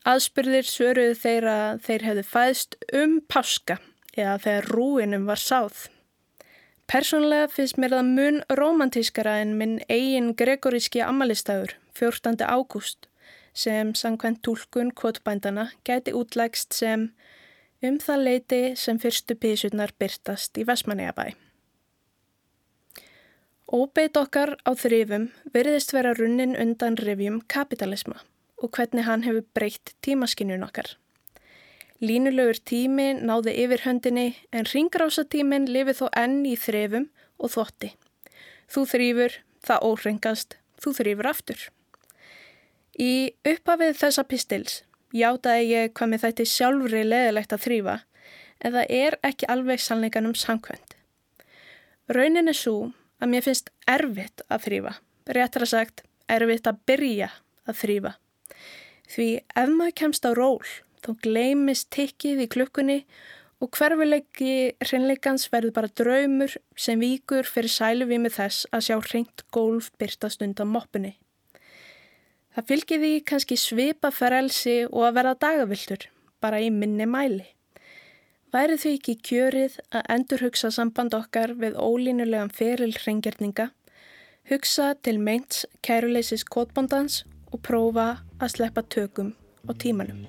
Aðspurðir 0.08 0.68
svöruðu 0.68 1.16
þeir 1.22 1.50
að 1.52 1.82
þeir 1.88 2.08
hefðu 2.10 2.28
fæðst 2.34 2.78
um 2.92 3.18
páska 3.32 3.80
eða 4.18 4.38
þegar 4.44 4.72
rúinum 4.76 5.28
var 5.32 5.40
sáð. 5.40 5.88
Personlega 6.92 7.48
finnst 7.56 7.80
mér 7.80 7.96
það 7.96 8.14
mun 8.20 8.44
romantískara 8.60 9.40
en 9.46 9.56
minn 9.60 9.80
eigin 9.88 10.34
gregoríski 10.36 11.04
ammalistagur 11.04 11.78
14. 11.98 12.46
ágúst 12.46 13.10
sem 13.54 13.94
sangkvæmt 13.96 14.42
tólkun 14.46 14.92
kvotbændana 14.94 15.66
gæti 15.84 16.14
útlægst 16.14 16.74
sem 16.74 17.10
um 17.82 17.98
það 18.06 18.24
leiti 18.28 18.62
sem 18.76 19.00
fyrstu 19.02 19.34
písurnar 19.36 19.94
byrtast 20.00 20.58
í 20.62 20.66
Vestmanniabæ. 20.70 21.34
Óbeit 23.68 24.18
okkar 24.22 24.54
á 24.62 24.72
þrifum 24.78 25.26
verðist 25.54 25.94
vera 25.96 26.14
runnin 26.14 26.54
undan 26.56 26.98
revjum 27.02 27.42
kapitalisma 27.50 28.22
og 28.62 28.72
hvernig 28.78 29.06
hann 29.06 29.26
hefur 29.26 29.46
breytt 29.54 29.94
tímaskinjun 30.06 30.66
okkar. 30.68 30.94
Línulegur 31.98 32.62
tími 32.62 33.10
náði 33.18 33.56
yfir 33.64 33.82
höndinni 33.88 34.28
en 34.54 34.70
ringrásatímin 34.70 35.66
lifið 35.66 36.04
þó 36.04 36.08
enn 36.24 36.46
í 36.46 36.54
þrefum 36.54 37.10
og 37.42 37.54
þotti. 37.56 37.90
Þú 38.70 38.86
þrýfur, 38.94 39.40
það 39.66 39.90
órengast, 39.90 40.58
þú 40.78 40.94
þrýfur 41.00 41.30
aftur. 41.34 41.66
Í 42.98 43.34
uppafið 43.46 43.98
þessa 44.00 44.24
pistils 44.26 44.80
játaði 45.14 45.68
ég 45.70 45.92
hvað 45.94 46.10
með 46.10 46.24
þætti 46.26 46.46
sjálfri 46.50 47.04
leðilegt 47.06 47.54
að 47.54 47.66
þrýfa 47.68 47.98
en 48.66 48.74
það 48.74 48.94
er 48.98 49.18
ekki 49.28 49.50
alveg 49.54 49.84
sannleikanum 49.84 50.34
samkvönd. 50.34 50.96
Raunin 52.10 52.50
er 52.50 52.58
svo 52.58 52.92
að 53.22 53.32
mér 53.34 53.46
finnst 53.46 53.70
erfitt 53.90 54.42
að 54.50 54.66
þrýfa, 54.66 54.94
réttar 55.38 55.66
að 55.68 55.74
sagt 55.74 56.04
erfitt 56.32 56.70
að 56.70 56.82
byrja 56.90 57.30
að 57.70 57.80
þrýfa. 57.84 58.14
Því 59.08 59.28
ef 59.62 59.72
maður 59.72 59.98
kemst 60.02 60.26
á 60.26 60.32
ról 60.34 60.66
þá 61.06 61.12
gleimist 61.22 61.92
tikkið 61.94 62.44
í 62.48 62.50
klukkunni 62.52 62.98
og 63.62 63.72
hverfileiki 63.78 64.74
hreinleikans 64.82 65.48
verður 65.54 65.76
bara 65.78 65.94
draumur 66.02 66.58
sem 66.78 67.00
víkur 67.02 67.46
fyrir 67.46 67.74
sæluvými 67.74 68.34
þess 68.34 68.66
að 68.74 68.90
sjá 68.90 68.98
hreint 69.12 69.46
gólf 69.54 69.94
byrtast 70.02 70.42
undan 70.46 70.74
moppunni. 70.74 71.16
Það 72.58 72.66
fylgir 72.72 73.02
því 73.04 73.10
kannski 73.30 73.56
svipa 73.62 74.10
ferelsi 74.10 74.80
og 74.88 75.04
að 75.06 75.18
verða 75.20 75.34
dagaviltur, 75.44 76.08
bara 76.42 76.58
í 76.58 76.72
minni 76.74 77.06
mæli. 77.06 77.44
Væri 78.50 78.80
því 78.82 78.94
ekki 78.98 79.16
kjörið 79.30 79.76
að 79.94 80.10
endur 80.16 80.42
hugsa 80.48 80.72
samband 80.74 81.14
okkar 81.14 81.54
við 81.62 81.78
ólínulegan 81.78 82.50
feril 82.50 82.96
hreingerninga, 82.98 83.68
hugsa 84.50 84.96
til 85.06 85.20
meints 85.22 85.68
kæruleysis 85.86 86.48
kótbondans 86.50 87.28
og 87.54 87.62
prófa 87.62 88.10
að 88.42 88.56
sleppa 88.56 88.88
tökum 88.90 89.36
á 89.70 89.78
tímanum. 89.78 90.26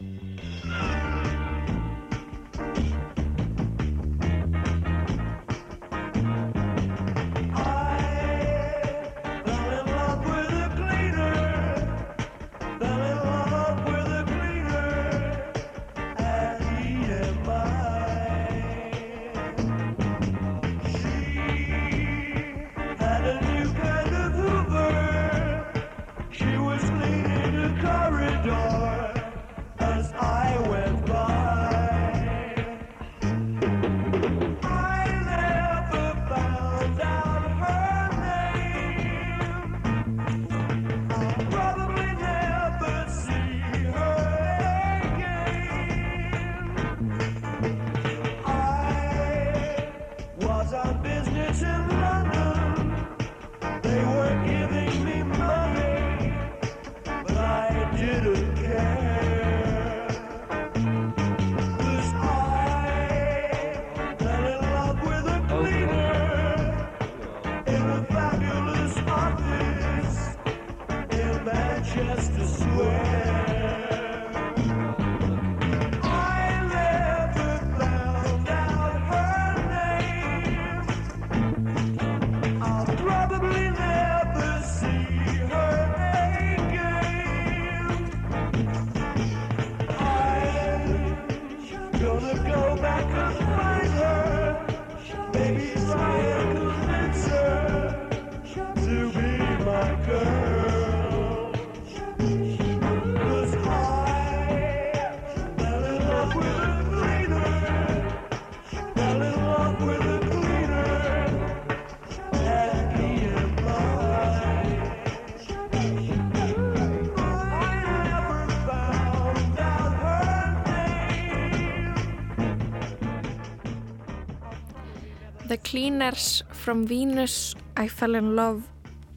Cleaners 125.69 126.43
from 126.53 126.87
Venus 126.87 127.55
I 127.77 127.89
fell 127.89 128.15
in 128.15 128.35
love 128.35 128.63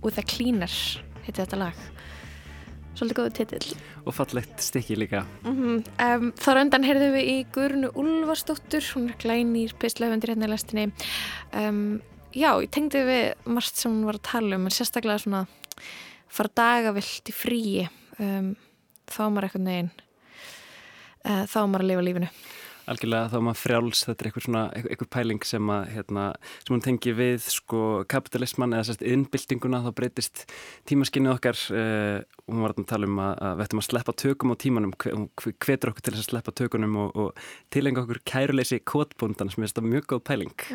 with 0.04 0.18
a 0.20 0.24
cleaner 0.24 0.68
heiti 1.24 1.38
þetta 1.38 1.60
lag. 1.62 1.78
Svolítið 2.97 3.18
góðu 3.22 3.32
titill. 3.38 3.78
Og 4.04 4.16
fallegt 4.18 4.60
stykki 4.60 4.97
líka. 4.99 5.22
mm 5.45 5.78
um, 6.04 6.26
þar 6.36 6.60
undan 6.66 6.84
heyrðum 6.84 7.16
við 7.16 7.30
í 7.32 7.38
Guðrunu 7.56 7.93
Úlfarsdóttur 7.95 8.84
hún 8.97 9.08
er 9.14 9.18
glænýr 9.24 9.72
pislauvendur 9.80 10.34
hérna 10.34 10.49
í 10.49 10.52
lestinni. 10.52 10.86
Um, 11.56 12.02
já, 12.36 12.52
ég 12.60 12.68
tengdi 12.68 13.06
við 13.08 13.47
margt 13.47 13.80
sem 13.80 13.93
hún 13.93 14.10
var 14.10 14.20
að 14.20 14.28
tala 14.34 14.60
um 14.60 14.68
en 14.68 14.76
sérstaklega 14.76 15.24
svona 15.24 15.45
fara 16.28 16.52
dagavilt 16.60 17.32
í 17.32 17.38
fríi. 17.38 17.88
Um, 18.20 18.58
þá 19.08 19.22
er 19.24 19.32
maður 19.32 19.47
eitthvað 19.47 19.68
neginn 19.70 19.93
uh, 21.26 21.45
þá 21.47 21.58
er 21.64 21.72
maður 21.72 21.86
að 21.86 21.91
lifa 21.93 22.06
lífinu 22.10 22.34
Algjörlega 22.90 23.30
þá 23.32 23.38
er 23.38 23.46
maður 23.46 23.62
frjáls, 23.62 24.04
þetta 24.08 24.24
er 24.24 24.30
eitthvað 24.30 24.46
svona, 24.48 24.64
eitthvað 24.82 25.12
pæling 25.14 25.46
sem 25.48 25.72
að, 25.74 25.84
hérna, 25.96 26.26
sem 26.64 26.76
hún 26.76 26.84
tengi 26.86 27.14
við 27.18 27.48
sko 27.54 27.82
kapitalisman 28.12 28.76
eða 28.78 28.88
sérst 28.90 29.06
innbyltinguna, 29.06 29.84
þá 29.86 29.92
breytist 29.98 30.46
tímaskinnið 30.90 31.36
okkar 31.36 31.62
uh, 31.78 32.18
og 32.48 32.56
hún 32.56 32.66
var 32.66 32.76
að 32.76 32.88
tala 32.90 33.10
um 33.10 33.22
að, 33.24 33.34
að 33.48 33.56
við 33.60 33.66
ættum 33.68 33.82
að 33.82 33.88
sleppa 33.88 34.16
tökum 34.24 34.54
á 34.54 34.56
tímanum, 34.62 34.94
hún 35.06 35.28
hvetur 35.38 35.92
okkur 35.92 36.06
til 36.06 36.16
þess 36.16 36.26
að 36.26 36.30
sleppa 36.32 36.56
tökunum 36.58 36.98
og, 37.04 37.20
og 37.22 37.46
tilenga 37.74 38.04
okkur 38.04 38.22
kæruleysi 38.28 38.82
kotbúndan 38.88 39.52
sem 39.54 39.64
er 39.64 39.72
þetta 39.72 39.86
mjög 39.86 40.10
góð 40.12 40.24
pæling. 40.28 40.66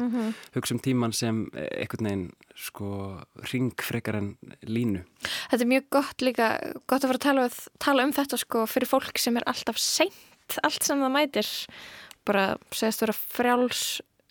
Hugsa 0.57 0.77
um 0.77 0.83
tíman 0.83 1.15
sem 1.17 1.43
eh, 1.55 1.69
einhvern 1.83 2.09
veginn 2.09 2.27
sko 2.57 2.91
ring 3.53 3.75
frekar 3.85 4.21
en 4.21 4.33
línu. 4.65 5.05
Þetta 5.51 5.63
er 5.67 5.73
mjög 5.75 5.91
gott 5.99 6.25
líka, 6.25 6.49
gott 6.89 7.05
að 7.05 7.13
fara 7.13 7.21
að 7.21 7.27
tala, 7.27 7.49
tala 7.83 8.07
um 8.07 8.15
þetta 8.17 8.41
sko 8.41 8.65
fyrir 8.71 8.91
fólk 8.91 9.21
sem 9.21 9.37
er 9.37 9.47
alltaf 9.51 9.81
seint, 9.83 10.17
allt 10.67 10.87
sem 10.87 11.03
það 11.03 11.15
mætir. 11.15 11.53
Bara 12.27 12.45
segist 12.75 13.05
vera 13.05 13.15
frjáls 13.17 13.85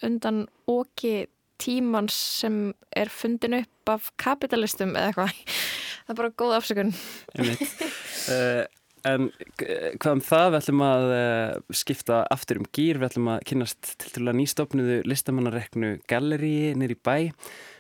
undan 0.06 0.46
oki 0.70 1.26
tímans 1.62 2.16
sem 2.42 2.74
er 2.96 3.12
fundin 3.12 3.62
upp 3.62 3.92
af 3.96 4.10
kapitalistum 4.22 4.96
eða 4.96 5.12
eitthvað. 5.12 5.60
Það 6.06 6.14
er 6.14 6.20
bara 6.20 6.34
góð 6.42 6.56
afsökun. 6.58 6.92
Uh, 7.40 8.66
en 9.10 9.30
eh, 9.64 9.96
hvað 10.02 10.12
um 10.18 10.24
það, 10.26 10.50
við 10.50 10.60
ætlum 10.60 10.84
að 10.86 11.08
uh, 11.16 11.76
skipta 11.82 12.22
aftur 12.34 12.62
um 12.62 12.70
gýr, 12.76 13.00
við 13.00 13.10
ætlum 13.12 13.32
að 13.36 13.48
kynast 13.52 13.96
til 14.02 14.14
til 14.18 14.26
að 14.26 14.40
nýstofnuðu 14.42 15.00
listamannareknu 15.08 15.96
galleríi 16.12 16.76
nýri 16.78 17.00
bæ. 17.00 17.32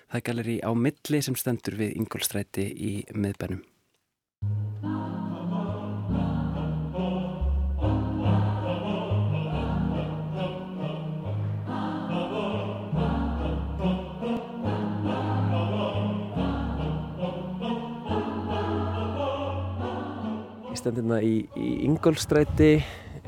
Það 0.05 0.19
er 0.21 0.27
gallerí 0.29 0.57
á 0.63 0.71
milli 0.77 1.21
sem 1.25 1.37
stendur 1.37 1.79
við 1.79 1.95
Ingolstræti 1.99 2.69
í 2.71 2.91
miðbænum. 3.11 3.63
Ég 20.85 20.91
stend 20.91 20.99
hérna 21.01 21.17
í, 21.25 21.37
í 21.57 21.67
Ingolstræti, 21.87 22.75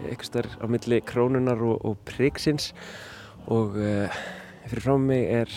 eitthvað 0.05 0.27
starf 0.27 0.57
á 0.61 0.69
milli 0.69 0.99
krónunar 1.01 1.57
og, 1.65 1.79
og 1.89 1.95
priksins 2.05 2.67
og 3.49 3.79
uh, 3.81 4.13
fyrir 4.67 4.83
frá 4.83 4.93
mig 5.01 5.23
er 5.39 5.55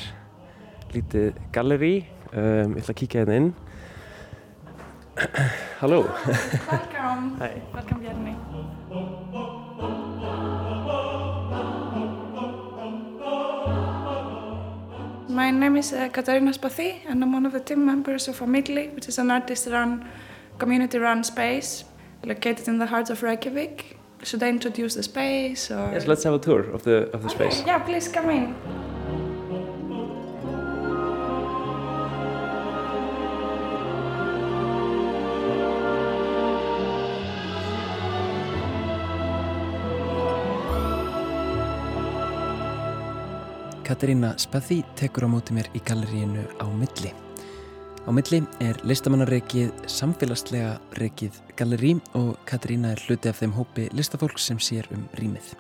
lítið 0.95 1.37
gallerí, 1.53 1.91
um, 2.33 2.73
ég 2.73 2.81
ætla 2.81 2.95
að 2.95 2.99
kíkja 3.03 3.21
hérna 3.21 3.37
inn. 3.37 3.51
Halló, 5.83 5.99
Welcome. 6.71 7.37
Hi. 7.43 7.51
Welcome, 7.75 8.01
Bjarni. 8.01 8.33
My 15.29 15.51
name 15.51 15.77
is 15.77 15.93
uh, 15.93 16.09
Katarina 16.09 16.57
Spathi, 16.57 17.05
and 17.07 17.23
I'm 17.23 17.37
one 17.37 17.45
of 17.45 17.53
the 17.53 17.61
team 17.61 17.85
members 17.85 18.27
of 18.27 18.41
Amigli, 18.41 18.89
which 18.95 19.07
is 19.07 19.19
an 19.19 19.31
artist-run, 19.31 20.09
community-run 20.57 21.25
space 21.25 21.85
located 22.25 22.69
in 22.69 22.79
the 22.79 22.87
heart 22.87 23.11
of 23.11 23.23
Reykjavik. 23.23 23.97
Should 24.23 24.43
I 24.43 24.49
introduce 24.49 24.95
the 24.95 25.03
space 25.03 25.71
or? 25.71 25.91
yes, 25.93 26.07
let's 26.07 26.25
have 26.25 26.35
a 26.35 26.39
tour 26.39 26.61
of 26.61 26.83
the, 26.83 27.11
of 27.13 27.23
the 27.23 27.31
space. 27.31 27.63
Yeah, 27.67 27.79
please 27.79 28.09
come 28.09 28.31
in. 28.31 28.55
Katarína 43.91 44.39
Spathi 44.39 44.85
tekur 44.95 45.27
á 45.27 45.29
móti 45.29 45.51
mér 45.51 45.67
í 45.75 45.81
galleríinu 45.83 46.47
á 46.63 46.67
milli. 46.71 47.11
Á 48.01 48.11
milli 48.17 48.39
er 48.65 48.79
listamannarreikið 48.89 49.75
samfélagslega 49.93 50.79
reikið 50.97 51.37
gallerí 51.59 51.91
og 52.17 52.39
Katarína 52.49 52.95
er 52.95 53.03
hluti 53.05 53.29
af 53.29 53.43
þeim 53.43 53.53
hópi 53.53 53.91
listafólk 53.93 54.41
sem 54.41 54.57
sér 54.57 54.89
um 54.95 55.03
rýmið. 55.19 55.51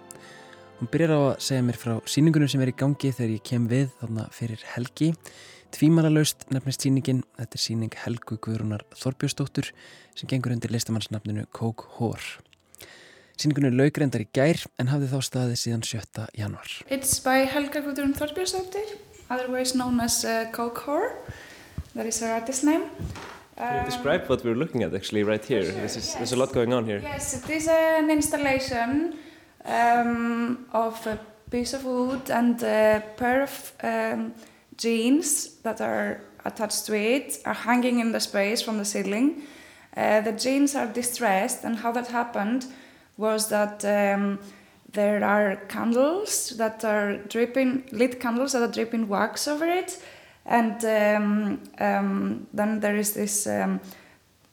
Hún 0.81 0.89
byrjar 0.89 1.13
á 1.13 1.21
að 1.21 1.43
segja 1.45 1.67
mér 1.67 1.77
frá 1.77 1.99
síningunum 2.09 2.49
sem 2.49 2.63
er 2.65 2.73
í 2.73 2.77
gangi 2.81 3.11
þegar 3.13 3.35
ég 3.35 3.45
kem 3.45 3.67
við 3.69 3.91
þarna 4.01 4.25
fyrir 4.33 4.65
helgi. 4.73 5.11
Tvímaralaust 5.77 6.47
nefnist 6.49 6.87
síningin, 6.87 7.21
þetta 7.37 7.61
er 7.61 7.65
síning 7.67 8.01
Helgu 8.07 8.41
Guðrúnar 8.41 8.87
Þorbjörnsdóttur 8.97 9.69
sem 10.17 10.33
gengur 10.33 10.57
undir 10.57 10.73
listamannsnafninu 10.73 11.45
Kók 11.53 11.85
Hór. 11.99 12.25
Síningunum 13.37 13.77
lauk 13.77 14.01
reyndar 14.01 14.25
í 14.25 14.31
gær 14.33 14.65
en 14.81 14.89
hafði 14.89 15.13
þá 15.13 15.29
staðið 15.29 15.61
síðan 15.61 15.87
7. 15.93 16.27
januar. 16.41 16.73
It's 16.89 17.21
by 17.21 17.45
Helga 17.45 17.85
Gudrun 17.85 18.17
Þorbjörnsdóttir, 18.17 18.97
otherwise 19.29 19.77
known 19.77 20.01
as 20.01 20.23
uh, 20.25 20.49
Coke 20.57 20.89
Whore. 20.89 21.13
That 21.95 22.07
is 22.07 22.21
her 22.21 22.33
artist 22.33 22.65
name. 22.65 22.85
Can 23.57 23.79
you 23.79 23.85
describe 23.85 24.29
what 24.29 24.45
we're 24.45 24.55
looking 24.55 24.83
at 24.83 24.95
actually 24.95 25.23
right 25.23 25.45
here? 25.45 25.65
Sure, 25.65 25.73
This 25.73 25.97
is, 25.97 26.07
yes. 26.07 26.15
There's 26.15 26.33
a 26.33 26.37
lot 26.37 26.53
going 26.53 26.73
on 26.73 26.85
here. 26.85 27.01
Yes, 27.03 27.45
it 27.45 27.51
is 27.51 27.69
an 27.69 28.11
installation 28.11 29.19
um, 29.65 30.67
of 30.73 31.07
a 31.07 31.19
piece 31.51 31.75
of 31.75 31.85
wood 31.85 32.31
and 32.31 32.63
a 32.63 33.03
pair 33.17 33.43
of 33.43 33.73
um, 33.83 34.33
jeans 34.77 35.57
that 35.63 35.81
are 35.81 36.21
attached 36.45 36.87
to 36.87 36.97
it 36.97 37.39
are 37.45 37.55
hanging 37.55 37.99
in 37.99 38.13
the 38.13 38.21
space 38.21 38.63
from 38.63 38.79
the 38.79 38.85
ceiling. 38.85 39.43
Uh, 39.97 40.21
the 40.21 40.33
jeans 40.33 40.75
are 40.75 40.87
distressed, 40.87 41.65
and 41.65 41.77
how 41.77 41.93
that 41.93 42.07
happened 42.07 42.67
was 43.17 43.49
that 43.49 43.85
um, 43.85 44.39
there 44.93 45.23
are 45.25 45.57
candles 45.69 46.51
that 46.57 46.85
are 46.85 47.19
dripping, 47.29 47.85
lit 47.91 48.21
candles 48.21 48.53
that 48.53 48.63
are 48.63 48.73
dripping 48.73 49.09
wax 49.09 49.49
over 49.49 49.67
it, 49.67 50.01
and 50.47 50.85
um, 50.85 51.61
um, 51.79 52.47
then 52.53 52.81
there 52.81 52.97
is 52.97 53.13
this 53.13 53.47
um, 53.47 53.81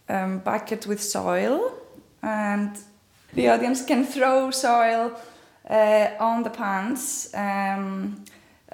um, 0.10 0.40
bucket 0.40 0.88
with 0.88 1.02
soil, 1.02 1.74
and 2.22 2.78
the 3.34 3.50
audience 3.50 3.86
can 3.86 4.06
throw 4.06 4.52
soil 4.52 5.12
uh, 5.70 6.08
on 6.20 6.44
the 6.44 6.50
pants, 6.50 7.34
um, 7.34 8.24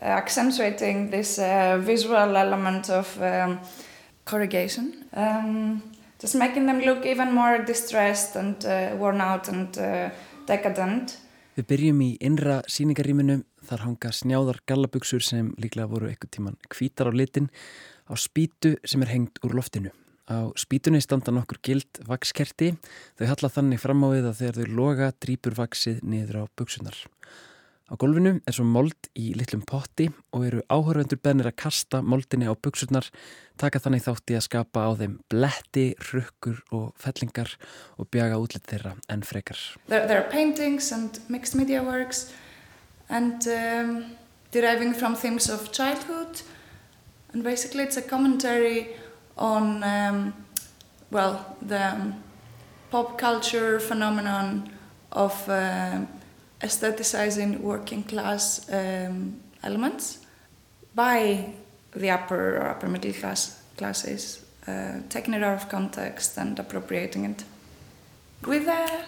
accentuating 0.02 1.10
this 1.10 1.40
uh, 1.40 1.78
visual 1.82 2.36
element 2.36 2.90
of 2.90 3.18
corrugation, 4.26 5.06
just 6.20 6.36
making 6.36 6.66
them 6.68 6.80
look 6.80 7.06
even 7.06 7.34
more 7.34 7.58
distressed 7.58 8.36
and 8.38 8.66
uh, 8.66 8.96
worn 8.98 9.20
out 9.20 9.50
and 9.50 9.78
uh, 9.78 10.10
decadent. 10.46 11.18
Við 11.54 11.66
byrjum 11.70 12.00
í 12.02 12.08
innra 12.26 12.62
síningarýminu, 12.66 13.44
þar 13.70 13.84
hanga 13.86 14.10
snjáðar 14.10 14.58
gallabuxur 14.66 15.22
sem 15.22 15.52
líklega 15.62 15.92
voru 15.92 16.08
eitthvað 16.10 16.32
tíman 16.34 16.56
hvítar 16.74 17.10
á 17.10 17.14
litin 17.14 17.52
á 18.10 18.18
spýtu 18.18 18.72
sem 18.82 19.06
er 19.06 19.12
hengt 19.14 19.38
úr 19.46 19.54
loftinu. 19.60 19.92
Á 20.26 20.50
spýtunni 20.58 21.02
standa 21.04 21.30
nokkur 21.36 21.60
gild 21.62 22.00
vakskerti, 22.10 22.72
þau 23.20 23.26
halla 23.30 23.52
þannig 23.54 23.84
fram 23.84 24.02
á 24.02 24.08
við 24.16 24.30
að 24.32 24.40
þegar 24.40 24.58
þau 24.58 24.78
loga 24.80 25.12
drýpur 25.22 25.58
vaksið 25.60 26.02
niður 26.02 26.42
á 26.42 26.44
buxunar. 26.58 26.98
Á 27.94 27.98
gólfinu 28.02 28.40
er 28.42 28.56
svo 28.56 28.64
mold 28.66 29.08
í 29.14 29.36
litlum 29.38 29.62
potti 29.70 30.08
og 30.34 30.48
eru 30.48 30.62
áhörvendur 30.66 31.20
bennir 31.22 31.46
að 31.46 31.60
kasta 31.62 32.00
moldinni 32.02 32.48
á 32.50 32.58
buxurnar, 32.58 33.06
taka 33.62 33.78
þannig 33.84 34.02
þátti 34.08 34.34
að 34.34 34.46
skapa 34.48 34.86
á 34.90 34.98
þeim 34.98 35.20
bletti, 35.30 35.84
rukkur 36.10 36.64
og 36.74 36.88
fellingar 36.98 37.52
og 38.02 38.10
bjaga 38.10 38.40
útlit 38.42 38.66
þeirra 38.66 38.96
enn 39.14 39.22
frekar. 39.22 39.62
There, 39.86 40.08
there 40.10 40.24
are 40.24 40.32
paintings 40.32 40.90
and 40.92 41.22
mixed 41.30 41.54
media 41.54 41.84
works, 41.86 42.34
and 43.10 43.46
um, 43.46 44.18
deriving 44.50 44.96
from 44.98 45.14
themes 45.14 45.48
of 45.48 45.70
childhood. 45.72 46.42
And 47.32 47.44
basically, 47.44 47.84
it's 47.84 47.98
a 47.98 48.02
commentary 48.02 48.96
on, 49.38 49.84
um, 49.84 50.34
well, 51.12 51.58
the 51.62 51.94
um, 51.94 52.24
pop 52.90 53.20
culture 53.20 53.80
phenomenon 53.80 54.72
of 55.12 55.38
uh, 55.48 56.02
aestheticizing 56.64 57.60
working 57.62 58.04
class 58.04 58.68
um, 58.70 59.36
elements 59.64 60.20
by 60.96 61.54
the 61.96 62.10
upper 62.10 62.58
or 62.58 62.70
upper 62.70 62.90
middle 62.90 63.14
class 63.14 63.62
classes, 63.78 64.46
uh, 64.68 65.02
taking 65.10 65.34
it 65.34 65.44
out 65.44 65.56
of 65.56 65.70
context 65.70 66.38
and 66.38 66.60
appropriating 66.60 67.26
it 67.26 67.44
with 68.46 68.68
a 68.68 69.06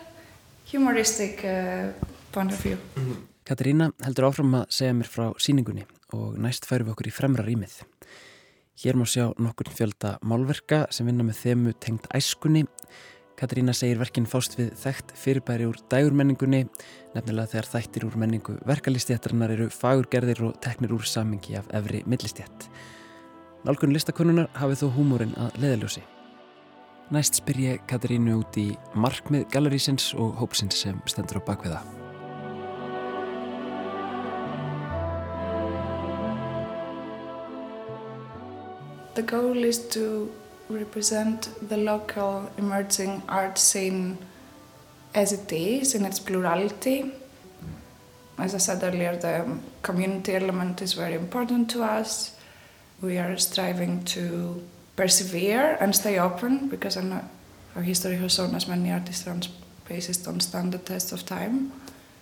humoristic 0.66 1.43
uh, 1.45 1.91
point 2.32 2.51
of 2.51 2.60
view. 2.60 2.78
Katarína 3.45 3.91
heldur 4.01 4.26
áfram 4.32 4.56
að 4.58 4.72
segja 4.74 4.93
mér 4.97 5.10
frá 5.10 5.28
síningunni 5.38 5.84
og 6.18 6.38
næst 6.41 6.66
færum 6.66 6.88
við 6.89 6.95
okkur 6.95 7.10
í 7.12 7.14
fremra 7.14 7.45
rýmið. 7.45 7.76
Hér 8.82 8.97
má 8.97 9.06
sjá 9.08 9.30
nokkur 9.38 9.70
fjölda 9.72 10.16
málverka 10.26 10.86
sem 10.91 11.06
vinna 11.08 11.24
með 11.28 11.38
þemu 11.43 11.76
tengt 11.80 12.10
æskunni. 12.10 12.66
Katrína 13.36 13.73
segir 13.75 13.97
verkinn 13.99 14.27
fást 14.31 14.53
við 14.55 14.69
þekkt 14.79 15.09
fyrirbæri 15.19 15.65
úr 15.67 15.75
dægurmenningunni, 15.91 16.61
nefnilega 17.11 17.51
þegar 17.51 17.67
þættir 17.73 18.05
úr 18.07 18.13
menningu 18.21 18.53
verkalistjættarinnar 18.63 19.51
eru 19.51 19.65
fagurgerðir 19.75 20.39
og 20.47 20.53
teknir 20.63 20.93
úr 20.95 21.03
samingi 21.03 21.57
af 21.59 21.67
efri 21.75 21.99
millistjætt. 22.07 22.69
Nálgun 23.67 23.91
listakunnunar 23.91 24.47
hafið 24.55 24.86
þó 24.86 24.88
húmórin 24.95 25.36
að 25.36 25.59
leðaljósi. 25.65 26.05
Næst 27.11 27.41
spyr 27.41 27.59
ég 27.59 27.83
Katrínu 27.91 28.38
út 28.39 28.55
í 28.55 28.69
markmið 28.95 29.49
gallerísins 29.51 30.13
og 30.15 30.39
hópsins 30.39 30.79
sem 30.86 31.03
stendur 31.03 31.43
á 31.43 31.47
bakveða. 31.51 31.83
The 39.15 39.23
goal 39.23 39.63
is 39.63 39.77
to 39.91 40.31
represent 40.70 41.49
the 41.70 41.78
local 41.78 42.49
emerging 42.57 43.22
art 43.30 43.57
scene 43.57 44.18
as 45.13 45.32
it 45.32 45.51
is 45.51 45.95
in 45.95 46.05
its 46.05 46.20
plurality. 46.20 47.11
As 48.38 48.53
I 48.53 48.57
said 48.57 48.84
earlier, 48.84 49.16
the 49.16 49.59
community 49.82 50.36
element 50.36 50.82
is 50.82 50.93
very 50.93 51.13
important 51.13 51.70
to 51.72 51.84
us. 51.84 52.36
We 53.01 53.18
are 53.18 53.38
striving 53.38 54.03
to 54.05 54.61
persevere 54.95 55.78
and 55.80 55.95
stay 55.95 56.20
open 56.20 56.68
because 56.68 56.97
our 56.97 57.82
history 57.82 58.16
has 58.18 58.34
shown 58.34 58.55
us 58.55 58.68
many 58.68 58.91
artisan 58.91 59.41
spaces 59.86 60.18
don't 60.18 60.41
stand 60.41 60.72
the 60.72 60.80
test 60.80 61.11
of 61.11 61.26
time. 61.26 61.72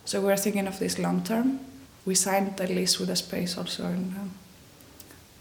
So 0.04 0.20
we're 0.20 0.36
thinking 0.36 0.66
of 0.66 0.78
this 0.78 0.98
long 0.98 1.22
term. 1.22 1.60
We 2.04 2.14
signed 2.14 2.60
a 2.60 2.66
lease 2.66 2.98
with 3.00 3.08
a 3.08 3.16
space 3.16 3.56
also, 3.56 3.86
and 3.86 4.14
um, 4.16 4.30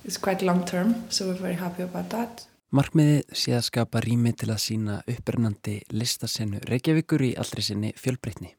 it's 0.05 0.17
quite 0.17 0.41
long 0.41 0.63
term, 0.63 1.09
so 1.09 1.27
we're 1.27 1.33
very 1.33 1.55
happy 1.55 1.83
about 1.83 2.09
that. 2.11 2.45
Markmiðið 2.73 3.35
sé 3.37 3.51
að 3.53 3.67
skapa 3.67 3.99
rými 4.01 4.31
til 4.33 4.47
að 4.49 4.63
sína 4.63 4.93
upprennandi 5.05 5.75
listasennu 5.93 6.57
Reykjavíkur 6.65 7.21
í 7.21 7.27
allri 7.37 7.61
sinni 7.61 7.91
fjölbreytni. 7.93 8.49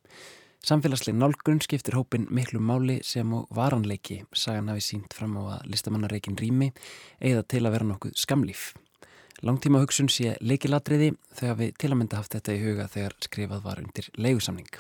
Samfélagsleg 0.63 1.17
nálgun 1.19 1.59
skiptir 1.65 1.97
hópin 1.99 2.29
miklu 2.31 2.61
máli 2.63 3.01
sem 3.03 3.33
og 3.35 3.49
varanleiki 3.51 4.21
sagan 4.31 4.71
hafi 4.71 4.85
sínt 4.87 5.17
fram 5.19 5.35
á 5.43 5.57
að 5.57 5.65
listamannareikin 5.73 6.39
rými 6.39 6.69
eða 7.19 7.43
til 7.43 7.65
að 7.65 7.75
vera 7.75 7.89
nokkuð 7.89 8.15
skamlíf. 8.23 8.69
Langtíma 9.43 9.83
hugsun 9.83 10.07
sé 10.07 10.37
leikilatriði 10.39 11.11
þegar 11.35 11.59
við 11.65 11.75
til 11.83 11.91
að 11.91 11.99
mynda 12.05 12.23
haft 12.23 12.39
þetta 12.39 12.55
í 12.55 12.63
huga 12.63 12.89
þegar 12.95 13.19
skrifað 13.27 13.67
var 13.67 13.83
undir 13.83 14.13
leigusamning. 14.15 14.71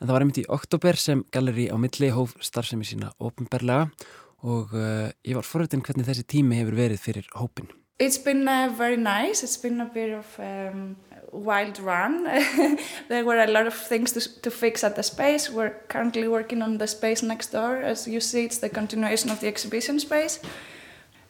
En 0.00 0.06
það 0.06 0.14
var 0.14 0.24
einmitt 0.24 0.40
í 0.40 0.46
oktober 0.48 1.02
sem 1.04 1.26
Galleri 1.36 1.68
á 1.68 1.76
milli 1.76 2.08
hóf 2.16 2.32
starfsemi 2.40 2.88
sína 2.88 3.12
ofinberlega 3.20 3.92
og 4.40 4.72
uh, 4.72 5.12
ég 5.20 5.36
var 5.36 5.44
forrættin 5.44 5.84
hvernig 5.84 6.08
þessi 6.08 6.24
tími 6.38 6.62
hefur 6.62 6.80
verið 6.80 7.04
fyrir 7.04 7.32
hópin. 7.36 7.68
It's 8.02 8.18
been 8.18 8.48
uh, 8.48 8.68
very 8.76 8.96
nice. 8.96 9.44
It's 9.44 9.56
been 9.56 9.80
a 9.80 9.84
bit 9.84 10.10
of 10.10 10.26
um, 10.40 10.96
wild 11.30 11.78
run. 11.78 12.24
there 13.08 13.24
were 13.24 13.38
a 13.38 13.46
lot 13.46 13.68
of 13.68 13.74
things 13.74 14.10
to, 14.10 14.42
to 14.42 14.50
fix 14.50 14.82
at 14.82 14.96
the 14.96 15.04
space. 15.04 15.48
We're 15.48 15.76
currently 15.86 16.26
working 16.26 16.62
on 16.62 16.78
the 16.78 16.88
space 16.88 17.22
next 17.22 17.52
door. 17.52 17.76
As 17.76 18.08
you 18.08 18.18
see, 18.18 18.44
it's 18.44 18.58
the 18.58 18.68
continuation 18.68 19.30
of 19.30 19.38
the 19.38 19.46
exhibition 19.46 20.00
space. 20.00 20.40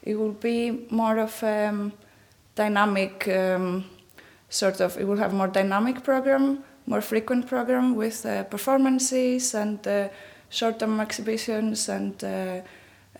It 0.03 0.15
will 0.15 0.33
be 0.33 0.87
more 0.89 1.19
of 1.19 1.45
um, 1.45 1.93
dynamic 2.55 3.29
um, 3.29 3.85
sort 4.49 4.81
of. 4.81 4.97
It 4.97 5.07
will 5.07 5.19
have 5.19 5.35
more 5.35 5.49
dynamic 5.49 6.03
program, 6.03 6.65
more 6.87 7.03
frequent 7.03 7.49
program 7.49 7.97
with 7.97 8.25
uh, 8.25 8.45
performances 8.45 9.55
and 9.55 9.87
uh, 9.87 10.09
short-term 10.49 11.01
exhibitions 11.01 11.91
and 11.91 12.25
uh, 12.25 12.61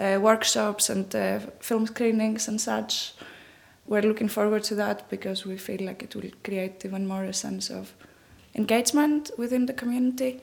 uh, 0.03 0.19
workshops 0.19 0.89
and 0.89 1.15
uh, 1.15 1.41
film 1.61 1.87
screenings 1.87 2.49
and 2.49 2.59
such. 2.59 3.13
We're 3.87 4.03
looking 4.03 4.29
forward 4.29 4.63
to 4.65 4.75
that 4.77 5.09
because 5.11 5.45
we 5.45 5.57
feel 5.57 5.85
like 5.85 6.03
it 6.03 6.15
will 6.15 6.31
create 6.45 6.85
even 6.85 7.07
more 7.07 7.25
a 7.25 7.33
sense 7.33 7.71
of 7.71 7.95
engagement 8.55 9.31
within 9.37 9.67
the 9.67 9.73
community. 9.73 10.41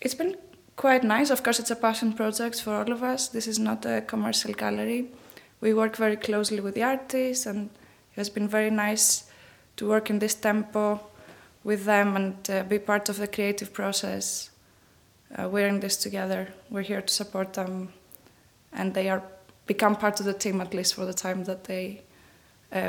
It's 0.00 0.14
been 0.14 0.36
quite 0.76 1.04
nice. 1.04 1.30
Of 1.30 1.42
course, 1.42 1.60
it's 1.60 1.70
a 1.70 1.76
passion 1.76 2.12
project 2.12 2.62
for 2.62 2.74
all 2.74 2.90
of 2.90 3.02
us. 3.02 3.28
This 3.28 3.46
is 3.46 3.58
not 3.58 3.84
a 3.84 4.00
commercial 4.00 4.54
gallery. 4.54 5.10
We 5.60 5.74
work 5.74 5.96
very 5.96 6.16
closely 6.16 6.60
with 6.60 6.74
the 6.74 6.82
artists, 6.82 7.46
and 7.46 7.68
it 8.12 8.16
has 8.16 8.30
been 8.30 8.48
very 8.48 8.70
nice 8.70 9.24
to 9.76 9.88
work 9.88 10.08
in 10.08 10.18
this 10.18 10.34
tempo 10.34 11.00
with 11.62 11.84
them 11.84 12.16
and 12.16 12.50
uh, 12.50 12.62
be 12.62 12.78
part 12.78 13.10
of 13.10 13.18
the 13.18 13.28
creative 13.28 13.72
process. 13.74 14.50
Uh, 15.36 15.48
we're 15.48 15.68
in 15.68 15.80
this 15.80 15.96
together. 15.96 16.48
We're 16.70 16.82
here 16.82 17.02
to 17.02 17.12
support 17.12 17.52
them, 17.52 17.92
and 18.72 18.94
they 18.94 19.10
are 19.10 19.22
become 19.66 19.94
part 19.94 20.18
of 20.18 20.26
the 20.26 20.34
team 20.34 20.60
at 20.60 20.74
least 20.74 20.94
for 20.94 21.04
the 21.04 21.14
time 21.14 21.44
that 21.44 21.64
they 21.64 22.02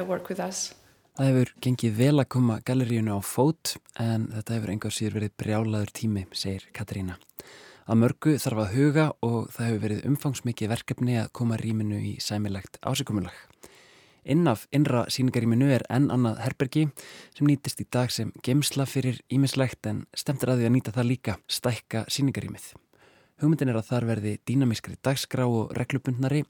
work 0.07 0.29
with 0.29 0.39
us. 0.39 0.71
Það 1.17 1.27
hefur 1.27 1.49
gengið 1.61 1.97
vel 1.97 2.15
að 2.21 2.29
koma 2.31 2.59
galleríunu 2.65 3.17
á 3.17 3.19
fót 3.19 3.75
en 3.99 4.29
þetta 4.31 4.55
hefur 4.55 4.71
engar 4.71 4.93
síður 4.95 5.17
verið 5.19 5.33
brjálaður 5.41 5.91
tími, 5.97 6.25
segir 6.31 6.67
Katarína. 6.73 7.17
Að 7.91 7.99
mörgu 7.99 8.37
þarf 8.39 8.61
að 8.63 8.75
huga 8.77 9.05
og 9.25 9.49
það 9.51 9.67
hefur 9.67 9.81
verið 9.83 10.05
umfangsmikið 10.07 10.71
verkefni 10.71 11.17
að 11.19 11.31
koma 11.35 11.57
rýminu 11.59 11.99
í 11.99 12.13
sæmilegt 12.23 12.79
ásikomulag. 12.79 13.35
Innaf 14.21 14.67
innra 14.71 15.07
síningaríminu 15.09 15.71
er 15.73 15.83
enn 15.89 16.11
annað 16.13 16.43
herbergi 16.45 16.85
sem 17.33 17.49
nýtist 17.49 17.81
í 17.81 17.87
dag 17.89 18.13
sem 18.13 18.29
gemsla 18.45 18.85
fyrir 18.85 19.17
ímislegt 19.33 19.89
en 19.89 20.05
stemtir 20.13 20.53
að 20.53 20.61
því 20.61 20.69
að 20.69 20.75
nýta 20.77 20.93
það 20.95 21.09
líka 21.09 21.37
stækka 21.49 22.05
síningarímið. 22.07 22.67
Hugmyndin 23.41 23.71
er 23.73 23.79
að 23.79 23.87
þar 23.89 24.05
verði 24.05 24.35
dýnamískri 24.45 24.99
dagskrá 25.01 25.47
og 25.49 25.73
reglubundnari 25.73 26.43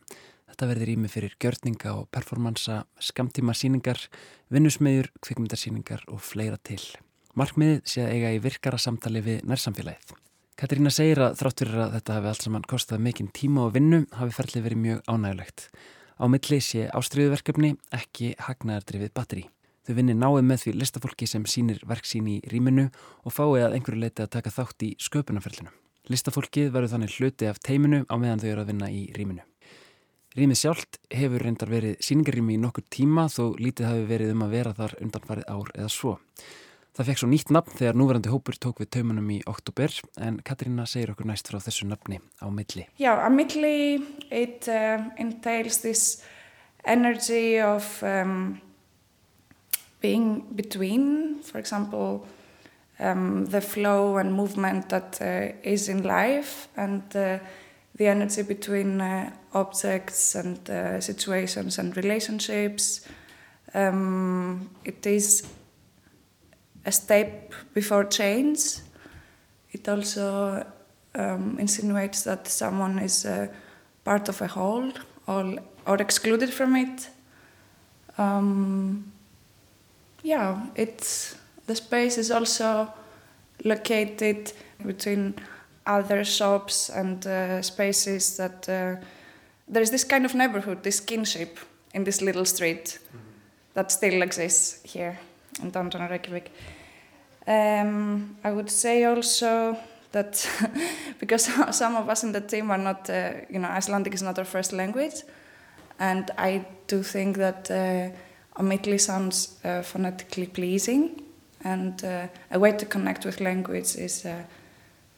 Þetta 0.51 0.67
verður 0.67 0.89
rými 0.91 1.09
fyrir 1.11 1.35
gjörninga 1.39 1.93
og 1.95 2.09
performansa, 2.11 2.81
skamtíma 2.99 3.55
síningar, 3.55 4.01
vinnusmiður, 4.51 5.07
kvikmyndarsíningar 5.23 6.03
og 6.11 6.19
fleira 6.27 6.59
til. 6.59 6.81
Markmiðið 7.39 7.79
sé 7.87 8.03
að 8.03 8.11
eiga 8.17 8.33
í 8.35 8.41
virkara 8.43 8.79
samtali 8.81 9.21
við 9.23 9.45
nærsamfélagið. 9.47 10.11
Katrína 10.59 10.91
segir 10.91 11.21
að 11.23 11.37
þrátt 11.39 11.63
fyrir 11.63 11.79
að 11.85 11.93
þetta 11.95 12.17
hafi 12.17 12.29
allt 12.29 12.45
saman 12.45 12.67
kostað 12.69 13.03
mikinn 13.05 13.31
tíma 13.33 13.63
og 13.69 13.71
vinnu 13.77 14.03
hafi 14.13 14.35
ferlið 14.35 14.65
verið 14.67 14.81
mjög 14.83 14.99
ánægulegt. 15.07 15.63
Á 16.21 16.25
milli 16.29 16.59
sé 16.61 16.83
ástriðuverkefni 16.91 17.71
ekki 17.97 18.33
hagnaðardrifið 18.45 19.13
batteri. 19.15 19.45
Þau 19.87 19.95
vinni 19.97 20.13
náið 20.13 20.43
með 20.45 20.65
því 20.65 20.73
listafólki 20.77 21.29
sem 21.31 21.47
sínir 21.49 21.79
verk 21.89 22.05
sín 22.05 22.27
í 22.29 22.37
rýminu 22.51 22.89
og 23.23 23.33
fái 23.33 23.63
að 23.63 23.79
einhverju 23.79 24.03
leiti 24.03 24.27
að 24.27 24.33
taka 24.35 24.53
þátt 24.53 24.85
í 24.85 24.91
sköpunarferlinu. 25.01 25.71
Listafólkið 26.11 26.69
verður 26.75 26.93
þannig 26.93 27.15
hluti 27.17 27.49
af 27.49 27.63
teiminu 27.63 28.03
á 28.05 28.15
meðan 28.19 28.43
þau 28.43 28.51
eru 28.51 28.65
að 28.65 28.73
vinna 28.75 28.91
í 28.91 29.07
rýminu. 29.15 29.47
Rýmið 30.31 30.59
sjálft 30.61 30.97
hefur 31.11 31.43
reyndar 31.43 31.67
verið 31.67 31.97
síningarrými 32.07 32.53
í 32.55 32.59
nokkur 32.63 32.85
tíma 32.87 33.25
þó 33.27 33.49
lítið 33.59 33.87
hafi 33.89 34.03
verið 34.07 34.29
um 34.31 34.43
að 34.45 34.53
vera 34.55 34.71
þar 34.77 34.93
undanfarið 35.03 35.49
ár 35.51 35.71
eða 35.75 35.87
svo. 35.91 36.13
Það 36.95 37.09
fekk 37.09 37.19
svo 37.19 37.27
nýtt 37.31 37.51
nafn 37.51 37.75
þegar 37.75 37.99
núverandi 37.99 38.31
hópur 38.31 38.55
tók 38.63 38.79
við 38.79 38.89
taumunum 38.95 39.27
í 39.35 39.41
oktober 39.51 39.97
en 40.23 40.37
Katrína 40.47 40.85
segir 40.87 41.11
okkur 41.11 41.27
næst 41.27 41.51
frá 41.51 41.59
þessu 41.59 41.89
nafni 41.89 42.21
á 42.39 42.47
milli. 42.47 42.85
Yeah, 42.95 43.19
a 43.19 43.27
midley, 43.27 43.99
it 44.31 44.71
uh, 44.71 45.03
entails 45.19 45.81
this 45.83 46.23
energy 46.87 47.59
of 47.59 47.99
um, 47.99 48.61
being 49.99 50.47
between, 50.55 51.43
for 51.43 51.59
example, 51.59 52.25
um, 53.01 53.47
the 53.51 53.59
flow 53.59 54.15
and 54.15 54.31
movement 54.31 54.87
that 54.95 55.19
uh, 55.19 55.51
is 55.61 55.89
in 55.89 56.03
life 56.03 56.69
and 56.77 57.03
uh, 57.17 57.39
the 57.97 58.07
energy 58.07 58.43
between 58.43 59.01
uh, 59.01 59.31
objects 59.53 60.35
and 60.35 60.69
uh, 60.69 61.01
situations 61.01 61.77
and 61.77 61.95
relationships. 61.97 63.01
Um, 63.73 64.69
it 64.83 65.05
is 65.05 65.47
a 66.85 66.91
step 66.91 67.53
before 67.73 68.05
change. 68.05 68.59
It 69.71 69.87
also 69.87 70.65
um, 71.15 71.57
insinuates 71.59 72.23
that 72.23 72.47
someone 72.47 72.99
is 72.99 73.25
uh, 73.25 73.47
part 74.03 74.29
of 74.29 74.41
a 74.41 74.47
whole 74.47 74.91
or, 75.27 75.55
or 75.85 75.95
excluded 75.97 76.53
from 76.53 76.75
it. 76.75 77.09
Um, 78.17 79.11
yeah, 80.23 80.67
it's 80.75 81.35
the 81.67 81.75
space 81.75 82.17
is 82.17 82.31
also 82.31 82.93
located 83.63 84.51
between 84.85 85.35
other 85.85 86.23
shops 86.23 86.89
and 86.89 87.25
uh, 87.25 87.61
spaces 87.61 88.37
that 88.37 88.67
there 89.71 89.81
is 89.81 89.89
this 89.89 90.03
kind 90.03 90.25
of 90.25 90.35
neighborhood, 90.35 90.83
this 90.83 90.99
kinship 90.99 91.57
in 91.93 92.03
this 92.03 92.21
little 92.21 92.45
street 92.45 92.99
that 93.73 93.91
still 93.91 94.21
exists 94.21 94.81
here 94.83 95.17
in 95.61 95.71
downtown 95.71 96.09
Reykjavik. 96.09 96.51
Um, 97.47 98.35
I 98.43 98.51
would 98.51 98.69
say 98.69 99.05
also 99.05 99.77
that 100.11 100.47
because 101.19 101.49
some 101.71 101.95
of 101.95 102.09
us 102.09 102.23
in 102.23 102.33
the 102.33 102.41
team 102.41 102.69
are 102.69 102.77
not, 102.77 103.09
uh, 103.09 103.31
you 103.49 103.59
know, 103.59 103.69
Icelandic 103.69 104.13
is 104.13 104.21
not 104.21 104.37
our 104.37 104.45
first 104.45 104.73
language, 104.73 105.23
and 105.99 106.29
I 106.37 106.65
do 106.87 107.01
think 107.01 107.37
that 107.37 107.71
uh, 107.71 108.09
Omitli 108.61 108.99
sounds 108.99 109.57
uh, 109.63 109.81
phonetically 109.81 110.47
pleasing, 110.47 111.23
and 111.63 112.03
uh, 112.03 112.27
a 112.51 112.59
way 112.59 112.73
to 112.73 112.85
connect 112.85 113.25
with 113.25 113.39
language 113.39 113.95
is 113.95 114.25
uh, 114.25 114.43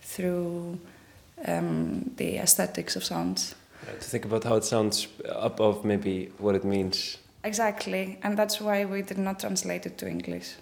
through 0.02 0.80
um, 1.48 2.12
the 2.18 2.38
aesthetics 2.38 2.96
of 2.96 3.04
sounds. 3.04 3.56
To 3.86 4.10
think 4.10 4.26
about 4.26 4.44
how 4.44 4.56
it 4.56 4.64
sounds 4.64 5.08
above 5.36 5.86
maybe 5.86 6.32
what 6.40 6.56
it 6.56 6.64
means. 6.64 7.18
Exactly, 7.44 8.18
and 8.24 8.38
that's 8.38 8.62
why 8.62 8.86
we 8.86 9.02
did 9.02 9.18
not 9.18 9.40
translate 9.40 9.86
it 9.86 9.98
to 9.98 10.08
English. 10.08 10.56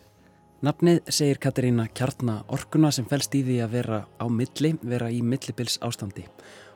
Nafnið 0.61 1.07
segir 1.09 1.39
Katarína 1.41 1.87
kjarna 1.89 2.43
orkuna 2.53 2.91
sem 2.93 3.05
fælst 3.09 3.33
í 3.33 3.39
því 3.45 3.55
að 3.65 3.71
vera 3.75 3.99
á 4.21 4.25
milli, 4.29 4.75
vera 4.81 5.07
í 5.09 5.23
millibils 5.25 5.79
ástandi. 5.81 6.27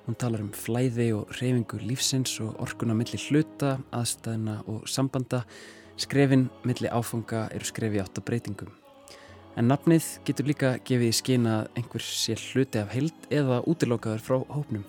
Hún 0.05 0.17
talar 0.21 0.41
um 0.41 0.49
flæði 0.53 1.11
og 1.17 1.33
reyfingu 1.37 1.77
lífsins 1.81 2.33
og 2.41 2.57
orkuna 2.61 2.95
milli 2.97 3.19
hluta, 3.27 3.75
aðstæðina 3.93 4.59
og 4.69 4.89
sambanda. 4.89 5.43
Skrefin 6.01 6.47
milli 6.65 6.89
áfanga 6.89 7.47
eru 7.53 7.65
skrefi 7.65 8.01
átt 8.01 8.17
að 8.17 8.27
breytingum. 8.29 8.73
En 9.57 9.69
nafnið 9.69 10.09
getur 10.25 10.49
líka 10.49 10.75
gefið 10.85 11.09
í 11.09 11.15
skina 11.21 11.59
að 11.59 11.79
einhver 11.79 12.05
sé 12.05 12.33
hluti 12.37 12.81
af 12.81 12.93
heild 12.93 13.29
eða 13.29 13.61
útilókaður 13.69 14.25
frá 14.25 14.37
hópnum. 14.49 14.85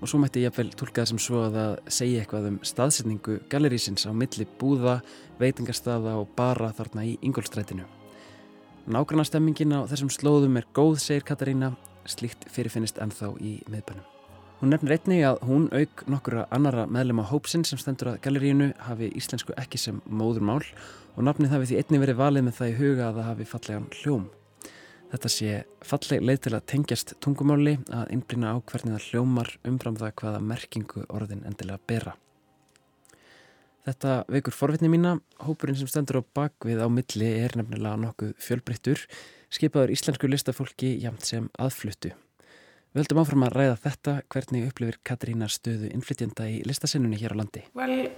Og 0.00 0.10
svo 0.10 0.20
mætti 0.22 0.42
ég 0.42 0.48
jafnvel 0.48 0.70
tólka 0.78 1.02
það 1.02 1.10
sem 1.10 1.20
svo 1.22 1.40
að 1.46 1.56
það 1.58 1.72
segja 1.98 2.22
eitthvað 2.22 2.48
um 2.52 2.58
staðsetningu 2.70 3.38
gallerísins 3.50 4.06
á 4.06 4.12
milli 4.14 4.46
búða, 4.60 5.00
veitingarstaða 5.40 6.14
og 6.20 6.28
bara 6.38 6.70
þarna 6.76 7.06
í 7.08 7.16
Ingolstrætinu. 7.26 7.86
Nágranna 8.88 9.26
stemmingin 9.26 9.74
á 9.74 9.84
þessum 9.90 10.12
slóðum 10.12 10.56
er 10.60 10.68
góð, 10.72 11.00
segir 11.02 11.26
Katarína, 11.28 11.74
slíkt 12.08 12.46
fyrirfinnist 12.52 13.02
ennþá 13.02 13.34
í 13.42 13.58
miðbænum. 13.68 14.06
Hún 14.58 14.72
nefnir 14.72 14.96
einnig 14.96 15.20
að 15.22 15.42
hún 15.46 15.68
auk 15.70 16.00
nokkura 16.10 16.46
annara 16.50 16.88
meðlema 16.90 17.26
hópsinn 17.28 17.66
sem 17.68 17.78
stendur 17.78 18.14
að 18.14 18.22
gallerínu 18.24 18.72
hafi 18.88 19.12
íslensku 19.18 19.54
ekki 19.60 19.78
sem 19.78 20.00
móðurmál 20.08 20.64
og 21.14 21.22
nafnið 21.26 21.54
hafi 21.54 21.70
því 21.70 21.78
einnig 21.82 22.02
verið 22.06 22.20
valið 22.24 22.48
með 22.48 22.58
það 22.58 22.72
í 22.72 22.78
huga 22.80 23.06
að 23.10 23.20
það 23.20 23.30
hafi 23.30 23.48
fallegan 23.52 23.88
hljóm. 24.00 24.26
Þetta 25.08 25.28
sé 25.32 25.52
falleg 25.88 26.24
leið 26.24 26.40
til 26.44 26.54
að 26.58 26.64
tengjast 26.68 27.14
tungumáli 27.24 27.78
að 27.96 28.10
innblina 28.12 28.52
á 28.52 28.56
hvernig 28.60 28.98
það 28.98 29.06
hljómar 29.08 29.52
umfram 29.70 29.96
það 29.96 30.16
hvaða 30.20 30.42
merkingu 30.44 31.04
orðin 31.08 31.46
endilega 31.48 31.80
bera. 31.88 32.12
Þetta 33.88 34.18
veikur 34.28 34.52
forvitni 34.52 34.90
mína, 34.92 35.14
hópurinn 35.40 35.78
sem 35.78 35.88
stendur 35.88 36.20
á 36.20 36.22
bakvið 36.36 36.82
á 36.84 36.92
milli 36.92 37.30
er 37.40 37.56
nefnilega 37.56 37.96
nokkuð 38.02 38.34
fjölbreyttur, 38.44 39.06
skipaður 39.48 39.94
íslensku 39.94 40.28
listafólki 40.28 40.92
jamt 41.00 41.24
sem 41.24 41.48
aðfluttu. 41.56 42.12
Við 42.92 43.00
höldum 43.00 43.22
áfram 43.22 43.46
að 43.48 43.56
ræða 43.56 43.80
þetta 43.86 44.16
hvernig 44.28 44.68
upplifir 44.68 45.00
Katrína 45.08 45.48
stöðu 45.48 45.88
innflytjenda 45.88 46.50
í 46.52 46.60
listasinnunni 46.68 47.16
hér 47.20 47.32
á 47.32 47.40
landi. 47.40 47.64
Well, 47.78 48.10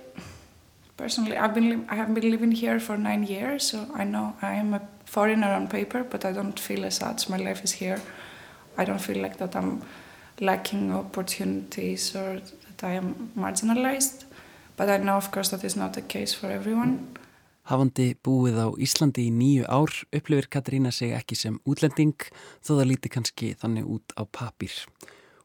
personally, 1.01 1.37
I've 1.37 1.55
been 1.55 1.87
I 1.89 1.95
have 1.95 2.15
been 2.15 2.31
living 2.31 2.53
here 2.53 2.79
for 2.79 2.97
nine 2.97 3.23
years, 3.35 3.63
so 3.71 3.79
I 3.95 4.05
know 4.05 4.35
I 4.43 4.53
am 4.63 4.75
a 4.75 4.81
foreigner 5.05 5.53
on 5.59 5.67
paper, 5.69 6.05
but 6.05 6.25
I 6.25 6.33
don't 6.33 6.59
feel 6.59 6.85
as 6.85 6.97
such. 6.97 7.29
My 7.29 7.39
life 7.49 7.65
is 7.65 7.73
here. 7.73 8.01
I 8.77 8.85
don't 8.85 9.01
feel 9.01 9.21
like 9.23 9.37
that 9.39 9.57
I'm 9.57 9.83
lacking 10.41 10.93
opportunities 10.93 12.15
or 12.17 12.41
that 12.67 12.85
I 12.85 12.93
am 13.01 13.31
marginalized. 13.37 14.25
But 14.77 14.89
I 14.89 14.99
know, 14.99 15.17
of 15.17 15.31
course, 15.31 15.49
that 15.51 15.65
is 15.65 15.77
not 15.77 15.93
the 15.93 16.03
case 16.03 16.33
for 16.35 16.51
everyone. 16.51 16.93
Hafandi 17.71 18.17
búið 18.25 18.57
á 18.57 18.67
Íslandi 18.83 19.29
í 19.29 19.33
nýju 19.33 19.65
ár 19.69 19.93
upplifir 20.17 20.49
Katrína 20.51 20.91
sig 20.91 21.13
ekki 21.15 21.37
sem 21.39 21.59
útlending 21.69 22.17
þó 22.65 22.73
það 22.81 22.89
líti 22.91 23.13
kannski 23.15 23.51
þannig 23.61 23.87
út 23.87 24.15
á 24.19 24.23
papír. 24.27 24.75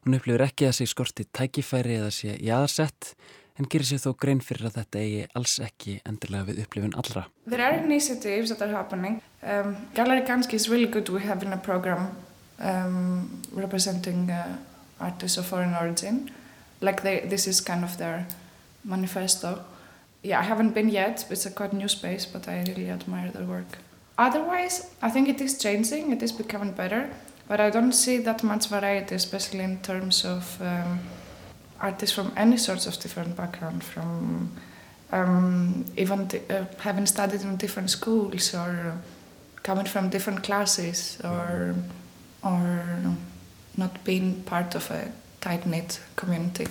Hún 0.04 0.18
upplifir 0.18 0.46
ekki 0.48 0.70
að 0.70 0.78
sig 0.80 0.90
skorti 0.90 1.28
tækifæri 1.30 2.00
eða 2.00 2.14
sé 2.16 2.38
jaðarsett 2.42 3.14
en 3.60 3.68
gerir 3.72 3.88
sér 3.88 4.02
þó 4.04 4.14
grein 4.20 4.42
fyrir 4.44 4.68
að 4.70 4.80
þetta 4.82 5.02
eigi 5.02 5.26
alls 5.40 5.56
ekki 5.64 5.98
endilega 6.06 6.50
við 6.50 6.62
upplifun 6.66 6.96
allra. 7.00 7.26
There 7.48 7.64
are 7.64 7.78
initiatives 7.80 8.52
that 8.52 8.62
are 8.62 8.76
happening. 8.76 9.22
Um, 9.44 9.76
Gallery 9.96 10.26
Kanski 10.28 10.56
is 10.60 10.70
really 10.70 10.88
good. 10.88 11.10
We 11.10 11.22
have 11.24 11.44
in 11.44 11.54
a 11.54 11.58
program 11.58 12.10
um, 12.60 13.42
representing 13.54 14.30
uh, 14.30 14.58
artists 15.00 15.38
of 15.38 15.46
foreign 15.46 15.74
origin. 15.74 16.32
Like 16.82 17.04
they, 17.04 17.20
this 17.30 17.48
is 17.48 17.62
kind 17.62 17.84
of 17.84 17.98
their 17.98 18.28
manifesto. 18.84 19.64
Yeah, 20.24 20.40
I 20.40 20.44
haven't 20.44 20.74
been 20.74 20.90
yet. 20.90 21.26
It's 21.30 21.46
a 21.46 21.52
quite 21.52 21.74
new 21.74 21.88
space, 21.88 22.26
but 22.26 22.48
I 22.48 22.64
really 22.68 22.90
admire 22.90 23.32
their 23.32 23.46
work. 23.46 23.78
Otherwise, 24.18 24.90
I 25.02 25.10
think 25.10 25.30
it 25.30 25.42
is 25.42 25.58
changing. 25.58 26.12
It 26.12 26.24
is 26.24 26.32
becoming 26.32 26.72
better, 26.72 27.10
but 27.48 27.60
I 27.60 27.70
don't 27.70 27.92
see 27.92 28.18
that 28.20 28.44
much 28.44 28.68
variety, 28.68 29.16
especially 29.16 29.64
in 29.64 29.80
terms 29.82 30.26
of 30.26 30.58
um, 30.62 31.00
artists 31.88 32.16
from 32.16 32.32
any 32.36 32.58
sorts 32.58 32.86
of 32.88 32.94
different 33.04 33.36
background, 33.36 33.84
from 33.84 34.50
um, 35.12 35.86
even 35.98 36.20
uh, 36.50 36.66
having 36.80 37.06
studied 37.06 37.42
in 37.42 37.58
different 37.58 37.90
schools 37.90 38.54
or 38.54 38.94
coming 39.64 39.88
from 39.94 40.10
different 40.10 40.44
classes 40.44 41.20
or 41.24 41.76
or 42.44 42.62
not 43.78 44.04
being 44.04 44.44
part 44.44 44.76
of 44.76 44.92
a 44.92 45.02
tight 45.42 45.66
knit 45.66 46.00
community. 46.16 46.68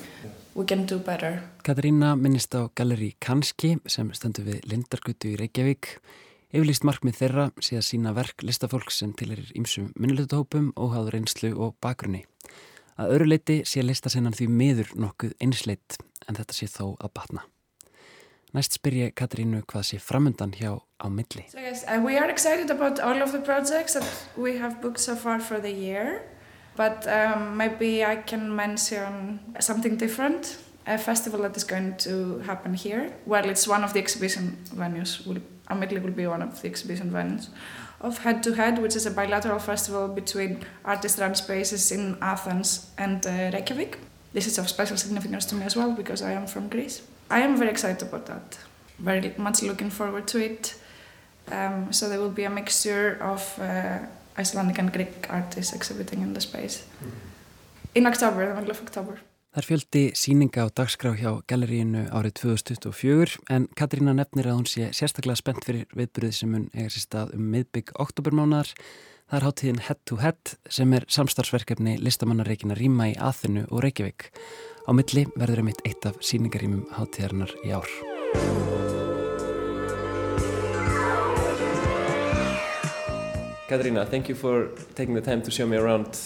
We 0.54 0.64
can 0.64 0.86
do 0.86 0.98
better. 0.98 1.42
Katrína 1.64 2.14
minnist 2.16 2.54
á 2.54 2.70
galleri 2.78 3.14
Kanski 3.18 3.78
sem 3.86 4.12
stendur 4.14 4.46
við 4.46 4.68
Lindargötu 4.70 5.32
í 5.34 5.38
Reykjavík. 5.40 5.98
Yfirlýst 6.54 6.86
markmið 6.86 7.18
þeirra 7.18 7.48
sé 7.58 7.80
að 7.80 7.88
sína 7.88 8.12
verk 8.14 8.44
listafólk 8.46 8.94
sem 8.94 9.10
til 9.18 9.32
er 9.34 9.42
ímsum 9.58 9.90
minnilötuhópum, 9.98 10.70
óháður 10.78 11.18
einslu 11.18 11.50
og 11.58 11.74
bakgrunni. 11.82 12.22
Að 12.95 13.16
öru 13.16 13.26
leiti 13.26 13.57
sé 13.66 13.82
listasinnan 13.82 14.36
því 14.38 14.47
miður 14.55 14.92
nokkuð 14.95 15.32
einsleitt 15.42 15.97
en 16.28 16.36
þetta 16.38 16.55
sé 16.55 16.68
þó 16.70 16.95
að 17.03 17.11
batna. 17.18 17.42
Næst 18.55 18.76
spyr 18.78 18.95
ég 19.01 19.14
Katrínu 19.18 19.64
hvað 19.66 19.88
sé 19.88 19.99
framundan 19.99 20.53
hjá 20.55 20.76
á 20.78 21.07
milli. 21.11 21.42
So 21.51 21.59
yes, 21.59 21.82
uh, 21.90 21.99
we 21.99 22.14
are 22.18 22.30
excited 22.30 22.70
about 22.70 23.01
all 23.01 23.20
of 23.20 23.32
the 23.32 23.40
projects 23.42 23.99
that 23.99 24.07
we 24.36 24.59
have 24.59 24.80
booked 24.80 25.01
so 25.01 25.16
far 25.16 25.40
for 25.40 25.59
the 25.59 25.72
year. 25.72 26.22
But 26.76 27.07
um, 27.07 27.57
maybe 27.57 28.05
I 28.05 28.16
can 28.16 28.55
mention 28.55 29.40
something 29.59 29.97
different. 29.97 30.59
A 30.86 30.99
festival 30.99 31.40
that 31.42 31.57
is 31.57 31.64
going 31.64 31.97
to 32.07 32.38
happen 32.47 32.74
here. 32.74 33.11
Well, 33.26 33.49
it's 33.49 33.66
one 33.66 33.82
of 33.82 33.92
the 33.92 33.99
exhibition 33.99 34.59
venues. 34.74 35.26
Will, 35.26 35.40
Amitli 35.70 36.01
will 36.01 36.12
be 36.12 36.26
one 36.26 36.42
of 36.42 36.61
the 36.61 36.68
exhibition 36.68 37.11
venues 37.11 37.49
of 38.05 38.18
Head 38.18 38.42
to 38.42 38.55
Head, 38.55 38.78
which 38.78 38.96
is 38.96 39.07
a 39.07 39.11
bilateral 39.11 39.59
festival 39.59 40.09
between 40.09 40.64
artist-run 40.84 41.34
spaces 41.34 41.90
in 41.90 42.16
Athens 42.20 42.90
and 42.98 43.26
uh, 43.26 43.50
Reykjavik. 43.52 43.98
This 44.34 44.46
is 44.46 44.59
of 44.59 44.68
special 44.68 44.96
significance 44.96 45.46
to 45.46 45.55
me 45.55 45.64
as 45.64 45.74
well 45.74 45.92
because 45.92 46.20
I 46.22 46.32
am 46.32 46.46
from 46.46 46.68
Greece. 46.68 47.02
I 47.30 47.40
am 47.40 47.57
very 47.57 47.70
excited 47.70 48.02
about 48.07 48.26
that. 48.26 48.59
Very 48.98 49.32
much 49.38 49.62
looking 49.62 49.90
forward 49.90 50.26
to 50.28 50.38
it. 50.38 50.74
Um, 51.50 51.92
so 51.92 52.09
there 52.09 52.20
will 52.20 52.30
be 52.30 52.44
a 52.44 52.50
mixture 52.50 53.18
of 53.20 53.59
uh, 53.59 53.98
Icelandic 54.38 54.78
and 54.78 54.92
Greek 54.92 55.26
artists 55.30 55.72
exhibiting 55.72 56.22
in 56.22 56.34
the 56.34 56.40
space. 56.40 56.84
In 57.94 58.07
October, 58.07 58.48
the 58.48 58.55
middle 58.55 58.70
of 58.70 58.80
October. 58.82 59.20
Það 59.55 59.61
er 59.61 59.66
fjöldi 59.68 60.00
síninga 60.18 60.62
á 60.66 60.74
dagskrá 60.74 61.12
hjá 61.14 61.28
galleríinu 61.46 62.09
árið 62.11 62.32
2024 62.40 63.36
en 63.55 63.68
Katrína 63.78 64.11
nefnir 64.18 64.48
að 64.50 64.57
hún 64.59 64.64
sé 64.66 64.88
sérstaklega 64.90 65.38
spennt 65.38 65.62
fyrir 65.62 65.84
viðbyrðið 65.94 66.32
sem 66.34 66.57
hún 66.57 66.64
eiga 66.74 66.90
sér 66.90 67.05
stað 67.05 67.36
um 67.36 67.44
miðbygg 67.52 67.92
oktobermánar. 68.02 68.72
Það 69.30 69.36
er 69.38 69.46
hátíðin 69.46 69.78
Head 69.86 70.00
to 70.11 70.18
Head 70.18 70.55
sem 70.66 70.96
er 70.98 71.07
samstarfsverkefni 71.07 71.94
listamannareikina 72.02 72.74
Ríma 72.74 73.07
í 73.12 73.14
Aþinu 73.14 73.62
og 73.68 73.84
Reykjavík. 73.86 74.26
Á 74.34 74.90
milli 74.90 75.22
verður 75.38 75.62
einmitt 75.62 75.84
eitt 75.86 76.02
af 76.11 76.18
síningarímum 76.18 76.90
hátíðarinnar 76.98 77.55
í 77.62 77.70
ár. 77.78 77.86
Katarina, 83.70 84.02
thank 84.02 84.26
you 84.28 84.34
for 84.34 84.74
taking 84.98 85.14
the 85.14 85.22
time 85.22 85.46
to 85.46 85.55
show 85.55 85.70
me 85.70 85.78
around. 85.78 86.18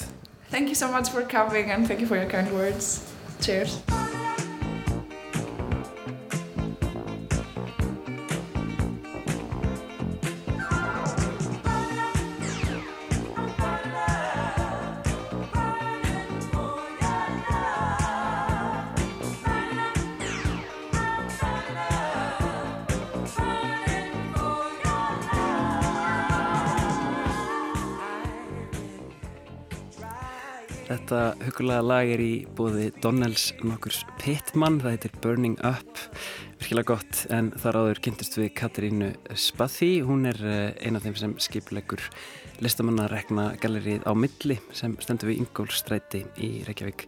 Thank 0.48 0.72
you 0.72 0.74
so 0.74 0.88
much 0.88 1.10
for 1.12 1.20
coming 1.28 1.70
and 1.70 1.86
thank 1.86 2.00
you 2.00 2.06
for 2.06 2.16
your 2.16 2.24
kind 2.24 2.50
words. 2.56 3.04
Cheers. 3.40 4.27
Þetta 30.88 31.18
hugulega 31.42 31.84
lag 31.84 32.08
er 32.08 32.20
í 32.24 32.32
bóði 32.56 32.86
Donnells 33.04 33.50
nokkurs 33.60 33.98
Pittman, 34.16 34.78
það 34.80 34.94
heitir 34.94 35.16
Burning 35.20 35.58
Up, 35.60 36.00
virkilega 36.62 36.94
gott 36.94 37.18
en 37.34 37.50
þar 37.60 37.76
áður 37.82 38.00
kynntist 38.06 38.38
við 38.38 38.54
Katarínu 38.56 39.10
Spathi, 39.36 39.90
hún 40.08 40.24
er 40.30 40.40
eh, 40.40 40.70
ein 40.80 40.96
af 40.96 41.04
þeim 41.04 41.18
sem 41.20 41.34
skiplegur 41.44 42.00
listamannarekna 42.64 43.50
gallerið 43.60 44.08
á 44.08 44.12
milli 44.16 44.56
sem 44.72 44.96
stendur 45.04 45.28
við 45.28 45.42
Ingólstræti 45.44 46.24
í 46.40 46.50
Reykjavík. 46.64 47.04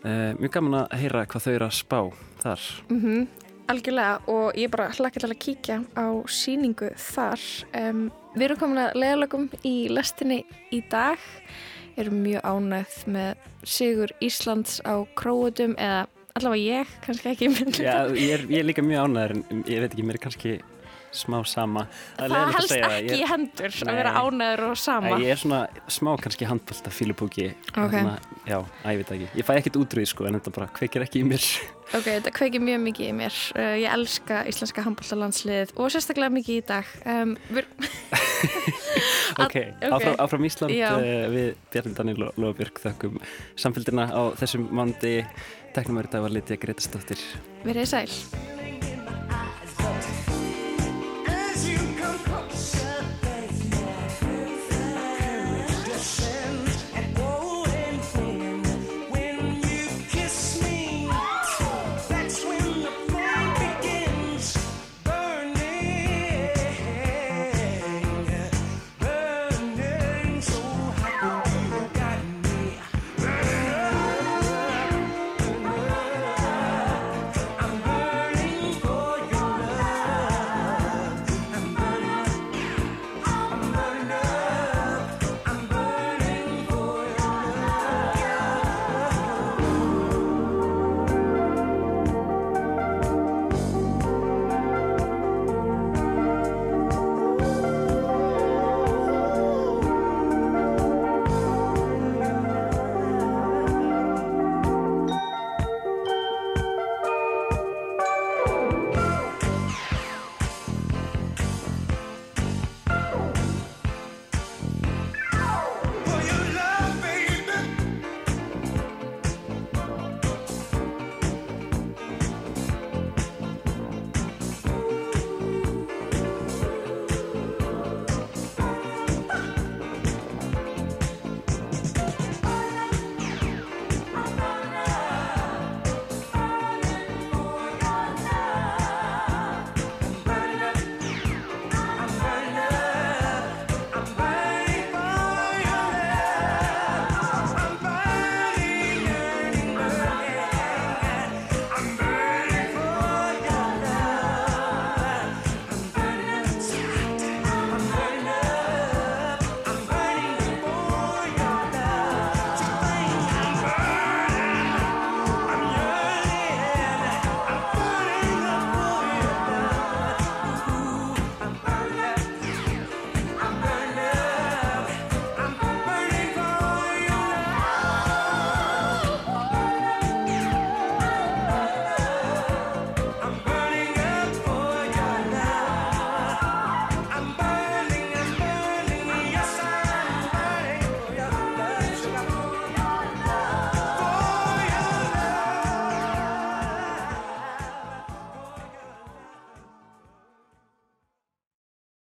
Uh, 0.00 0.32
mjög 0.40 0.56
gaman 0.56 0.80
að 0.80 0.98
heyra 0.98 1.22
hvað 1.30 1.46
þau 1.46 1.52
eru 1.52 1.68
að 1.68 1.78
spá 1.78 1.98
þar. 2.42 2.68
Mm 2.90 3.28
Algjörlega 3.70 4.14
og 4.26 4.56
ég 4.58 4.70
bara 4.72 4.88
hlakka 4.90 5.20
til 5.22 5.28
að 5.30 5.42
kíkja 5.44 5.76
á 5.94 6.06
síningu 6.26 6.88
þar. 6.98 7.42
Um, 7.78 8.08
við 8.34 8.48
erum 8.48 8.58
komin 8.58 8.80
að 8.82 8.96
leiðalögum 8.98 9.44
í 9.62 9.74
lestinni 9.94 10.40
í 10.74 10.80
dag. 10.90 11.22
Erum 11.98 12.20
mjög 12.24 12.44
ánægð 12.46 12.98
með 13.10 13.46
Sigur 13.66 14.12
Íslands 14.22 14.78
á 14.86 14.94
Króutum 15.18 15.74
eða 15.78 16.06
allavega 16.38 16.80
ég, 16.80 16.92
kannski 17.04 17.32
ekki. 17.32 17.50
Já, 17.86 18.06
ég 18.14 18.34
er, 18.36 18.44
ég 18.50 18.60
er 18.62 18.68
líka 18.68 18.84
mjög 18.86 19.08
ánæður 19.08 19.34
en 19.36 19.64
ég 19.66 19.82
veit 19.82 19.90
ekki, 19.90 20.06
mér 20.06 20.18
er 20.20 20.24
kannski 20.26 20.54
smá 21.16 21.38
sama. 21.48 21.86
Það 22.16 22.32
leiðinlegt 22.32 22.50
að 22.50 22.56
helst 22.58 22.76
ekki 22.76 23.10
Ég 23.10 23.16
í 23.16 23.28
hendur 23.30 23.74
að 23.74 23.88
Nei. 23.90 23.96
vera 23.98 24.14
ánæður 24.20 24.64
og 24.68 24.78
sama. 24.78 25.12
Ég 25.20 25.34
er 25.34 25.40
svona 25.40 25.60
smá 25.90 26.12
kannski 26.22 26.48
handbólta 26.50 26.92
fílupúki 26.94 27.50
Ok. 27.74 27.96
Já, 28.46 28.58
æ, 28.84 28.88
ég 28.92 29.00
veit 29.00 29.10
það 29.10 29.16
ekki 29.18 29.40
Ég 29.40 29.48
fæ 29.48 29.52
ekkert 29.58 29.78
útrúið 29.82 30.10
sko 30.12 30.28
en 30.28 30.38
þetta 30.38 30.54
bara 30.54 30.70
kveikir 30.78 31.04
ekki 31.06 31.24
í 31.24 31.28
mér 31.28 31.44
Ok, 31.98 32.06
þetta 32.06 32.30
kveikir 32.30 32.62
mjög 32.62 32.82
mikið 32.84 33.08
í 33.08 33.14
mér. 33.18 33.36
Uh, 33.58 33.72
ég 33.82 33.90
elska 33.90 34.44
íslenska 34.46 34.84
handbóltalandsliðið 34.86 35.72
og 35.74 35.90
sérstaklega 35.90 36.30
mikið 36.36 36.60
í 36.60 36.66
dag. 36.68 36.92
Um, 37.02 37.32
Ok, 39.40 39.56
ok. 39.56 39.90
Áfram, 39.90 40.16
áfram 40.22 40.46
Ísland 40.46 40.74
uh, 40.74 41.02
við 41.32 41.50
Bjarni 41.72 41.96
Daniel 41.96 42.28
og 42.28 42.38
Lofbjörg 42.40 42.80
þökkum 42.82 43.18
samfélgina 43.58 44.06
á 44.10 44.22
þessum 44.40 44.68
mándi 44.74 45.20
teknumverið 45.74 46.14
dag 46.16 46.24
var 46.26 46.34
litið 46.34 46.62
Gretastóttir 46.64 47.26
Verið 47.66 47.90
sæl. 47.90 48.08